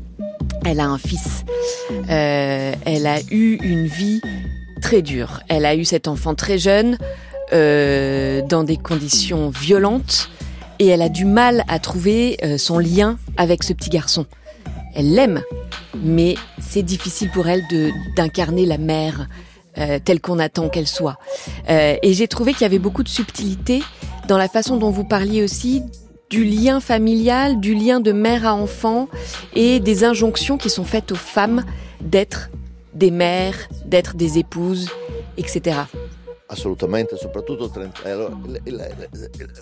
elle 0.66 0.80
a 0.80 0.86
un 0.86 0.98
fils. 0.98 1.44
Euh, 2.10 2.74
elle 2.86 3.08
a 3.08 3.20
eu 3.32 3.58
une 3.64 3.86
vie 3.86 4.22
très 4.82 5.02
dure. 5.02 5.42
Elle 5.50 5.66
a 5.66 5.76
eu 5.76 5.86
cet 5.86 6.08
enfant 6.08 6.36
très 6.36 6.58
jeune, 6.58 6.98
euh, 7.52 8.42
dans 8.48 8.64
des 8.64 8.78
conditions 8.78 9.50
violentes, 9.50 10.30
et 10.80 10.88
elle 10.88 11.02
a 11.02 11.10
du 11.10 11.26
mal 11.26 11.64
à 11.68 11.80
trouver 11.80 12.38
son 12.58 12.80
lien 12.80 13.18
avec 13.38 13.64
ce 13.64 13.74
petit 13.74 13.90
garçon. 13.90 14.26
Elle 14.96 15.14
l'aime, 15.14 15.42
mais 16.02 16.36
c'est 16.60 16.84
difficile 16.84 17.30
pour 17.30 17.48
elle 17.48 17.64
d'incarner 18.16 18.66
la 18.66 18.78
mère 18.78 19.28
telle 19.76 20.20
qu'on 20.22 20.40
attend 20.40 20.70
qu'elle 20.70 20.88
soit. 20.88 21.18
Et 21.68 22.14
j'ai 22.14 22.28
trouvé 22.28 22.54
qu'il 22.54 22.62
y 22.62 22.66
avait 22.66 22.80
beaucoup 22.80 23.04
de 23.04 23.10
subtilité 23.10 23.84
dans 24.28 24.38
la 24.38 24.48
façon 24.48 24.78
dont 24.78 24.90
vous 24.90 25.04
parliez 25.04 25.44
aussi 25.44 25.84
du 26.34 26.46
lien 26.46 26.80
familial, 26.80 27.60
du 27.60 27.76
lien 27.76 28.00
de 28.00 28.12
mère 28.12 28.48
à 28.48 28.56
enfant 28.56 29.08
et 29.54 29.80
des 29.80 30.04
injonctions 30.04 30.58
qui 30.58 30.72
sont 30.72 30.84
faites 30.84 31.12
aux 31.12 31.16
femmes 31.16 31.64
d'être 32.02 32.50
des 32.96 33.12
mères, 33.12 33.70
d'être 33.86 34.16
des 34.16 34.40
épouses, 34.40 34.90
etc. 35.38 35.82
Assolutamente, 36.54 37.18
soprattutto 37.18 37.68
30 37.68 38.04
eh, 38.04 38.12
allora, 38.12 38.38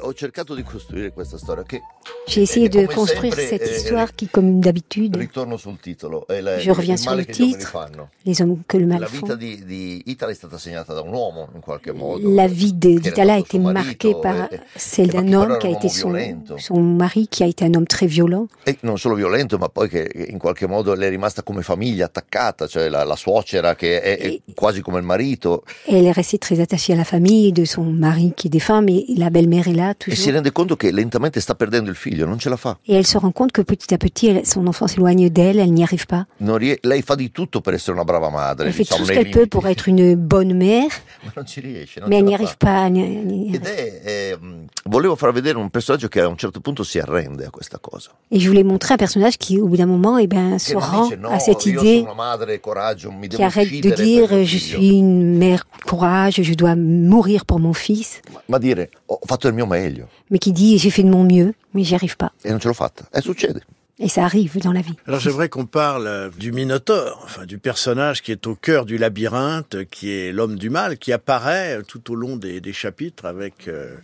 ho 0.01 0.13
cercato 0.13 0.53
di 0.53 0.61
costruire 0.63 1.13
questa 1.13 1.37
storia 1.37 1.63
che 1.63 1.81
J'ai 2.27 2.43
essayé 2.43 2.65
e 2.65 2.69
de 2.69 2.85
construire 2.85 3.33
sempre, 3.35 3.47
cette 3.47 3.69
eh, 3.71 3.75
histoire 3.77 4.13
qui, 4.13 4.27
comme 4.29 4.59
d'habitude, 4.59 5.17
ritorno 5.17 5.55
sul 5.57 5.79
titolo 5.79 6.27
è 6.27 6.41
la- 6.41 6.57
Je 6.57 6.71
reviens 6.71 6.97
sur 6.99 7.15
le 7.15 7.25
titre. 7.25 7.89
les 8.23 8.39
hommes 8.41 8.59
que 8.67 8.77
le 8.77 8.85
mal 8.85 8.99
La 8.99 9.07
vita 9.07 9.35
di, 9.35 9.63
di 9.65 10.01
Italia 10.07 10.33
è 10.33 10.37
stata 10.37 10.57
segnata 10.57 10.93
da 10.93 11.01
un 11.01 11.13
uomo 11.13 11.47
in 11.55 11.61
qualche 11.61 11.93
modo. 11.93 12.29
La 12.33 12.47
vie 12.47 12.75
che 12.77 12.89
era 12.91 12.99
d'Itala 12.99 13.33
a 13.33 13.37
été 13.37 13.57
marquée 13.57 14.15
par 14.19 14.49
e- 14.51 14.59
celle 14.75 15.11
e- 15.13 15.21
d'un 15.23 15.33
homme 15.33 15.57
qui 15.59 15.67
a 15.67 15.69
un 15.71 15.75
été 15.77 15.87
uomo 15.87 15.97
son, 15.97 16.09
violento. 16.11 16.57
son 16.57 16.95
mari, 16.95 17.27
qui 17.29 17.43
a 17.43 17.47
été 17.47 17.63
un 17.63 17.73
homme 17.75 17.87
très 17.87 18.07
violent. 18.07 18.47
E 18.63 18.77
non 18.81 18.97
solo 18.97 19.15
violento, 19.15 19.57
ma 19.57 19.69
poi 19.69 19.87
che 19.87 20.27
in 20.27 20.37
qualche 20.37 20.67
modo 20.67 20.93
le 20.93 21.07
è 21.07 21.09
rimasta 21.09 21.41
come 21.41 21.61
famiglia 21.63 22.05
attaccata, 22.05 22.67
cioè 22.67 22.89
la, 22.89 23.03
la 23.05 23.15
suocera 23.15 23.75
che 23.75 24.01
è, 24.01 24.17
è 24.17 24.25
E- 24.25 24.41
quasi 24.53 24.81
come 24.81 24.99
il 24.99 25.05
marito, 25.05 25.63
elle 25.85 26.09
est 26.09 26.15
restée 26.15 26.37
très 26.37 26.59
attachée 26.59 26.79
à 26.89 26.95
la 26.95 27.03
famille 27.03 27.51
de 27.51 27.65
son 27.65 27.83
mari 27.83 28.33
qui 28.35 28.47
est 28.47 28.49
défunt, 28.49 28.81
mais 28.81 29.05
la 29.15 29.29
belle-mère 29.29 29.67
est 29.67 29.73
là 29.73 29.91
e 29.91 30.15
si 30.15 30.15
toujours. 30.15 30.33
rende 30.35 30.51
conto 30.51 30.75
che 30.75 30.91
lentamente 30.91 31.39
sta 31.39 31.53
perdendo 31.53 31.89
il 31.89 31.95
figlio, 31.95 32.25
non 32.25 32.39
ce 32.39 32.49
la 32.49 32.57
fa. 32.57 32.77
Et 32.87 32.95
elle 32.95 33.05
se 33.05 33.17
rend 33.17 33.31
compte 33.31 33.51
que 33.51 33.61
petit 33.61 33.93
à 33.93 33.97
petit, 33.97 34.27
elle- 34.27 34.45
son 34.45 34.65
enfant 34.67 34.87
s'éloigne 34.87 35.29
d'elle, 35.29 35.59
elle 35.59 35.71
n'y 35.73 35.83
arrive 35.83 36.05
pas. 36.07 36.25
Non 36.39 36.57
lei 36.59 37.01
fa 37.01 37.15
di 37.15 37.31
tutto 37.31 37.61
per 37.61 37.73
essere 37.73 37.93
una 37.93 38.03
brava 38.03 38.29
madre, 38.29 38.65
Elle 38.65 38.73
fait 38.73 38.85
tout 38.85 39.05
ce 39.05 39.11
qu'elle 39.11 39.29
peut 39.29 39.47
pour 39.47 39.67
être 39.67 39.87
une 39.87 40.15
bonne 40.15 40.53
mère, 40.53 40.89
ma 41.25 41.31
non 41.35 41.45
ci 41.45 41.59
riesce. 41.59 41.99
Non 41.99 42.07
mais 42.07 42.17
elle 42.17 42.25
n'y 42.25 42.33
arrive 42.33 42.57
pas. 42.57 42.87
Ed 42.87 43.65
è, 43.65 44.01
eh, 44.03 44.37
volevo 44.85 45.15
far 45.15 45.31
vedere 45.31 45.57
un 45.57 45.69
personaggio 45.69 46.07
che 46.07 46.21
a 46.21 46.27
un 46.27 46.37
certo 46.37 46.59
punto 46.61 46.83
si 46.83 46.99
arrende 46.99 47.45
a 47.45 47.49
questa 47.49 47.77
cosa. 47.79 48.11
Et 48.31 48.39
je 48.39 48.47
voulais 48.47 48.63
montrer 48.63 48.93
un 48.93 48.97
personnage 48.97 49.37
qui, 49.37 49.59
au 49.59 49.67
bout 49.67 49.77
d'un 49.77 49.85
moment, 49.87 50.17
eh 50.17 50.27
ben, 50.27 50.57
se 50.57 50.75
rend 50.75 51.07
dice 51.07 51.17
no, 51.17 51.29
à 51.29 51.39
cette 51.39 51.65
idée, 51.65 52.05
madre, 52.15 52.59
coraggio, 52.59 53.11
qui 53.29 53.41
arrête 53.43 53.69
de 53.69 53.89
dire 53.91 54.43
je 54.45 54.57
suis 54.57 54.97
une 54.97 55.37
mère 55.37 55.65
courage, 55.85 56.41
je 56.41 56.53
dois 56.53 56.70
mourir 56.75 57.45
pour 57.45 57.59
mon 57.59 57.73
fils, 57.73 58.21
Ma- 58.49 58.59
dire 58.59 58.87
ho 59.07 59.19
fatto 59.27 59.47
il 59.47 59.53
mio 59.53 59.65
meglio 59.65 60.05
mais 60.29 60.39
qui 60.39 60.51
dit 60.51 60.77
j'ai 60.77 60.89
fait 60.89 61.03
de 61.03 61.09
mon 61.09 61.23
mieux, 61.23 61.53
mais 61.73 61.83
j'y 61.83 61.95
arrive 61.95 62.17
pas. 62.17 62.31
e 62.45 62.49
non 62.51 62.59
ce 62.59 62.67
l'ho 62.67 62.73
fatta. 62.73 63.05
E 63.15 63.21
succede. 63.21 63.61
Et 63.99 64.07
ça 64.09 64.23
arrive 64.25 64.57
dans 64.59 64.71
la 64.73 64.81
vie. 64.81 64.95
Alors 65.05 65.19
j'aimerais 65.19 65.47
qu'on 65.49 65.67
parle 65.67 66.07
euh, 66.07 66.29
du 66.35 66.51
Minotaure, 66.51 67.21
enfin 67.23 67.45
du 67.45 67.59
personnage 67.59 68.23
qui 68.23 68.31
est 68.31 68.47
au 68.47 68.55
cœur 68.55 68.85
du 68.85 68.97
labyrinthe, 68.97 69.85
qui 69.91 70.09
est 70.11 70.31
l'homme 70.31 70.55
du 70.57 70.71
mal, 70.71 70.97
qui 70.97 71.13
apparaît 71.13 71.77
euh, 71.77 71.81
tout 71.83 72.11
au 72.11 72.15
long 72.15 72.35
des, 72.35 72.61
des 72.61 72.73
chapitres 72.73 73.25
avec 73.25 73.67
euh, 73.67 73.95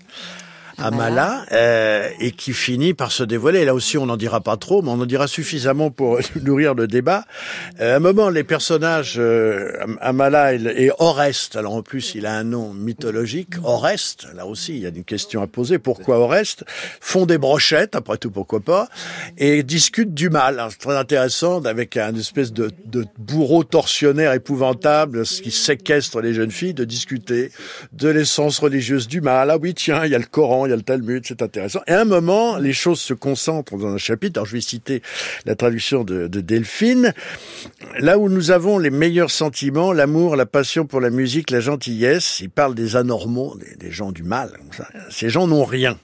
Amala, 0.78 1.46
euh, 1.52 2.10
et 2.20 2.32
qui 2.32 2.54
finit 2.54 2.94
par 2.94 3.12
se 3.12 3.24
dévoiler. 3.24 3.66
Là 3.66 3.74
aussi, 3.74 3.98
on 3.98 4.06
n'en 4.06 4.18
dira 4.18 4.42
pas 4.42 4.58
trop, 4.58 4.82
mais 4.82 4.90
on 4.90 5.02
en 5.02 5.06
dira 5.06 5.28
suffisamment 5.28 5.90
pour 5.90 6.20
nourrir 6.44 6.76
le 6.76 6.88
débat. 6.88 7.26
Euh, 7.80 7.94
à 7.94 7.96
un 7.98 8.00
moment, 8.00 8.30
les 8.30 8.44
personnages 8.44 9.16
euh, 9.18 9.72
Am- 9.82 9.98
Amala 10.02 10.54
et, 10.54 10.92
Oreste, 11.00 11.56
alors 11.56 11.74
en 11.74 11.82
plus, 11.82 12.14
il 12.16 12.26
a 12.26 12.34
un 12.36 12.44
nom 12.44 12.74
mythologique, 12.74 13.54
Oreste, 13.64 14.28
là 14.36 14.46
aussi, 14.46 14.76
il 14.76 14.84
y 14.84 14.86
a 14.86 14.90
une 14.90 15.04
question 15.04 15.42
à 15.42 15.48
poser. 15.48 15.80
Pourquoi 15.80 16.20
Oreste 16.20 16.64
Font 17.02 17.26
des 17.26 17.38
brochettes, 17.40 17.96
après 17.96 18.18
tout, 18.18 18.30
pourquoi 18.32 18.60
pas, 18.60 18.88
et 19.38 19.64
discutent 19.64 20.14
du 20.14 20.30
mal. 20.30 20.60
Alors, 20.60 20.78
très 20.78 20.96
intéressant, 20.96 21.64
avec 21.66 21.98
un 21.98 22.14
espèce 22.16 22.54
de, 22.54 22.70
de 22.86 23.06
bourreau 23.18 23.64
tortionnaire 23.64 24.34
épouvantable, 24.34 25.26
ce 25.26 25.42
qui 25.42 25.52
séquestre 25.52 26.22
les 26.22 26.34
jeunes 26.34 26.52
filles, 26.52 26.74
de 26.76 26.86
discuter 26.86 27.52
de 27.94 28.10
l'essence 28.10 28.60
religieuse 28.60 29.08
du 29.08 29.22
mal. 29.22 29.50
Ah 29.50 29.58
oui, 29.60 29.74
tiens, 29.74 30.06
il 30.06 30.12
y 30.12 30.16
a 30.16 30.20
le 30.20 30.26
Coran, 30.26 30.67
il 30.68 30.72
y 30.72 30.74
a 30.74 30.78
le 30.78 30.84
Talmud, 30.84 31.24
c'est 31.26 31.42
intéressant. 31.42 31.82
Et 31.88 31.92
à 31.92 32.02
un 32.02 32.06
moment, 32.06 32.58
les 32.58 32.74
choses 32.74 33.00
se 33.00 33.14
concentrent 33.14 33.78
dans 33.78 33.88
un 33.88 33.98
chapitre. 33.98 34.40
Alors, 34.40 34.46
je 34.46 34.54
vais 34.54 34.62
citer 34.62 35.02
la 35.46 35.56
traduction 35.56 36.04
de, 36.04 36.28
de 36.28 36.42
Delphine. 36.42 37.14
Là 38.00 38.18
où 38.18 38.30
nous 38.30 38.52
avons 38.52 38.78
les 38.78 38.90
meilleurs 38.90 39.32
sentiments, 39.32 39.94
l'amour, 39.94 40.36
la 40.36 40.46
passion 40.46 40.86
pour 40.86 41.02
la 41.02 41.10
musique, 41.10 41.50
la 41.50 41.60
gentillesse, 41.60 42.40
il 42.42 42.50
parle 42.50 42.76
des 42.76 42.96
anormaux, 42.96 43.58
des, 43.80 43.92
gens 43.92 44.12
du 44.12 44.24
mal. 44.24 44.52
Ces 45.10 45.30
gens 45.30 45.48
n'ont 45.48 45.66
rien. 45.66 45.98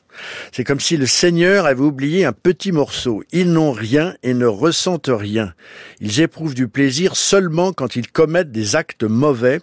C'est 0.52 0.64
comme 0.64 0.80
si 0.80 0.98
le 0.98 1.06
Seigneur 1.06 1.66
avait 1.66 1.82
oublié 1.82 2.26
un 2.26 2.34
petit 2.34 2.72
morceau. 2.72 3.24
Ils 3.32 3.52
n'ont 3.52 3.72
rien 3.72 4.16
et 4.24 4.34
ne 4.34 4.46
ressentent 4.46 5.10
rien. 5.12 5.54
Ils 6.00 6.22
éprouvent 6.22 6.56
du 6.56 6.68
plaisir 6.68 7.16
seulement 7.16 7.74
quand 7.74 7.96
ils 7.96 8.10
commettent 8.10 8.52
des 8.52 8.76
actes 8.76 9.04
mauvais, 9.04 9.60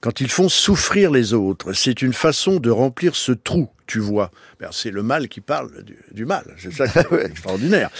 quand 0.00 0.20
ils 0.20 0.30
font 0.30 0.48
souffrir 0.48 1.10
les 1.10 1.34
autres. 1.34 1.72
C'est 1.72 2.02
une 2.02 2.12
façon 2.12 2.60
de 2.60 2.70
remplir 2.70 3.16
ce 3.16 3.32
trou, 3.32 3.68
tu 3.86 3.98
vois. 3.98 4.30
Ben, 4.60 4.68
c'est 4.72 4.90
le 4.90 5.02
mal 5.02 5.28
qui 5.28 5.40
parle 5.40 5.82
du, 5.82 5.96
du 6.12 6.24
mal. 6.24 6.44
C'est 6.58 6.72
ça 6.72 6.86
qui 6.88 6.98
est 7.14 7.26
extraordinaire. 7.26 7.90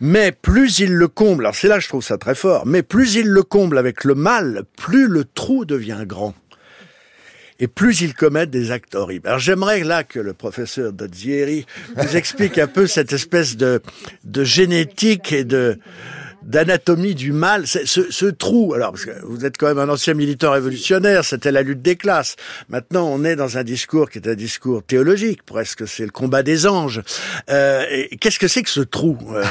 Mais 0.00 0.32
plus 0.32 0.80
il 0.80 0.92
le 0.92 1.08
comble, 1.08 1.44
alors 1.44 1.54
c'est 1.54 1.68
là 1.68 1.76
que 1.76 1.84
je 1.84 1.88
trouve 1.88 2.02
ça 2.02 2.18
très 2.18 2.34
fort, 2.34 2.66
mais 2.66 2.82
plus 2.82 3.14
il 3.14 3.28
le 3.28 3.42
comble 3.42 3.78
avec 3.78 4.02
le 4.04 4.14
mal, 4.14 4.64
plus 4.76 5.06
le 5.06 5.24
trou 5.24 5.64
devient 5.64 6.02
grand. 6.06 6.34
et 7.60 7.68
plus 7.68 8.00
ils 8.00 8.12
commettent 8.14 8.50
des 8.50 8.72
actes 8.72 8.96
horribles. 8.96 9.28
Alors 9.28 9.38
j'aimerais 9.38 9.84
là 9.84 10.02
que 10.02 10.18
le 10.18 10.32
professeur 10.32 10.92
Dazzieri 10.92 11.66
nous 11.96 12.16
explique 12.16 12.58
un 12.58 12.66
peu 12.66 12.88
cette 12.88 13.12
espèce 13.12 13.56
de, 13.56 13.80
de 14.24 14.42
génétique 14.42 15.30
et 15.30 15.44
de 15.44 15.78
d'anatomie 16.44 17.14
du 17.14 17.32
mal, 17.32 17.66
ce, 17.66 17.84
ce, 17.84 18.26
trou. 18.26 18.74
Alors, 18.74 18.92
parce 18.92 19.04
que 19.04 19.10
vous 19.24 19.44
êtes 19.44 19.56
quand 19.56 19.66
même 19.66 19.78
un 19.78 19.88
ancien 19.88 20.14
militant 20.14 20.50
révolutionnaire, 20.52 21.24
c'était 21.24 21.52
la 21.52 21.62
lutte 21.62 21.82
des 21.82 21.96
classes. 21.96 22.36
Maintenant, 22.68 23.06
on 23.08 23.24
est 23.24 23.36
dans 23.36 23.58
un 23.58 23.64
discours 23.64 24.10
qui 24.10 24.18
est 24.18 24.28
un 24.28 24.34
discours 24.34 24.82
théologique, 24.82 25.42
presque. 25.44 25.86
C'est 25.86 26.04
le 26.04 26.10
combat 26.10 26.42
des 26.42 26.66
anges. 26.66 27.02
Euh, 27.50 27.84
Qu'est-ce 28.20 28.38
que 28.38 28.48
c'est 28.48 28.62
que 28.62 28.70
ce 28.70 28.80
trou, 28.80 29.18
euh, 29.32 29.44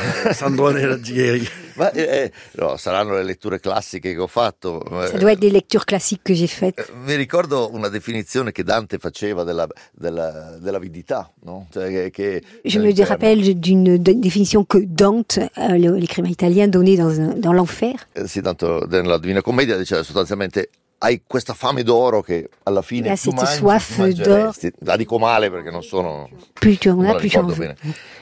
Ma, 1.82 1.91
eh, 1.93 2.01
eh, 2.01 2.32
no, 2.57 2.77
saranno 2.77 3.15
le 3.15 3.23
letture 3.23 3.59
classiche 3.59 4.13
che 4.13 4.19
ho 4.19 4.27
fatto. 4.27 4.84
Ça 5.07 5.17
doit 5.17 5.32
être 5.32 5.39
des 5.39 5.49
lectures 5.49 5.86
classiques 5.86 6.21
que 6.23 6.36
j'ai 6.36 6.45
faites. 6.45 6.77
Eh, 6.77 6.93
mi 6.93 7.15
ricordo 7.15 7.71
una 7.73 7.89
definizione 7.89 8.51
che 8.51 8.63
Dante 8.63 8.99
faceva 8.99 9.43
della, 9.43 9.67
della, 9.91 10.57
dell'avidità, 10.59 11.32
no? 11.43 11.67
cioè, 11.71 12.11
che, 12.11 12.43
Je 12.63 12.77
me 12.77 12.93
rappelle 13.03 13.59
d'une 13.59 13.97
définition 13.97 14.63
que 14.63 14.77
Dante, 14.86 15.39
euh, 15.57 15.75
l'écrivain 15.75 16.29
italien, 16.29 16.67
donnait 16.67 16.97
dans, 16.97 17.15
dans 17.36 17.53
l'enfer. 17.53 17.95
Eh, 18.13 18.27
sì, 18.27 18.41
tanto 18.41 18.86
nella 18.88 19.17
Divina 19.17 19.41
Commedia 19.41 19.75
diceva 19.75 20.03
sostanzialmente 20.03 20.69
hai 21.04 21.24
questa 21.26 21.54
fame 21.54 21.82
d'oro 21.82 22.22
che 22.22 22.49
alla 22.64 22.84
fine 22.84 23.10
Là, 23.10 23.16
più 23.16 23.32
mangi, 23.32 23.56
soif 23.56 24.08
d'oro? 24.08 24.54
La 24.80 24.95
dico 24.95 25.18
male 25.18 25.49
perché 25.49 25.72
non 25.72 25.82
sono... 25.82 26.30
Più 26.54 26.78
tu 26.78 26.89
en 26.89 27.06
as, 27.06 27.16
tu 27.47 27.56
bene. 27.56 27.76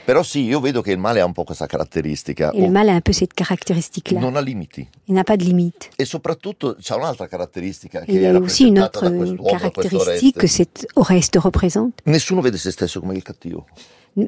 Però 0.04 0.22
sì, 0.22 0.44
io 0.44 0.60
vedo 0.60 0.80
che 0.80 0.90
il 0.90 0.98
male 0.98 1.20
ha 1.20 1.26
un 1.26 1.34
po' 1.34 1.44
questa 1.44 1.66
caratteristica. 1.66 2.50
Male 2.54 2.90
un. 2.92 4.18
Non 4.18 4.36
ha 4.36 4.40
limiti. 4.40 4.88
Il 5.04 5.14
n'a 5.14 5.24
pas 5.24 5.36
de 5.36 5.44
limite. 5.44 5.90
E 5.94 6.06
soprattutto 6.06 6.76
c'è 6.80 6.94
un'altra 6.94 7.28
caratteristica 7.28 8.00
che 8.00 8.12
il 8.12 8.20
y 8.22 8.26
a 8.26 8.38
aussi 8.38 8.68
une 8.68 8.80
autre 8.80 9.10
caractéristique 9.10 10.38
que 10.38 10.48
cet 10.48 10.86
Oreste 10.94 11.38
représente. 11.38 12.02
Nessuno 12.04 12.40
vede 12.40 12.56
se 12.56 12.70
stesso 12.70 13.00
come 13.00 13.14
il 13.14 13.22
cattivo. 13.22 13.66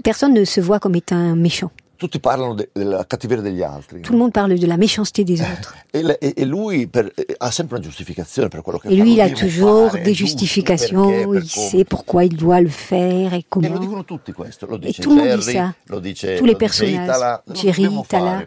Personne 0.03 0.39
ne 0.39 0.45
se 0.45 0.61
voit 0.61 0.79
comme 0.79 0.97
étant 0.97 1.35
méchant. 1.35 1.73
Tutti 2.03 2.19
parlano 2.19 2.55
de, 2.55 2.71
della 2.73 3.07
cattiveria 3.07 3.43
degli 3.43 3.63
altri. 3.63 4.01
Tout 4.01 4.13
le 4.13 4.19
monde 4.19 4.33
parle 4.33 4.59
de 4.59 4.67
la 4.67 4.77
méchanceté 4.77 5.23
des 5.23 5.41
autres. 5.41 5.75
E, 5.93 6.01
e, 6.21 6.35
e 6.37 6.45
lui 6.45 6.89
per, 6.89 7.13
ha 7.39 7.51
sempre 7.53 7.77
una 7.77 7.85
giustificazione 7.85 8.49
per 8.49 8.63
quello 8.63 8.79
che 8.79 8.89
fa. 8.89 8.95
E 8.95 8.97
lui 8.97 9.13
il 9.13 9.21
a 9.21 9.31
toujours 9.31 9.91
fare, 9.93 10.03
des 10.03 10.15
justifications, 10.15 11.09
perché, 11.09 11.39
il 11.39 11.49
sait 11.49 11.85
pourquoi 11.85 12.27
il 12.27 12.35
doit 12.35 12.61
le 12.61 12.69
faire 12.69 13.35
et 13.35 13.45
comment. 13.49 13.71
E 13.71 13.75
lo 13.75 13.79
dicono 13.79 14.05
tutti 14.05 14.33
questo, 14.33 14.67
lo 14.67 14.79
dice 14.79 15.01
et 15.01 15.07
Jerry, 15.07 15.37
dit 15.37 15.43
ça. 15.43 15.75
lo 15.85 16.01
dice, 16.01 16.37
Tous 16.37 16.47
les 16.47 16.57
personnages, 16.57 17.05
Itala, 17.05 17.43
Jerry, 17.53 18.01
Itala. 18.01 18.47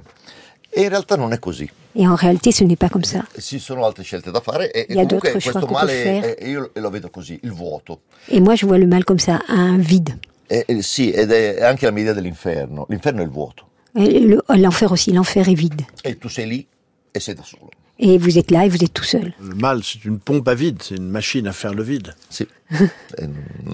E 0.70 0.82
in 0.82 0.90
realtà 0.90 1.16
non 1.16 1.32
è 1.32 1.40
così. 1.40 1.70
Et 1.98 2.06
en 2.06 2.16
réalité, 2.16 2.52
ce 2.52 2.66
n'est 2.66 2.76
pas 2.76 2.90
comme 2.90 3.06
ça. 3.06 3.26
Ci 3.40 3.60
sono 3.60 3.86
altre 3.86 4.04
scelte 4.04 4.32
da 4.32 4.42
fare 4.42 4.70
e, 4.70 4.86
il 4.90 4.96
y 4.98 5.00
a 5.00 5.06
comunque 5.06 5.32
questo 5.32 5.66
male 5.68 6.36
è, 6.36 6.46
io 6.46 6.72
lo 6.74 6.90
vedo 6.90 7.10
così, 7.10 7.40
il 7.44 7.54
vuoto. 7.54 8.02
Et 8.28 8.42
moi 8.42 8.56
je 8.56 8.66
vois 8.66 8.78
le 8.78 8.86
mal 8.86 9.06
comme 9.06 9.20
ça, 9.20 9.42
un 9.48 9.80
vide. 9.80 10.20
E, 10.48 10.82
sì, 10.82 11.12
ed 11.12 11.32
è 11.32 11.64
anche 11.64 11.86
la 11.86 11.92
mia 11.92 12.04
idea 12.04 12.14
dell'inferno. 12.14 12.86
L'inferno 12.90 13.22
è 13.22 13.24
il 13.24 13.32
vuoto. 13.32 13.68
L'enfer 13.94 14.92
aussi, 14.92 15.12
l'enfer 15.14 15.48
est 15.48 15.58
vide. 15.58 15.86
Et 16.04 16.18
tu 16.18 16.28
sei 16.28 16.48
lì 16.48 16.68
e 17.12 17.20
sei 17.20 17.34
da 17.34 17.44
solo. 17.44 17.70
Et 17.98 18.18
vous 18.18 18.38
êtes 18.38 18.52
là 18.52 18.66
et 18.66 18.70
vous 18.70 18.84
êtes 18.84 18.92
tout 18.94 19.06
seul. 19.06 19.34
Le 19.40 19.56
mal, 19.56 19.82
c'est 19.82 20.04
une 20.04 20.20
pompe 20.20 20.48
à 20.50 20.54
vide, 20.54 20.84
c'est 20.84 20.98
une 20.98 21.10
machine 21.10 21.48
à 21.48 21.54
faire 21.54 21.74
le 21.74 21.82
vide. 21.82 22.14
Si. 22.30 22.46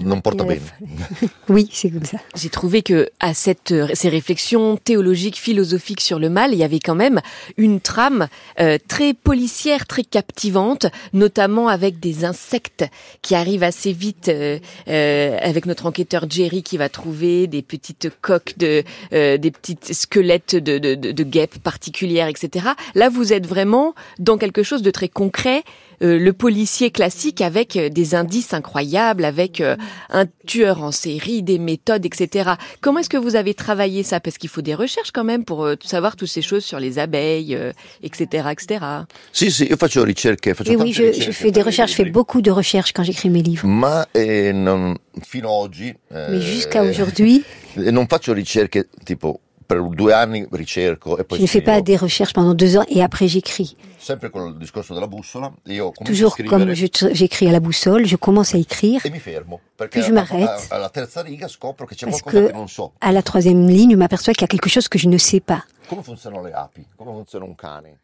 non 0.02 0.20
porta 0.20 0.44
bene. 0.44 0.60
Oui, 1.48 1.68
c'est 1.72 1.90
comme 1.90 2.04
ça. 2.04 2.18
J'ai 2.34 2.50
trouvé 2.50 2.82
que 2.82 3.08
à 3.20 3.34
cette, 3.34 3.74
ces 3.94 4.08
réflexions 4.08 4.76
théologiques, 4.76 5.38
philosophiques 5.38 6.00
sur 6.00 6.18
le 6.18 6.28
mal, 6.28 6.52
il 6.52 6.58
y 6.58 6.64
avait 6.64 6.78
quand 6.78 6.94
même 6.94 7.20
une 7.56 7.80
trame 7.80 8.28
euh, 8.60 8.78
très 8.88 9.14
policière, 9.14 9.86
très 9.86 10.04
captivante, 10.04 10.86
notamment 11.12 11.68
avec 11.68 12.00
des 12.00 12.24
insectes 12.24 12.84
qui 13.22 13.34
arrivent 13.34 13.62
assez 13.62 13.92
vite, 13.92 14.28
euh, 14.28 14.58
euh, 14.88 15.38
avec 15.40 15.66
notre 15.66 15.86
enquêteur 15.86 16.26
Jerry 16.28 16.62
qui 16.62 16.76
va 16.76 16.88
trouver 16.88 17.46
des 17.46 17.62
petites 17.62 18.10
coques 18.20 18.54
de, 18.58 18.84
euh, 19.12 19.38
des 19.38 19.50
petites 19.50 19.92
squelettes 19.94 20.54
de, 20.54 20.78
de, 20.78 20.94
de, 20.94 21.12
de 21.12 21.24
guêpes 21.24 21.58
particulières, 21.58 22.28
etc. 22.28 22.68
Là, 22.94 23.08
vous 23.08 23.32
êtes 23.32 23.46
vraiment 23.46 23.94
dans 24.18 24.36
quelque 24.36 24.62
chose 24.62 24.82
de 24.82 24.90
très 24.90 25.08
concret 25.08 25.64
euh, 26.02 26.18
le 26.18 26.32
policier 26.32 26.90
classique 26.90 27.40
avec 27.40 27.76
euh, 27.76 27.88
des 27.88 28.14
indices 28.14 28.54
incroyables, 28.54 29.24
avec 29.24 29.60
euh, 29.60 29.76
un 30.10 30.26
tueur 30.46 30.82
en 30.82 30.90
série, 30.90 31.42
des 31.42 31.58
méthodes, 31.58 32.04
etc. 32.04 32.52
Comment 32.80 33.00
est-ce 33.00 33.08
que 33.08 33.16
vous 33.16 33.36
avez 33.36 33.54
travaillé 33.54 34.02
ça? 34.02 34.20
Parce 34.20 34.38
qu'il 34.38 34.50
faut 34.50 34.62
des 34.62 34.74
recherches 34.74 35.12
quand 35.12 35.24
même 35.24 35.44
pour 35.44 35.68
savoir 35.84 36.16
toutes 36.16 36.28
ces 36.28 36.42
choses 36.42 36.64
sur 36.64 36.80
les 36.80 36.98
abeilles, 36.98 37.56
etc., 38.02 38.48
etc. 38.50 38.84
Si, 39.32 39.50
si, 39.50 39.64
io 39.66 39.76
faccio 39.76 40.02
ricerche, 40.02 40.54
faccio 40.54 40.74
oui, 40.74 40.82
oui, 40.82 40.92
je, 40.92 41.12
je 41.12 41.30
fais 41.30 41.50
des 41.50 41.62
recherches, 41.62 41.92
je 41.92 41.96
fais 41.96 42.10
beaucoup 42.10 42.42
de 42.42 42.50
recherches 42.50 42.92
quand 42.92 43.04
j'écris 43.04 43.30
mes 43.30 43.42
livres. 43.42 43.66
Ma 43.66 44.06
eh, 44.14 44.52
non, 44.52 44.96
fino 45.22 45.50
oggi. 45.50 45.88
Eh, 45.88 46.14
Mais 46.30 46.40
jusqu'à 46.40 46.82
aujourd'hui. 46.82 47.44
Non 47.76 48.06
faccio 48.06 48.34
ricerche 48.34 48.86
tipo 49.04 49.40
per 49.72 49.88
due 49.88 50.12
anni 50.12 50.46
ricerco 50.50 51.18
e 51.18 51.24
poi 51.24 51.38
Je 51.38 51.42
ne 51.42 51.48
fais 51.48 51.62
pas 51.62 51.80
des 51.80 51.96
recherches 51.96 52.32
pendant 52.32 52.54
deux 52.54 52.76
ans 52.76 52.84
et 52.88 53.02
après 53.02 53.28
j'écris. 53.28 53.76
Sempre 53.98 54.30
con 54.30 54.48
il 54.48 54.58
discorso 54.58 54.94
della 54.94 55.06
bussola, 55.06 55.52
io 55.66 55.92
Toujours 56.04 56.36
comme 56.48 56.72
j'écris 56.72 57.48
à 57.48 57.52
la 57.52 57.60
boussole, 57.60 58.04
je 58.06 58.16
commence 58.16 58.54
à 58.54 58.58
écrire. 58.58 59.00
E 59.04 59.10
mi 59.10 59.20
fermo, 59.20 59.60
puis 59.90 60.02
je 60.02 60.12
m'arrête. 60.12 60.68
Alla 60.70 60.90
terza 60.90 61.22
riga 61.22 61.48
scopro 61.48 61.86
che 61.86 61.94
c'è 61.94 62.06
qualcosa 62.06 62.30
que 62.30 62.46
che 62.48 62.52
non 62.52 62.68
so. 62.68 62.92
À 63.00 63.12
la 63.12 63.22
troisième 63.22 63.68
ligne, 63.68 63.92
je 63.92 63.96
m'aperçois 63.96 64.34
qu'il 64.34 64.42
y 64.42 64.44
a 64.44 64.48
quelque 64.48 64.68
chose 64.68 64.88
que 64.88 64.98
je 64.98 65.08
ne 65.08 65.18
sais 65.18 65.40
pas. 65.40 65.64
Come 65.88 66.02
funzionano 66.02 66.42
le 66.44 66.52
api? 66.52 66.84
Come 66.96 67.12
funziona 67.12 67.44
un 67.44 67.54
cane? 67.54 68.00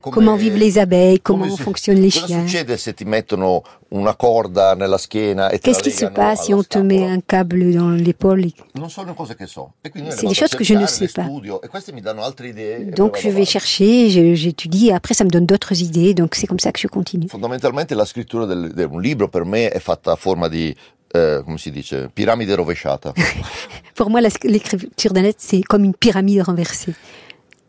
Comment 0.00 0.34
vivent 0.34 0.56
les 0.56 0.78
abeilles, 0.78 1.20
comment 1.20 1.56
fonctionnent 1.56 2.00
les 2.00 2.10
chiens. 2.10 2.44
E 2.44 2.48
Qu'est-ce 5.62 5.82
qui 5.82 5.90
se 5.92 6.06
passe 6.06 6.46
si 6.46 6.54
on 6.54 6.64
te 6.64 6.78
met 6.78 7.06
un 7.06 7.20
câble 7.20 7.72
dans 7.74 7.90
l'épaule 7.90 8.46
so. 9.46 9.70
C'est 10.10 10.26
des 10.26 10.34
choses 10.34 10.50
que 10.50 10.64
je 10.64 10.74
ne 10.74 10.86
sais 10.86 11.06
pas. 11.08 11.26
E 11.26 12.90
donc 12.96 13.18
je 13.22 13.28
vais 13.28 13.44
chercher, 13.44 14.34
j'étudie, 14.34 14.88
et 14.88 14.94
après 14.94 15.14
ça 15.14 15.22
me 15.24 15.30
donne 15.30 15.46
d'autres 15.46 15.80
idées, 15.80 16.12
donc 16.14 16.34
c'est 16.34 16.48
comme 16.48 16.58
ça 16.58 16.72
que 16.72 16.80
je 16.80 16.88
continue. 16.88 17.28
Fondamentalmente 17.28 17.92
la 17.92 18.04
scrittura 18.04 18.46
di 18.46 18.82
un 18.82 19.00
libro 19.00 19.28
per 19.28 19.44
me 19.44 19.70
è 19.70 19.78
fatta 19.78 20.12
a 20.12 20.16
forma 20.16 20.48
di 20.48 20.74
eh, 21.14 21.42
come 21.44 21.58
si 21.58 21.70
dice, 21.70 22.10
piramide 22.12 22.54
rovesciata. 22.54 23.12
Pour 23.94 24.10
moi, 24.10 24.20
l'écriture 24.20 25.12
d'un 25.12 25.22
lettre, 25.22 25.40
c'est 25.40 25.62
comme 25.62 25.84
une 25.84 25.94
pyramide 25.94 26.42
renversée. 26.42 26.94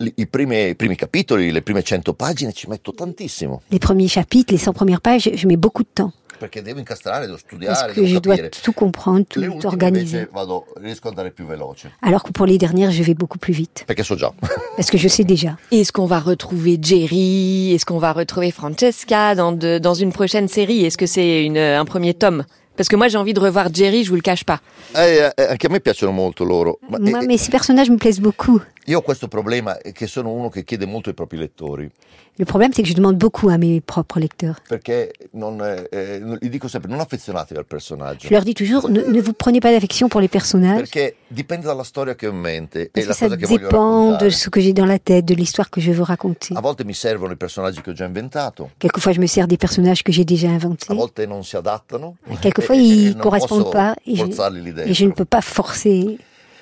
I 0.02 0.28
primi, 0.28 0.70
I 0.70 0.76
primi, 0.76 0.96
capitoli, 0.96 1.52
le 1.52 1.62
prime 1.62 1.84
100 1.84 2.14
pagine 2.14 2.54
ci 2.54 2.68
metto 2.70 2.94
tantissimo. 2.94 3.62
Les 3.70 3.80
premiers 3.80 4.08
chapitres, 4.08 4.54
les 4.54 4.58
100 4.58 4.72
premières 4.72 5.02
pages, 5.02 5.30
je 5.34 5.46
mets 5.46 5.58
beaucoup 5.58 5.84
de 5.84 5.90
temps. 5.94 6.14
Perché 6.40 6.62
devo 6.62 6.80
incastrare, 6.80 7.26
devo 7.26 7.36
studiare, 7.38 7.74
Parce 7.74 7.94
que 7.94 8.00
devo 8.00 8.08
je 8.08 8.20
capire. 8.22 8.50
dois 8.50 8.62
tout 8.64 8.72
comprendre, 8.72 9.26
tout 9.28 9.42
le 9.42 9.50
organiser. 9.66 10.30
Vado, 10.32 10.68
riesco 10.78 11.10
ad 11.10 11.16
andare 11.18 11.32
più 11.32 11.46
veloce. 11.46 11.92
Alors 12.02 12.24
que 12.24 12.32
pour 12.32 12.46
les 12.46 12.58
dernières, 12.58 12.92
je 12.92 13.04
vais 13.04 13.14
beaucoup 13.14 13.38
plus 13.38 13.52
vite. 13.54 13.84
Perché 13.86 14.04
so 14.04 14.16
già. 14.16 14.32
Parce 14.78 14.90
que 14.90 14.98
je 14.98 15.10
sais 15.10 15.26
déjà. 15.26 15.58
Est-ce 15.70 15.92
qu'on 15.92 16.06
va 16.06 16.20
retrouver 16.22 16.80
Jerry? 16.82 17.74
Est-ce 17.74 17.86
qu'on 17.86 18.00
va 18.00 18.14
retrouver 18.14 18.52
Francesca 18.52 19.36
dans, 19.36 19.52
de, 19.52 19.80
dans 19.80 19.96
une 19.96 20.14
prochaine 20.14 20.48
série? 20.48 20.86
Est-ce 20.86 20.98
que 20.98 21.08
c'est 21.08 21.50
un 21.76 21.84
premier 21.84 22.14
tome? 22.14 22.46
Parce 22.80 22.88
que 22.88 22.96
moi 22.96 23.10
j'ai 23.10 23.18
envie 23.18 23.34
de 23.34 23.42
revoir 23.42 23.68
Jerry, 23.74 24.06
je 24.06 24.10
vous 24.10 24.16
le 24.16 24.22
cache 24.22 24.46
pas. 24.46 24.62
Eh, 24.96 25.28
eh, 25.38 25.48
anche 25.50 25.66
a 25.66 25.70
me 25.70 25.82
piacciono 25.82 26.14
molto 26.14 26.46
loro. 26.46 26.80
Ma, 26.88 26.98
moi, 26.98 27.20
eh, 27.22 27.28
mais 27.28 27.38
ces 27.38 27.50
personnages 27.50 27.90
me 27.90 27.98
plaisent 27.98 28.22
beaucoup. 28.22 28.62
Io 28.86 29.00
ho 29.00 29.02
questo 29.02 29.28
problema 29.28 29.76
che 29.92 30.08
sono 30.08 30.32
uno 30.32 30.48
che 30.48 30.64
chiede 30.64 30.86
molto 30.86 31.10
ai 31.10 31.16
propri 31.16 31.38
lettori. 31.38 31.92
Le 32.40 32.46
problème, 32.46 32.72
c'est 32.74 32.84
que 32.84 32.88
je 32.88 32.94
demande 32.94 33.18
beaucoup 33.18 33.50
à 33.50 33.58
mes 33.58 33.82
propres 33.82 34.18
lecteurs. 34.18 34.62
Perché 34.70 35.12
non, 35.34 35.58
eh, 35.62 36.22
gli 36.40 36.48
dico 36.48 36.70
sempre, 36.70 36.90
non 36.90 37.02
affezionatevi 37.02 37.60
al 37.60 37.66
personaggio. 37.66 38.30
Je 38.30 38.34
leur 38.34 38.46
dis 38.46 38.54
toujours, 38.54 38.90
ne, 38.90 39.02
ne 39.02 39.20
vous 39.20 39.34
prenez 39.34 39.60
pas 39.60 39.74
d'affection 39.74 40.08
pour 40.08 40.22
les 40.22 40.30
personnages. 40.30 40.78
Perché 40.90 41.18
dipende 41.28 41.66
dalla 41.66 41.84
storia 41.84 42.16
che 42.16 42.28
ho 42.28 42.32
in 42.32 42.38
mente 42.38 42.90
Parce 42.94 43.06
e 43.06 43.10
la 43.10 43.14
ça 43.14 43.26
cosa 43.26 43.36
che 43.36 43.46
voglio 43.46 43.68
dépend 43.68 44.12
raccontare. 44.12 44.24
de 44.24 44.30
ce 44.30 44.50
que 44.50 44.62
j'ai 44.62 44.72
dans 44.72 44.86
la 44.86 45.00
tête, 45.00 45.26
de 45.26 45.34
l'histoire 45.36 45.70
que 45.70 45.82
je 45.82 45.92
veux 45.92 46.06
raconter. 46.06 46.56
A 46.56 46.62
volte 46.62 46.86
mi 46.86 46.94
servono 46.94 47.34
i 47.34 47.36
personaggi 47.36 47.82
che 47.82 47.90
ho 47.90 47.94
già 47.94 48.06
inventato, 48.06 48.70
Quelquefois, 48.80 49.12
je 49.14 49.20
me 49.20 49.28
sers 49.28 49.46
des 49.46 49.58
personnages 49.58 50.02
que 50.02 50.14
j'ai 50.14 50.24
déjà 50.24 50.48
inventés. 50.50 50.92
a 50.92 50.96
volte 50.96 51.26
non 51.26 51.44
si 51.44 51.58
adattano. 51.58 52.16
Quelquefois, 52.40 52.78
e- 52.78 52.80
e 52.80 52.84
ils 52.84 53.16
non 53.16 53.22
correspondent 53.22 53.70
pas 53.70 53.96
et 54.06 54.16
je, 54.16 54.24
et 54.24 55.06
ne 55.06 55.12
peux 55.12 55.26
pas 55.26 55.42
forcer. 55.42 56.18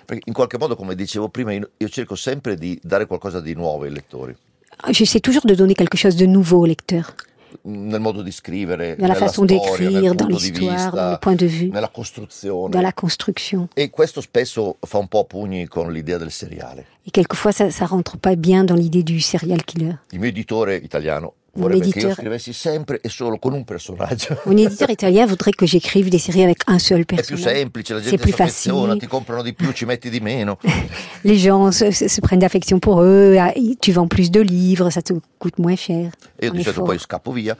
Perché 0.07 0.23
in 0.25 0.33
qualche 0.33 0.57
modo, 0.57 0.75
come 0.75 0.95
dicevo 0.95 1.29
prima, 1.29 1.53
io 1.53 1.89
cerco 1.89 2.15
sempre 2.15 2.55
di 2.55 2.79
dare 2.81 3.05
qualcosa 3.05 3.41
di 3.41 3.53
nuovo 3.53 3.83
ai 3.83 3.91
lettori. 3.91 4.35
J'essaie 4.89 5.19
toujours 5.19 5.45
de 5.45 5.55
donner 5.55 5.73
quelque 5.73 5.97
chose 5.97 6.15
de 6.15 6.25
nouveau 6.25 6.59
au 6.61 6.65
lecteur. 6.65 7.15
Nel 7.63 7.99
modo 7.99 8.21
di 8.21 8.31
scrivere, 8.31 8.95
Dans 8.95 9.07
la 9.07 9.13
nella 9.13 9.15
façon 9.15 9.45
storia, 9.45 9.57
d'écrire, 9.57 10.01
nel 10.01 10.15
dans 10.15 10.25
punto 10.27 10.37
di 10.37 10.51
l'histoire, 10.51 10.91
dans 10.91 11.01
le 11.01 11.09
vista, 11.09 11.19
point 11.21 11.35
de 11.35 11.45
vue, 11.45 11.69
nella 11.71 11.87
costruzione. 11.87 12.71
dans 12.71 12.81
la 12.81 12.93
construction. 12.93 13.67
E 13.73 13.89
questo 13.89 14.21
spesso 14.21 14.77
fa 14.85 14.97
un 14.99 15.07
po' 15.07 15.25
pugni 15.25 15.67
con 15.67 15.91
l'idea 15.91 16.17
del 16.17 16.31
seriale. 16.31 16.85
Et 17.05 17.11
quelquefois, 17.11 17.51
ça, 17.51 17.69
ça 17.71 17.85
rentre 17.85 18.17
pas 18.17 18.35
bien 18.35 18.63
dans 18.63 18.75
l'idée 18.75 19.03
du 19.03 19.19
serial 19.19 19.63
killer. 19.65 19.95
Il 20.11 20.19
mio 20.19 20.29
editore 20.29 20.75
italiano 20.75 21.33
Un 21.59 22.13
scrivessi 22.13 22.53
sempre 22.53 22.99
e 23.01 23.09
solo 23.09 23.39
con 23.39 23.53
un 23.53 23.63
personaggio. 23.63 24.39
Éditeur 24.45 24.89
italien 24.91 25.25
voudrait 25.25 25.53
que 25.53 25.65
j'écrive 25.65 26.09
des 26.09 26.19
séries 26.19 26.43
avec 26.43 26.61
un 26.67 26.77
seul 26.79 27.01
È 27.01 27.05
più 27.05 27.15
personnage. 27.15 27.57
semplice, 27.59 27.93
la 27.93 27.99
C'est 28.01 28.09
gente 28.11 28.21
plus 28.21 28.31
facile. 28.33 28.97
ti 28.99 29.07
comprano 29.07 29.41
di 29.41 29.53
più, 29.53 29.71
ci 29.71 29.85
metti 29.85 30.09
di 30.09 30.19
meno. 30.19 30.59
Les 31.23 31.37
gens 31.37 31.71
se, 31.71 32.21
prennent 32.21 32.39
d'affection 32.41 32.79
pour 32.79 33.01
eux. 33.01 33.37
ah, 33.39 33.53
Tu 33.81 33.91
vends 33.91 34.07
plus 34.07 34.29
de 34.29 34.39
livres, 34.41 34.91
ça 34.91 35.01
te 35.01 35.13
coûte 35.39 35.57
moins 35.57 35.75
cher. 35.75 36.11
E 36.39 36.45
io 36.45 36.51
en 36.51 36.55
di 36.57 36.61
solito 36.61 36.69
effort. 36.69 36.85
poi 36.85 36.99
scappo 36.99 37.31
via. 37.31 37.57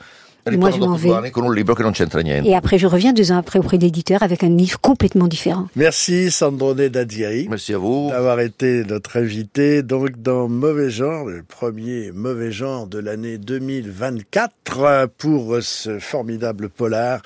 Moi, 0.52 0.72
je 0.72 0.80
m'en 0.80 0.96
vais. 0.96 1.32
Con 1.32 1.44
un 1.44 1.54
libro 1.54 1.76
che 1.76 1.84
non 1.84 1.94
c'entra 1.94 2.22
niente. 2.22 2.48
Et 2.48 2.56
après, 2.56 2.78
je 2.78 2.88
reviens 2.88 3.14
deux 3.14 3.32
ans 3.32 3.38
après 3.38 3.60
auprès 3.60 3.78
d'éditeurs 3.78 4.24
avec 4.24 4.44
un 4.44 4.50
livre 4.50 4.80
complètement 4.80 5.28
différent. 5.28 5.68
Merci 5.76 6.32
Sandrone 6.32 6.88
Dadieri. 6.88 7.48
Merci 7.50 7.74
à 7.74 7.78
vous. 7.78 8.10
D'avoir 8.10 8.40
été 8.40 8.84
notre 8.86 9.18
invité 9.18 9.84
donc 9.84 10.22
dans 10.22 10.48
Mauvais 10.48 10.90
Genre, 10.90 11.26
le 11.26 11.44
premier 11.44 12.12
Mauvais 12.12 12.52
Genre 12.52 12.88
de 12.88 13.00
l'année 13.00 13.38
2024 13.38 15.10
pour 15.18 15.58
ce 15.62 16.00
formidable 16.00 16.70
polar. 16.70 17.22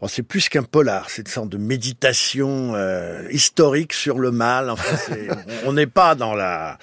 Bon, 0.00 0.08
c'est 0.08 0.22
plus 0.22 0.48
qu'un 0.48 0.62
polar, 0.62 1.06
c'est 1.08 1.22
une 1.22 1.32
sorte 1.32 1.48
de 1.48 1.58
méditation 1.58 2.72
euh, 2.74 3.22
historique 3.30 3.92
sur 3.92 4.18
le 4.18 4.30
mal. 4.30 4.70
Enfin, 4.70 4.96
on 5.66 5.72
n'est 5.72 5.86
pas 5.86 6.14
dans 6.14 6.34
la 6.34 6.78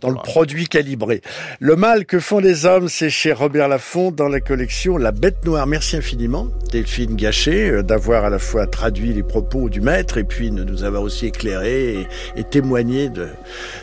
dans 0.00 0.10
le 0.10 0.16
produit 0.16 0.66
calibré. 0.68 1.22
Le 1.60 1.76
mal 1.76 2.06
que 2.06 2.20
font 2.20 2.38
les 2.38 2.66
hommes, 2.66 2.88
c'est 2.88 3.10
chez 3.10 3.32
Robert 3.32 3.68
Laffont 3.68 4.10
dans 4.10 4.28
la 4.28 4.40
collection 4.40 4.96
La 4.96 5.12
Bête 5.12 5.33
Noire. 5.44 5.66
Merci 5.66 5.96
infiniment, 5.96 6.48
Delphine 6.70 7.16
Gachet, 7.16 7.70
euh, 7.70 7.82
d'avoir 7.82 8.24
à 8.24 8.30
la 8.30 8.38
fois 8.38 8.66
traduit 8.66 9.12
les 9.12 9.22
propos 9.22 9.68
du 9.68 9.80
maître 9.80 10.18
et 10.18 10.24
puis 10.24 10.50
de 10.50 10.64
nous 10.64 10.84
avoir 10.84 11.02
aussi 11.02 11.26
éclairé 11.26 12.06
et, 12.36 12.44
témoigné 12.44 13.08
de, 13.08 13.28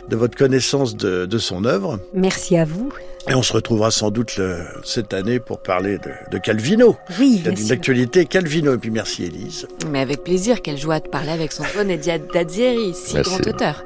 de 0.08 0.16
votre 0.16 0.36
connaissance 0.36 0.96
de, 0.96 1.26
de 1.26 1.38
son 1.38 1.64
œuvre. 1.64 1.98
Merci 2.14 2.56
à 2.56 2.64
vous. 2.64 2.92
Et 3.28 3.34
on 3.34 3.42
se 3.42 3.52
retrouvera 3.52 3.92
sans 3.92 4.10
doute 4.10 4.40
cette 4.82 5.14
année 5.14 5.38
pour 5.38 5.60
parler 5.60 5.98
de, 6.30 6.38
Calvino. 6.38 6.96
Oui, 7.20 7.40
Il 7.44 7.46
y 7.46 7.48
a 7.48 7.60
une 7.60 7.70
actualité 7.70 8.26
Calvino. 8.26 8.74
Et 8.74 8.78
puis 8.78 8.90
merci 8.90 9.24
Élise. 9.24 9.68
Mais 9.90 10.00
avec 10.00 10.24
plaisir, 10.24 10.60
quelle 10.60 10.78
joie 10.78 10.98
de 10.98 11.08
parler 11.08 11.30
avec 11.30 11.52
Sandrone 11.52 11.96
Dazieri, 12.34 12.94
si 12.94 13.14
grand 13.20 13.46
auteur. 13.46 13.84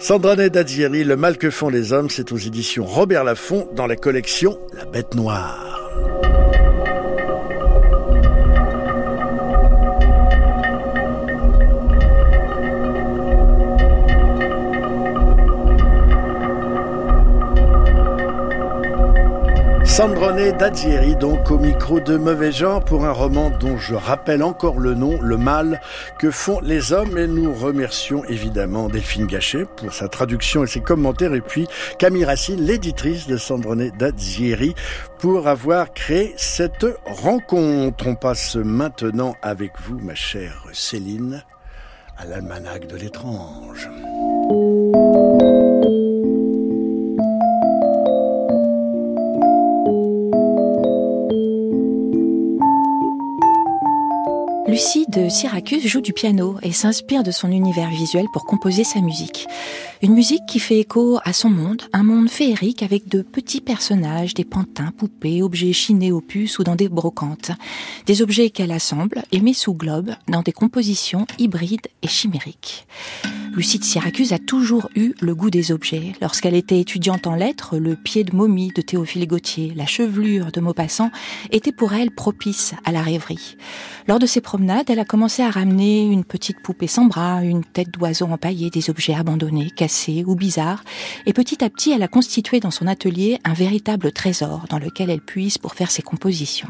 Sandrone 0.00 0.48
Dazieri, 0.48 1.04
Le 1.04 1.16
mal 1.16 1.38
que 1.38 1.50
font 1.50 1.68
les 1.68 1.92
hommes, 1.92 2.10
c'est 2.10 2.32
aux 2.32 2.38
éditions 2.38 2.84
Robert 2.84 3.22
Laffont 3.22 3.68
dans 3.76 3.86
la 3.86 3.96
collection 3.96 4.58
La 4.76 4.84
Bête 4.84 5.14
Noire. 5.14 6.25
Sandrone 19.96 20.52
Dazieri, 20.52 21.16
donc 21.16 21.50
au 21.50 21.58
micro 21.58 22.00
de 22.00 22.18
Mauvais 22.18 22.52
Genre 22.52 22.84
pour 22.84 23.06
un 23.06 23.12
roman 23.12 23.48
dont 23.48 23.78
je 23.78 23.94
rappelle 23.94 24.42
encore 24.42 24.78
le 24.78 24.92
nom, 24.92 25.18
Le 25.22 25.38
mal 25.38 25.80
que 26.18 26.30
font 26.30 26.60
les 26.60 26.92
hommes. 26.92 27.16
Et 27.16 27.26
nous 27.26 27.54
remercions 27.54 28.22
évidemment 28.26 28.90
Delphine 28.90 29.26
Gachet 29.26 29.64
pour 29.64 29.94
sa 29.94 30.08
traduction 30.08 30.64
et 30.64 30.66
ses 30.66 30.82
commentaires. 30.82 31.32
Et 31.32 31.40
puis 31.40 31.66
Camille 31.98 32.26
Racine, 32.26 32.60
l'éditrice 32.60 33.26
de 33.26 33.38
Sandrone 33.38 33.90
Dazieri, 33.98 34.74
pour 35.18 35.48
avoir 35.48 35.94
créé 35.94 36.34
cette 36.36 36.86
rencontre. 37.06 38.06
On 38.06 38.16
passe 38.16 38.56
maintenant 38.56 39.34
avec 39.40 39.80
vous, 39.80 39.98
ma 39.98 40.14
chère 40.14 40.66
Céline, 40.74 41.42
à 42.18 42.26
l'almanach 42.26 42.86
de 42.86 42.96
l'étrange. 42.96 43.88
Lucie 54.76 55.06
de 55.08 55.30
Syracuse 55.30 55.86
joue 55.86 56.02
du 56.02 56.12
piano 56.12 56.58
et 56.62 56.70
s'inspire 56.70 57.22
de 57.22 57.30
son 57.30 57.50
univers 57.50 57.88
visuel 57.88 58.26
pour 58.30 58.44
composer 58.44 58.84
sa 58.84 59.00
musique. 59.00 59.48
Une 60.02 60.12
musique 60.12 60.44
qui 60.46 60.58
fait 60.58 60.80
écho 60.80 61.18
à 61.24 61.32
son 61.32 61.48
monde, 61.48 61.82
un 61.94 62.02
monde 62.02 62.28
féerique 62.28 62.82
avec 62.82 63.08
de 63.08 63.22
petits 63.22 63.62
personnages, 63.62 64.34
des 64.34 64.44
pantins, 64.44 64.92
poupées, 64.94 65.42
objets 65.42 65.72
chinés 65.72 66.12
aux 66.12 66.20
puces 66.20 66.58
ou 66.58 66.64
dans 66.64 66.76
des 66.76 66.90
brocantes. 66.90 67.50
Des 68.04 68.20
objets 68.20 68.50
qu'elle 68.50 68.72
assemble 68.72 69.22
et 69.32 69.40
met 69.40 69.54
sous 69.54 69.72
globe 69.72 70.10
dans 70.28 70.42
des 70.42 70.52
compositions 70.52 71.26
hybrides 71.38 71.88
et 72.02 72.08
chimériques. 72.08 72.86
Lucie 73.56 73.82
Syracuse 73.82 74.34
a 74.34 74.38
toujours 74.38 74.90
eu 74.96 75.14
le 75.18 75.34
goût 75.34 75.48
des 75.48 75.72
objets. 75.72 76.12
Lorsqu'elle 76.20 76.54
était 76.54 76.78
étudiante 76.78 77.26
en 77.26 77.34
lettres, 77.34 77.78
le 77.78 77.96
pied 77.96 78.22
de 78.22 78.36
momie 78.36 78.68
de 78.68 78.82
Théophile 78.82 79.26
Gautier, 79.26 79.72
la 79.74 79.86
chevelure 79.86 80.52
de 80.52 80.60
Maupassant 80.60 81.10
était 81.50 81.72
pour 81.72 81.94
elle 81.94 82.10
propice 82.10 82.74
à 82.84 82.92
la 82.92 83.00
rêverie. 83.00 83.56
Lors 84.08 84.18
de 84.18 84.26
ses 84.26 84.42
promenades, 84.42 84.90
elle 84.90 84.98
a 84.98 85.06
commencé 85.06 85.42
à 85.42 85.48
ramener 85.48 86.04
une 86.04 86.24
petite 86.24 86.60
poupée 86.60 86.86
sans 86.86 87.06
bras, 87.06 87.42
une 87.42 87.64
tête 87.64 87.90
d'oiseau 87.90 88.26
empaillée, 88.26 88.68
des 88.68 88.90
objets 88.90 89.14
abandonnés, 89.14 89.70
ou 90.26 90.34
bizarres, 90.34 90.84
et 91.26 91.32
petit 91.32 91.64
à 91.64 91.70
petit, 91.70 91.92
elle 91.92 92.02
a 92.02 92.08
constitué 92.08 92.60
dans 92.60 92.70
son 92.70 92.86
atelier 92.86 93.38
un 93.44 93.54
véritable 93.54 94.12
trésor 94.12 94.66
dans 94.70 94.78
lequel 94.78 95.10
elle 95.10 95.20
puise 95.20 95.58
pour 95.58 95.74
faire 95.74 95.90
ses 95.90 96.02
compositions. 96.02 96.68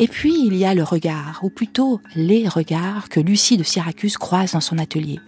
Et 0.00 0.06
puis, 0.06 0.46
il 0.46 0.54
y 0.56 0.64
a 0.64 0.74
le 0.74 0.84
regard, 0.84 1.40
ou 1.42 1.50
plutôt 1.50 2.00
les 2.14 2.46
regards 2.46 3.08
que 3.08 3.18
Lucie 3.18 3.56
de 3.56 3.64
Syracuse 3.64 4.16
croise 4.16 4.52
dans 4.52 4.60
son 4.60 4.78
atelier. 4.78 5.18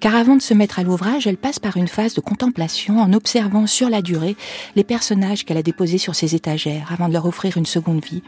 Car 0.00 0.14
avant 0.14 0.36
de 0.36 0.42
se 0.42 0.52
mettre 0.52 0.78
à 0.78 0.82
l'ouvrage, 0.82 1.26
elle 1.26 1.38
passe 1.38 1.58
par 1.58 1.78
une 1.78 1.88
phase 1.88 2.14
de 2.14 2.20
contemplation 2.20 3.00
en 3.00 3.12
observant 3.14 3.66
sur 3.66 3.88
la 3.88 4.02
durée 4.02 4.36
les 4.76 4.84
personnages 4.84 5.44
qu'elle 5.44 5.56
a 5.56 5.62
déposés 5.62 5.96
sur 5.96 6.14
ses 6.14 6.34
étagères 6.34 6.90
avant 6.92 7.08
de 7.08 7.14
leur 7.14 7.24
offrir 7.24 7.56
une 7.56 7.66
seconde 7.66 8.04
vie. 8.04 8.22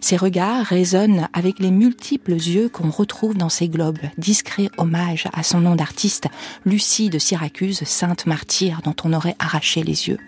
Ces 0.00 0.16
regards 0.16 0.64
résonnent 0.64 1.28
avec 1.34 1.58
les 1.58 1.70
multiples 1.70 2.32
yeux 2.32 2.70
qu'on 2.70 2.90
retrouve 2.90 3.36
dans 3.36 3.50
ces 3.50 3.68
globes, 3.68 3.98
discret 4.16 4.70
hommage 4.78 5.28
à 5.34 5.42
son 5.42 5.60
nom 5.60 5.76
d'artiste, 5.76 6.28
Lucie 6.64 7.10
de 7.10 7.18
Syracuse, 7.18 7.82
sainte 7.84 8.26
martyre 8.26 8.80
dont 8.84 8.96
on 9.04 9.12
aurait 9.12 9.36
arraché 9.38 9.82
les 9.82 10.08
yeux. 10.08 10.18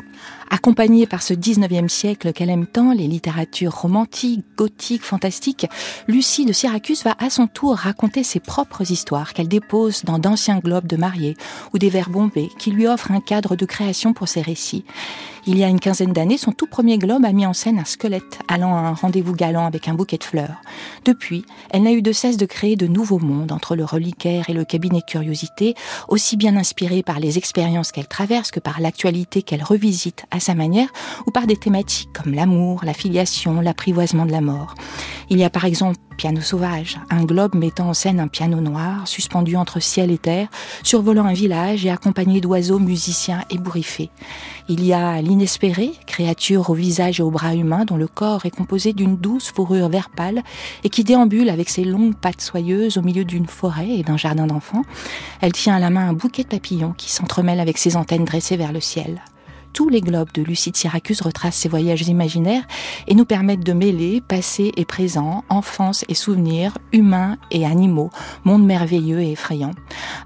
Accompagnée 0.50 1.06
par 1.06 1.22
ce 1.22 1.34
19e 1.34 1.88
siècle 1.88 2.32
qu'elle 2.32 2.50
aime 2.50 2.66
tant, 2.66 2.92
les 2.92 3.08
littératures 3.08 3.74
romantiques, 3.74 4.44
gothiques, 4.56 5.02
fantastiques, 5.02 5.66
Lucie 6.06 6.46
de 6.46 6.52
Syracuse 6.52 7.02
va 7.02 7.14
à 7.18 7.30
son 7.30 7.46
tour 7.46 7.76
raconter 7.76 8.22
ses 8.22 8.40
propres 8.40 8.90
histoires 8.90 9.32
qu'elle 9.32 9.48
dépose 9.48 10.04
dans 10.04 10.18
d'anciens 10.18 10.58
globes 10.58 10.86
de 10.86 10.96
mariés 10.96 11.36
ou 11.72 11.78
des 11.78 11.90
vers 11.90 12.10
bombés 12.10 12.50
qui 12.58 12.70
lui 12.70 12.86
offrent 12.86 13.10
un 13.10 13.20
cadre 13.20 13.56
de 13.56 13.66
création 13.66 14.12
pour 14.12 14.28
ses 14.28 14.42
récits. 14.42 14.84
Il 15.46 15.58
y 15.58 15.64
a 15.64 15.68
une 15.68 15.78
quinzaine 15.78 16.14
d'années, 16.14 16.38
son 16.38 16.52
tout 16.52 16.66
premier 16.66 16.96
globe 16.96 17.26
a 17.26 17.32
mis 17.32 17.44
en 17.44 17.52
scène 17.52 17.78
un 17.78 17.84
squelette 17.84 18.38
allant 18.48 18.74
à 18.74 18.80
un 18.80 18.94
rendez-vous 18.94 19.34
galant 19.34 19.66
avec 19.66 19.88
un 19.88 19.94
bouquet 19.94 20.16
de 20.16 20.24
fleurs. 20.24 20.62
Depuis, 21.04 21.44
elle 21.68 21.82
n'a 21.82 21.92
eu 21.92 22.00
de 22.00 22.12
cesse 22.12 22.38
de 22.38 22.46
créer 22.46 22.76
de 22.76 22.86
nouveaux 22.86 23.18
mondes 23.18 23.52
entre 23.52 23.76
le 23.76 23.84
reliquaire 23.84 24.48
et 24.48 24.54
le 24.54 24.64
cabinet 24.64 25.02
curiosité, 25.06 25.74
aussi 26.08 26.38
bien 26.38 26.56
inspirés 26.56 27.02
par 27.02 27.20
les 27.20 27.36
expériences 27.36 27.92
qu'elle 27.92 28.08
traverse 28.08 28.50
que 28.50 28.60
par 28.60 28.80
l'actualité 28.80 29.42
qu'elle 29.42 29.62
revisite 29.62 30.24
à 30.30 30.40
sa 30.40 30.54
manière 30.54 30.88
ou 31.26 31.30
par 31.30 31.46
des 31.46 31.56
thématiques 31.56 32.12
comme 32.14 32.32
l'amour, 32.32 32.80
la 32.82 32.94
filiation, 32.94 33.60
l'apprivoisement 33.60 34.24
de 34.24 34.32
la 34.32 34.40
mort. 34.40 34.74
Il 35.28 35.36
y 35.36 35.44
a 35.44 35.50
par 35.50 35.66
exemple 35.66 35.98
Piano 36.16 36.40
sauvage, 36.40 36.98
un 37.10 37.24
globe 37.24 37.54
mettant 37.54 37.88
en 37.88 37.94
scène 37.94 38.20
un 38.20 38.28
piano 38.28 38.60
noir 38.60 39.06
suspendu 39.06 39.56
entre 39.56 39.80
ciel 39.80 40.10
et 40.10 40.18
terre, 40.18 40.48
survolant 40.82 41.26
un 41.26 41.32
village 41.32 41.84
et 41.84 41.90
accompagné 41.90 42.40
d'oiseaux 42.40 42.78
musiciens 42.78 43.42
ébouriffés. 43.50 44.10
Il 44.68 44.84
y 44.84 44.92
a 44.92 45.20
l'inespéré, 45.20 45.92
créature 46.06 46.70
au 46.70 46.74
visage 46.74 47.20
et 47.20 47.22
aux 47.22 47.30
bras 47.30 47.54
humains 47.54 47.84
dont 47.84 47.96
le 47.96 48.06
corps 48.06 48.46
est 48.46 48.50
composé 48.50 48.92
d'une 48.92 49.16
douce 49.16 49.52
fourrure 49.52 49.88
vert 49.88 50.10
pâle 50.10 50.42
et 50.84 50.88
qui 50.88 51.04
déambule 51.04 51.50
avec 51.50 51.68
ses 51.68 51.84
longues 51.84 52.14
pattes 52.14 52.40
soyeuses 52.40 52.96
au 52.96 53.02
milieu 53.02 53.24
d'une 53.24 53.46
forêt 53.46 53.90
et 53.90 54.02
d'un 54.02 54.16
jardin 54.16 54.46
d'enfants. 54.46 54.82
Elle 55.40 55.52
tient 55.52 55.74
à 55.74 55.80
la 55.80 55.90
main 55.90 56.08
un 56.08 56.14
bouquet 56.14 56.44
de 56.44 56.48
papillons 56.48 56.94
qui 56.96 57.10
s'entremêlent 57.10 57.60
avec 57.60 57.78
ses 57.78 57.96
antennes 57.96 58.24
dressées 58.24 58.56
vers 58.56 58.72
le 58.72 58.80
ciel 58.80 59.20
tous 59.74 59.88
les 59.88 60.00
globes 60.00 60.32
de 60.32 60.42
Lucie 60.42 60.70
de 60.70 60.76
Syracuse 60.76 61.20
retracent 61.20 61.56
ses 61.56 61.68
voyages 61.68 62.08
imaginaires 62.08 62.62
et 63.08 63.14
nous 63.14 63.24
permettent 63.24 63.66
de 63.66 63.72
mêler 63.72 64.22
passé 64.26 64.72
et 64.76 64.84
présent, 64.84 65.44
enfance 65.48 66.04
et 66.08 66.14
souvenirs, 66.14 66.78
humains 66.92 67.36
et 67.50 67.66
animaux, 67.66 68.10
monde 68.44 68.64
merveilleux 68.64 69.20
et 69.20 69.32
effrayant. 69.32 69.72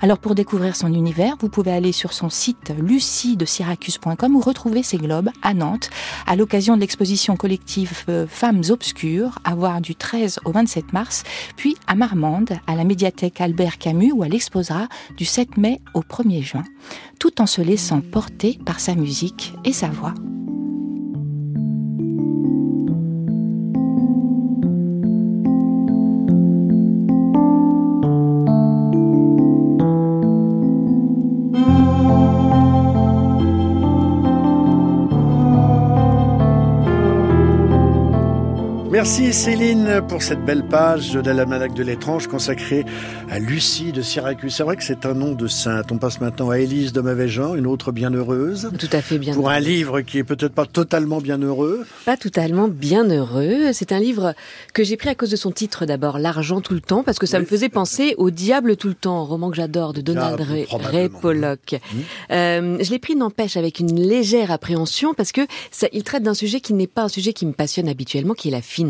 Alors 0.00 0.18
pour 0.18 0.34
découvrir 0.34 0.76
son 0.76 0.92
univers, 0.92 1.36
vous 1.40 1.48
pouvez 1.48 1.72
aller 1.72 1.92
sur 1.92 2.12
son 2.12 2.28
site 2.28 2.72
lucidesyracuse.com 2.78 4.36
ou 4.36 4.40
retrouver 4.40 4.82
ses 4.82 4.98
globes 4.98 5.30
à 5.42 5.54
Nantes 5.54 5.88
à 6.26 6.36
l'occasion 6.36 6.76
de 6.76 6.82
l'exposition 6.82 7.36
collective 7.36 8.04
euh, 8.10 8.26
Femmes 8.28 8.62
obscures 8.68 9.38
à 9.44 9.54
voir 9.54 9.80
du 9.80 9.96
13 9.96 10.40
au 10.44 10.52
27 10.52 10.92
mars, 10.92 11.24
puis 11.56 11.74
à 11.86 11.94
Marmande 11.94 12.52
à 12.66 12.74
la 12.74 12.84
médiathèque 12.84 13.40
Albert 13.40 13.78
Camus 13.78 14.12
où 14.12 14.24
elle 14.24 14.34
exposera 14.34 14.88
du 15.16 15.24
7 15.24 15.56
mai 15.56 15.80
au 15.94 16.02
1er 16.02 16.42
juin 16.42 16.64
tout 17.18 17.40
en 17.42 17.46
se 17.46 17.60
laissant 17.60 18.00
porter 18.00 18.58
par 18.64 18.80
sa 18.80 18.94
musique 18.94 19.37
et 19.64 19.72
sa 19.72 19.88
voix. 19.88 20.14
Merci 38.98 39.32
Céline 39.32 40.02
pour 40.08 40.24
cette 40.24 40.44
belle 40.44 40.66
page 40.66 41.12
de 41.12 41.30
l'almanach 41.30 41.72
de 41.72 41.84
l'étrange 41.84 42.26
consacrée 42.26 42.84
à 43.30 43.38
Lucie 43.38 43.92
de 43.92 44.02
Syracuse. 44.02 44.52
C'est 44.52 44.64
vrai 44.64 44.74
que 44.74 44.82
c'est 44.82 45.06
un 45.06 45.14
nom 45.14 45.34
de 45.34 45.46
sainte. 45.46 45.92
On 45.92 45.98
passe 45.98 46.20
maintenant 46.20 46.50
à 46.50 46.58
Élise 46.58 46.92
de 46.92 47.00
Mauvais 47.00 47.28
Genre, 47.28 47.54
une 47.54 47.68
autre 47.68 47.92
bienheureuse. 47.92 48.72
Tout 48.76 48.88
à 48.90 49.00
fait 49.00 49.18
bien. 49.18 49.34
Pour 49.34 49.50
un 49.50 49.60
livre 49.60 50.00
qui 50.00 50.18
est 50.18 50.24
peut-être 50.24 50.52
pas 50.52 50.66
totalement 50.66 51.20
bienheureux. 51.20 51.86
Pas 52.06 52.16
totalement 52.16 52.66
bienheureux. 52.66 53.72
C'est 53.72 53.92
un 53.92 54.00
livre 54.00 54.34
que 54.74 54.82
j'ai 54.82 54.96
pris 54.96 55.10
à 55.10 55.14
cause 55.14 55.30
de 55.30 55.36
son 55.36 55.52
titre 55.52 55.86
d'abord, 55.86 56.18
L'argent 56.18 56.60
tout 56.60 56.74
le 56.74 56.80
temps, 56.80 57.04
parce 57.04 57.20
que 57.20 57.26
ça 57.26 57.38
me 57.38 57.44
faisait 57.44 57.68
penser 57.68 58.16
au 58.18 58.30
Diable 58.30 58.76
tout 58.76 58.88
le 58.88 58.94
temps, 58.94 59.24
roman 59.24 59.50
que 59.50 59.56
j'adore 59.56 59.92
de 59.92 60.00
Donald 60.00 60.40
Ray, 60.40 60.66
Ray 60.72 61.08
Pollock. 61.08 61.74
Mmh. 61.74 61.98
Euh, 62.32 62.78
je 62.80 62.90
l'ai 62.90 62.98
pris 62.98 63.14
n'empêche 63.14 63.56
avec 63.56 63.78
une 63.78 63.94
légère 63.94 64.50
appréhension 64.50 65.14
parce 65.14 65.30
que 65.30 65.42
ça, 65.70 65.86
il 65.92 66.02
traite 66.02 66.24
d'un 66.24 66.34
sujet 66.34 66.60
qui 66.60 66.74
n'est 66.74 66.88
pas 66.88 67.02
un 67.04 67.08
sujet 67.08 67.32
qui 67.32 67.46
me 67.46 67.52
passionne 67.52 67.88
habituellement, 67.88 68.34
qui 68.34 68.48
est 68.48 68.50
la 68.50 68.60
finance. 68.60 68.87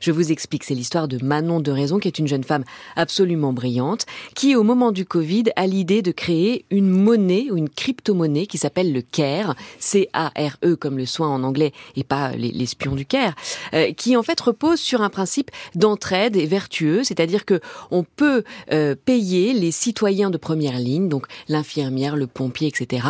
Je 0.00 0.12
vous 0.12 0.32
explique, 0.32 0.64
c'est 0.64 0.74
l'histoire 0.74 1.08
de 1.08 1.22
Manon 1.22 1.60
de 1.60 1.70
Raison, 1.70 1.98
qui 1.98 2.08
est 2.08 2.18
une 2.18 2.28
jeune 2.28 2.44
femme 2.44 2.64
absolument 2.96 3.52
brillante, 3.52 4.06
qui 4.34 4.56
au 4.56 4.62
moment 4.62 4.92
du 4.92 5.04
Covid 5.04 5.44
a 5.56 5.66
l'idée 5.66 6.02
de 6.02 6.12
créer 6.12 6.64
une 6.70 6.88
monnaie 6.88 7.48
ou 7.50 7.56
une 7.56 7.68
crypto-monnaie 7.68 8.46
qui 8.46 8.58
s'appelle 8.58 8.92
le 8.92 9.02
CARE, 9.02 9.54
C-A-R-E 9.78 10.76
comme 10.76 10.98
le 10.98 11.06
soin 11.06 11.28
en 11.28 11.42
anglais 11.42 11.72
et 11.96 12.04
pas 12.04 12.32
l'espion 12.36 12.94
du 12.94 13.06
CARE, 13.06 13.34
euh, 13.74 13.92
qui 13.92 14.16
en 14.16 14.22
fait 14.22 14.40
repose 14.40 14.80
sur 14.80 15.02
un 15.02 15.10
principe 15.10 15.50
d'entraide 15.74 16.36
et 16.36 16.46
vertueux, 16.46 17.04
c'est-à-dire 17.04 17.44
que 17.44 17.60
on 17.90 18.04
peut 18.04 18.44
euh, 18.72 18.94
payer 18.94 19.52
les 19.52 19.70
citoyens 19.70 20.30
de 20.30 20.38
première 20.38 20.78
ligne, 20.78 21.08
donc 21.08 21.26
l'infirmière, 21.48 22.16
le 22.16 22.26
pompier, 22.26 22.68
etc., 22.68 23.06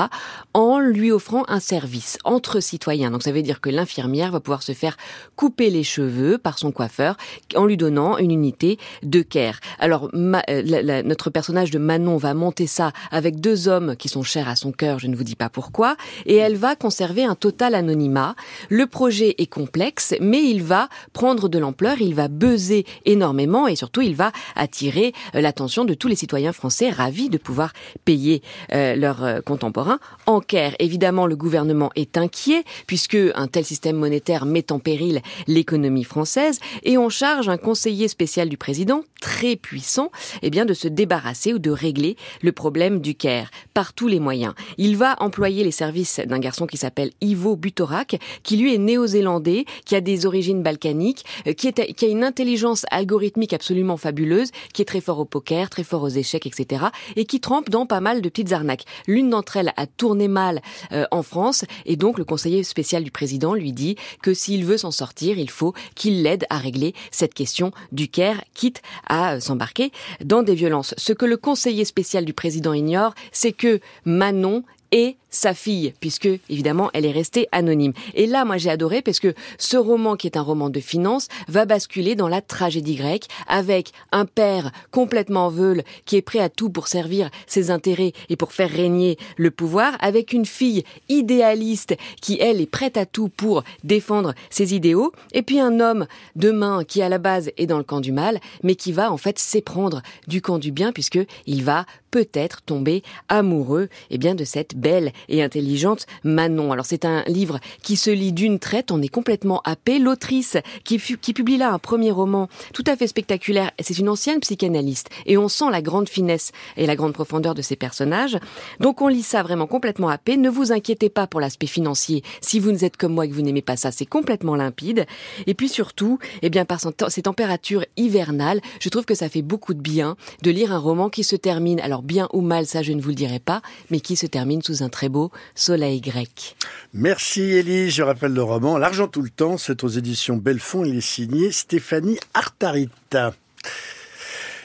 en 0.54 0.78
lui 0.78 1.12
offrant 1.12 1.44
un 1.48 1.60
service 1.60 2.18
entre 2.24 2.60
citoyens. 2.60 3.10
Donc 3.10 3.22
ça 3.22 3.32
veut 3.32 3.42
dire 3.42 3.60
que 3.60 3.70
l'infirmière 3.70 4.32
va 4.32 4.40
pouvoir 4.40 4.62
se 4.62 4.72
faire 4.72 4.96
couper 5.36 5.70
les 5.70 5.84
cheveux 5.84 6.17
par 6.42 6.58
son 6.58 6.72
coiffeur 6.72 7.16
en 7.54 7.64
lui 7.64 7.76
donnant 7.76 8.18
une 8.18 8.30
unité 8.30 8.78
de 9.02 9.22
care. 9.22 9.60
Alors 9.78 10.10
euh, 10.14 11.02
notre 11.02 11.30
personnage 11.30 11.70
de 11.70 11.78
Manon 11.78 12.16
va 12.16 12.34
monter 12.34 12.66
ça 12.66 12.92
avec 13.10 13.40
deux 13.40 13.68
hommes 13.68 13.96
qui 13.96 14.08
sont 14.08 14.22
chers 14.22 14.48
à 14.48 14.56
son 14.56 14.72
cœur, 14.72 14.98
je 14.98 15.06
ne 15.06 15.16
vous 15.16 15.24
dis 15.24 15.36
pas 15.36 15.48
pourquoi, 15.48 15.96
et 16.26 16.36
elle 16.36 16.56
va 16.56 16.76
conserver 16.76 17.24
un 17.24 17.34
total 17.34 17.74
anonymat. 17.74 18.34
Le 18.68 18.86
projet 18.86 19.34
est 19.38 19.46
complexe, 19.46 20.14
mais 20.20 20.42
il 20.42 20.62
va 20.62 20.88
prendre 21.12 21.48
de 21.48 21.58
l'ampleur, 21.58 22.00
il 22.00 22.14
va 22.14 22.28
buzzer 22.28 22.84
énormément 23.04 23.66
et 23.68 23.76
surtout 23.76 24.00
il 24.00 24.14
va 24.14 24.32
attirer 24.56 25.12
euh, 25.34 25.40
l'attention 25.40 25.84
de 25.84 25.94
tous 25.94 26.08
les 26.08 26.16
citoyens 26.16 26.52
français 26.52 26.90
ravis 26.90 27.28
de 27.28 27.38
pouvoir 27.38 27.72
payer 28.04 28.42
euh, 28.72 28.96
leurs 28.96 29.42
contemporains 29.44 29.98
en 30.26 30.40
care. 30.40 30.72
Évidemment, 30.78 31.26
le 31.26 31.36
gouvernement 31.36 31.90
est 31.96 32.16
inquiet 32.16 32.64
puisque 32.86 33.18
un 33.34 33.46
tel 33.46 33.64
système 33.64 33.96
monétaire 33.96 34.46
met 34.46 34.72
en 34.72 34.78
péril 34.78 35.22
l'économie 35.46 36.04
française 36.08 36.58
et 36.82 36.98
on 36.98 37.08
charge 37.08 37.48
un 37.48 37.56
conseiller 37.56 38.08
spécial 38.08 38.48
du 38.48 38.56
président, 38.56 39.04
très 39.20 39.54
puissant, 39.54 40.10
eh 40.42 40.50
bien 40.50 40.64
de 40.64 40.74
se 40.74 40.88
débarrasser 40.88 41.52
ou 41.52 41.58
de 41.58 41.70
régler 41.70 42.16
le 42.42 42.52
problème 42.52 43.00
du 43.00 43.14
Caire 43.14 43.50
par 43.74 43.92
tous 43.92 44.08
les 44.08 44.18
moyens. 44.18 44.54
Il 44.76 44.96
va 44.96 45.16
employer 45.20 45.62
les 45.62 45.70
services 45.70 46.20
d'un 46.24 46.38
garçon 46.38 46.66
qui 46.66 46.76
s'appelle 46.76 47.12
Ivo 47.20 47.54
Butorak, 47.54 48.18
qui 48.42 48.56
lui 48.56 48.74
est 48.74 48.78
néo-zélandais, 48.78 49.64
qui 49.84 49.94
a 49.94 50.00
des 50.00 50.26
origines 50.26 50.62
balkaniques, 50.62 51.24
euh, 51.46 51.52
qui, 51.52 51.72
qui 51.72 52.04
a 52.04 52.08
une 52.08 52.24
intelligence 52.24 52.84
algorithmique 52.90 53.52
absolument 53.52 53.96
fabuleuse, 53.96 54.50
qui 54.72 54.82
est 54.82 54.86
très 54.86 55.00
fort 55.00 55.18
au 55.20 55.24
poker, 55.24 55.70
très 55.70 55.84
fort 55.84 56.02
aux 56.02 56.08
échecs, 56.08 56.46
etc. 56.46 56.86
et 57.16 57.24
qui 57.24 57.40
trempe 57.40 57.70
dans 57.70 57.86
pas 57.86 58.00
mal 58.00 58.22
de 58.22 58.28
petites 58.28 58.52
arnaques. 58.52 58.84
L'une 59.06 59.30
d'entre 59.30 59.58
elles 59.58 59.72
a 59.76 59.86
tourné 59.86 60.28
mal 60.28 60.62
euh, 60.92 61.04
en 61.10 61.22
France 61.22 61.64
et 61.86 61.96
donc 61.96 62.18
le 62.18 62.24
conseiller 62.24 62.62
spécial 62.64 63.04
du 63.04 63.10
président 63.10 63.54
lui 63.54 63.72
dit 63.72 63.96
que 64.22 64.34
s'il 64.34 64.64
veut 64.64 64.78
s'en 64.78 64.90
sortir, 64.90 65.38
il 65.38 65.50
faut 65.50 65.74
qu'il 65.98 66.22
l'aide 66.22 66.46
à 66.48 66.56
régler 66.56 66.94
cette 67.10 67.34
question 67.34 67.72
du 67.92 68.08
Caire, 68.08 68.42
quitte 68.54 68.80
à 69.06 69.40
s'embarquer 69.40 69.92
dans 70.24 70.42
des 70.42 70.54
violences. 70.54 70.94
Ce 70.96 71.12
que 71.12 71.26
le 71.26 71.36
conseiller 71.36 71.84
spécial 71.84 72.24
du 72.24 72.32
président 72.32 72.72
ignore, 72.72 73.14
c'est 73.32 73.52
que 73.52 73.80
Manon 74.06 74.62
est 74.92 75.16
sa 75.30 75.54
fille, 75.54 75.94
puisque 76.00 76.28
évidemment 76.48 76.90
elle 76.92 77.04
est 77.04 77.12
restée 77.12 77.48
anonyme. 77.52 77.92
Et 78.14 78.26
là, 78.26 78.44
moi 78.44 78.56
j'ai 78.56 78.70
adoré 78.70 79.02
parce 79.02 79.20
que 79.20 79.34
ce 79.58 79.76
roman, 79.76 80.16
qui 80.16 80.26
est 80.26 80.36
un 80.36 80.42
roman 80.42 80.70
de 80.70 80.80
finance, 80.80 81.28
va 81.48 81.64
basculer 81.64 82.14
dans 82.14 82.28
la 82.28 82.40
tragédie 82.40 82.96
grecque, 82.96 83.28
avec 83.46 83.92
un 84.12 84.24
père 84.24 84.70
complètement 84.90 85.48
veule 85.48 85.82
qui 86.04 86.16
est 86.16 86.22
prêt 86.22 86.38
à 86.38 86.48
tout 86.48 86.70
pour 86.70 86.88
servir 86.88 87.30
ses 87.46 87.70
intérêts 87.70 88.12
et 88.28 88.36
pour 88.36 88.52
faire 88.52 88.70
régner 88.70 89.18
le 89.36 89.50
pouvoir, 89.50 89.96
avec 90.00 90.32
une 90.32 90.46
fille 90.46 90.84
idéaliste 91.08 91.96
qui 92.20 92.38
elle 92.40 92.60
est 92.60 92.66
prête 92.66 92.96
à 92.96 93.06
tout 93.06 93.28
pour 93.28 93.64
défendre 93.84 94.34
ses 94.50 94.74
idéaux, 94.74 95.12
et 95.32 95.42
puis 95.42 95.60
un 95.60 95.80
homme 95.80 96.06
de 96.36 96.50
main 96.50 96.84
qui 96.84 97.02
à 97.02 97.08
la 97.08 97.18
base 97.18 97.50
est 97.56 97.66
dans 97.66 97.78
le 97.78 97.84
camp 97.84 98.00
du 98.00 98.12
mal, 98.12 98.40
mais 98.62 98.74
qui 98.74 98.92
va 98.92 99.12
en 99.12 99.16
fait 99.16 99.38
s'éprendre 99.38 100.02
du 100.26 100.40
camp 100.42 100.58
du 100.58 100.72
bien 100.72 100.92
puisque 100.92 101.18
il 101.46 101.64
va 101.64 101.84
peut-être 102.10 102.62
tomber 102.62 103.02
amoureux 103.28 103.88
eh 104.10 104.18
bien 104.18 104.34
de 104.34 104.44
cette 104.44 104.76
belle 104.76 105.12
et 105.28 105.42
intelligente 105.42 106.06
Manon. 106.24 106.72
Alors 106.72 106.86
c'est 106.86 107.04
un 107.04 107.22
livre 107.24 107.60
qui 107.82 107.96
se 107.96 108.10
lit 108.10 108.32
d'une 108.32 108.58
traite, 108.58 108.90
on 108.90 109.02
est 109.02 109.08
complètement 109.08 109.60
happé. 109.64 109.98
L'autrice 109.98 110.56
qui, 110.84 110.98
publie 110.98 111.56
là 111.56 111.72
un 111.72 111.78
premier 111.78 112.10
roman 112.10 112.48
tout 112.72 112.84
à 112.86 112.96
fait 112.96 113.06
spectaculaire, 113.06 113.70
c'est 113.80 113.98
une 113.98 114.08
ancienne 114.08 114.40
psychanalyste 114.40 115.08
et 115.26 115.36
on 115.36 115.48
sent 115.48 115.70
la 115.70 115.82
grande 115.82 116.08
finesse 116.08 116.52
et 116.76 116.86
la 116.86 116.96
grande 116.96 117.12
profondeur 117.12 117.54
de 117.54 117.62
ses 117.62 117.76
personnages. 117.76 118.38
Donc 118.80 119.02
on 119.02 119.08
lit 119.08 119.22
ça 119.22 119.42
vraiment 119.42 119.66
complètement 119.66 120.08
happé. 120.08 120.36
Ne 120.36 120.50
vous 120.50 120.72
inquiétez 120.72 121.08
pas 121.08 121.26
pour 121.26 121.40
l'aspect 121.40 121.66
financier. 121.66 122.22
Si 122.40 122.60
vous 122.60 122.84
êtes 122.84 122.96
comme 122.96 123.14
moi 123.14 123.26
et 123.26 123.28
que 123.28 123.34
vous 123.34 123.42
n'aimez 123.42 123.62
pas 123.62 123.76
ça, 123.76 123.90
c'est 123.90 124.06
complètement 124.06 124.56
limpide. 124.56 125.06
Et 125.46 125.54
puis 125.54 125.68
surtout, 125.68 126.18
eh 126.42 126.50
bien 126.50 126.64
par 126.64 126.80
ces 127.08 127.22
températures 127.22 127.84
hivernales, 127.96 128.60
je 128.80 128.88
trouve 128.88 129.04
que 129.04 129.14
ça 129.14 129.28
fait 129.28 129.42
beaucoup 129.42 129.74
de 129.74 129.80
bien 129.80 130.16
de 130.42 130.50
lire 130.50 130.72
un 130.72 130.78
roman 130.78 131.08
qui 131.08 131.24
se 131.24 131.36
termine, 131.36 131.80
alors 131.80 132.02
bien 132.02 132.28
ou 132.32 132.40
mal, 132.40 132.66
ça 132.66 132.82
je 132.82 132.92
ne 132.92 133.00
vous 133.00 133.10
le 133.10 133.14
dirai 133.14 133.38
pas, 133.38 133.62
mais 133.90 134.00
qui 134.00 134.16
se 134.16 134.26
termine 134.26 134.62
sous 134.62 134.82
un 134.82 134.88
très 134.88 135.07
beau 135.08 135.30
soleil 135.54 136.00
grec. 136.00 136.56
Merci 136.92 137.42
Élise, 137.42 137.94
je 137.94 138.02
rappelle 138.02 138.32
le 138.32 138.42
roman 138.42 138.78
L'argent 138.78 139.08
tout 139.08 139.22
le 139.22 139.30
temps, 139.30 139.58
c'est 139.58 139.84
aux 139.84 139.88
éditions 139.88 140.36
Belfond, 140.36 140.84
il 140.84 140.96
est 140.96 141.00
signé 141.00 141.52
Stéphanie 141.52 142.18
Artarita. 142.34 143.34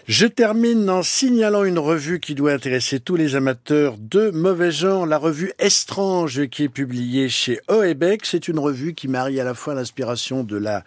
Je 0.06 0.28
termine 0.28 0.90
en 0.90 1.02
signalant 1.02 1.64
une 1.64 1.80
revue 1.80 2.20
qui 2.20 2.36
doit 2.36 2.52
intéresser 2.52 3.00
tous 3.00 3.16
les 3.16 3.38
amateurs 3.38 3.96
de 3.98 4.32
mauvais 4.32 4.70
genre, 4.70 5.06
la 5.06 5.18
revue 5.18 5.54
Estrange 5.60 6.48
qui 6.48 6.64
est 6.64 6.70
publiée 6.70 7.30
chez 7.30 7.62
Oebec. 7.70 8.26
C'est 8.26 8.50
une 8.50 8.60
revue 8.60 8.96
qui 8.96 9.08
marie 9.08 9.40
à 9.40 9.46
la 9.46 9.54
fois 9.54 9.76
l'inspiration 9.76 10.44
de 10.44 10.58
la 10.58 10.84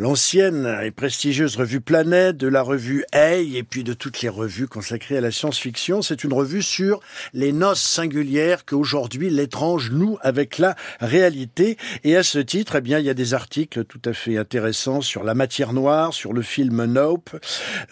l'ancienne 0.00 0.80
et 0.82 0.90
prestigieuse 0.90 1.54
revue 1.54 1.80
Planète, 1.80 2.38
de 2.38 2.48
la 2.48 2.60
revue 2.60 3.04
Hey 3.12 3.56
et 3.56 3.62
puis 3.62 3.84
de 3.84 3.92
toutes 3.92 4.20
les 4.22 4.28
revues 4.28 4.66
consacrées 4.66 5.18
à 5.18 5.20
la 5.20 5.30
science-fiction. 5.30 6.02
C'est 6.02 6.24
une 6.24 6.32
revue 6.32 6.62
sur 6.62 6.98
les 7.34 7.52
noces 7.52 7.82
singulières 7.82 8.64
qu'aujourd'hui 8.64 9.30
l'étrange 9.30 9.92
noue 9.92 10.18
avec 10.22 10.58
la 10.58 10.74
réalité. 10.98 11.76
Et 12.02 12.16
à 12.16 12.24
ce 12.24 12.40
titre, 12.40 12.74
eh 12.74 12.80
bien, 12.80 12.98
il 12.98 13.06
y 13.06 13.10
a 13.10 13.14
des 13.14 13.32
articles 13.32 13.84
tout 13.84 14.02
à 14.04 14.12
fait 14.12 14.36
intéressants 14.36 15.02
sur 15.02 15.22
la 15.22 15.34
matière 15.34 15.72
noire, 15.72 16.12
sur 16.12 16.32
le 16.32 16.42
film 16.42 16.84
Nope, 16.86 17.30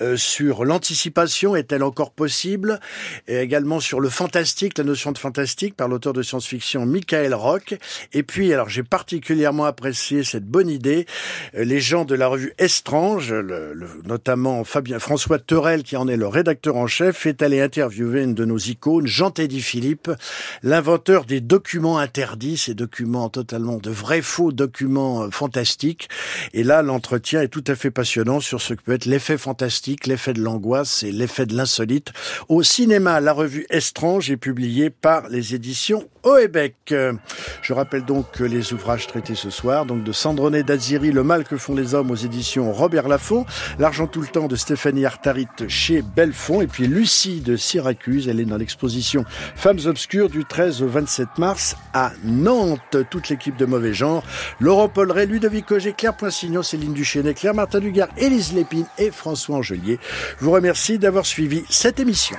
euh, 0.00 0.16
sur 0.16 0.63
l'anticipation 0.64 1.56
est-elle 1.56 1.82
encore 1.82 2.10
possible? 2.10 2.80
Et 3.28 3.38
également 3.38 3.80
sur 3.80 4.00
le 4.00 4.08
fantastique, 4.08 4.78
la 4.78 4.84
notion 4.84 5.12
de 5.12 5.18
fantastique 5.18 5.76
par 5.76 5.88
l'auteur 5.88 6.12
de 6.12 6.22
science-fiction 6.22 6.86
Michael 6.86 7.34
Rock. 7.34 7.76
Et 8.12 8.22
puis, 8.22 8.52
alors 8.52 8.68
j'ai 8.68 8.82
particulièrement 8.82 9.64
apprécié 9.64 10.24
cette 10.24 10.46
bonne 10.46 10.68
idée. 10.68 11.06
Euh, 11.54 11.64
les 11.64 11.80
gens 11.80 12.04
de 12.04 12.14
la 12.14 12.26
revue 12.26 12.54
Estrange, 12.58 13.34
notamment 14.04 14.64
Fabien 14.64 14.98
François 14.98 15.38
Terrel, 15.38 15.82
qui 15.82 15.96
en 15.96 16.08
est 16.08 16.16
le 16.16 16.26
rédacteur 16.26 16.76
en 16.76 16.86
chef, 16.86 17.26
est 17.26 17.42
allé 17.42 17.60
interviewer 17.60 18.22
une 18.22 18.34
de 18.34 18.44
nos 18.44 18.58
icônes, 18.58 19.06
Jean-Teddy 19.06 19.60
Philippe, 19.60 20.10
l'inventeur 20.62 21.24
des 21.24 21.40
documents 21.40 21.98
interdits, 21.98 22.56
ces 22.56 22.74
documents 22.74 23.28
totalement 23.28 23.78
de 23.78 23.90
vrais 23.90 24.22
faux 24.22 24.52
documents 24.52 25.24
euh, 25.24 25.30
fantastiques. 25.30 26.08
Et 26.52 26.62
là, 26.62 26.82
l'entretien 26.82 27.42
est 27.42 27.48
tout 27.48 27.64
à 27.66 27.74
fait 27.74 27.90
passionnant 27.90 28.40
sur 28.40 28.60
ce 28.60 28.74
que 28.74 28.82
peut 28.82 28.92
être 28.92 29.06
l'effet 29.06 29.38
fantastique, 29.38 30.06
l'effet 30.06 30.32
de 30.32 30.40
l'angoisse 30.54 31.02
et 31.02 31.10
l'effet 31.10 31.46
de 31.46 31.56
l'insolite. 31.56 32.12
Au 32.48 32.62
cinéma, 32.62 33.20
la 33.20 33.32
revue 33.32 33.66
Estrange 33.70 34.30
est 34.30 34.36
publiée 34.36 34.90
par 34.90 35.28
les 35.28 35.54
éditions 35.54 36.08
Oebec. 36.24 36.94
Je 37.62 37.72
rappelle 37.72 38.04
donc 38.04 38.40
les 38.40 38.72
ouvrages 38.72 39.06
traités 39.06 39.34
ce 39.34 39.50
soir, 39.50 39.86
donc 39.86 40.04
de 40.04 40.12
Sandroné 40.12 40.62
d'Aziri, 40.62 41.12
Le 41.12 41.22
mal 41.22 41.44
que 41.44 41.56
font 41.56 41.74
les 41.74 41.94
hommes 41.94 42.10
aux 42.10 42.16
éditions 42.16 42.72
Robert 42.72 43.08
Laffont, 43.08 43.46
L'argent 43.78 44.06
tout 44.06 44.20
le 44.20 44.26
temps 44.26 44.48
de 44.48 44.56
Stéphanie 44.56 45.04
Artarit 45.04 45.46
chez 45.68 46.02
Belfond, 46.02 46.62
et 46.62 46.66
puis 46.66 46.86
Lucie 46.86 47.40
de 47.40 47.56
Syracuse, 47.56 48.28
elle 48.28 48.40
est 48.40 48.44
dans 48.44 48.56
l'exposition 48.56 49.24
Femmes 49.54 49.80
obscures 49.86 50.28
du 50.28 50.44
13 50.44 50.82
au 50.82 50.88
27 50.88 51.28
mars 51.38 51.76
à 51.92 52.12
Nantes. 52.24 52.96
Toute 53.10 53.28
l'équipe 53.28 53.56
de 53.56 53.66
mauvais 53.66 53.94
genre, 53.94 54.22
Laurent 54.60 54.88
Polleret, 54.88 55.26
Ludovic 55.26 55.70
Auger, 55.70 55.92
Claire 55.92 56.16
Poinsignon, 56.16 56.62
Céline 56.62 56.92
Duchesne, 56.92 57.32
Claire 57.34 57.54
Martin 57.54 57.80
Dugard, 57.80 58.08
Élise 58.16 58.52
Lépine 58.52 58.86
et 58.98 59.10
François 59.10 59.56
Angelier 59.56 59.98
vous 60.38 60.50
remercie 60.50 60.98
d'avoir 60.98 61.26
suivi 61.26 61.64
cette 61.68 62.00
émission. 62.00 62.36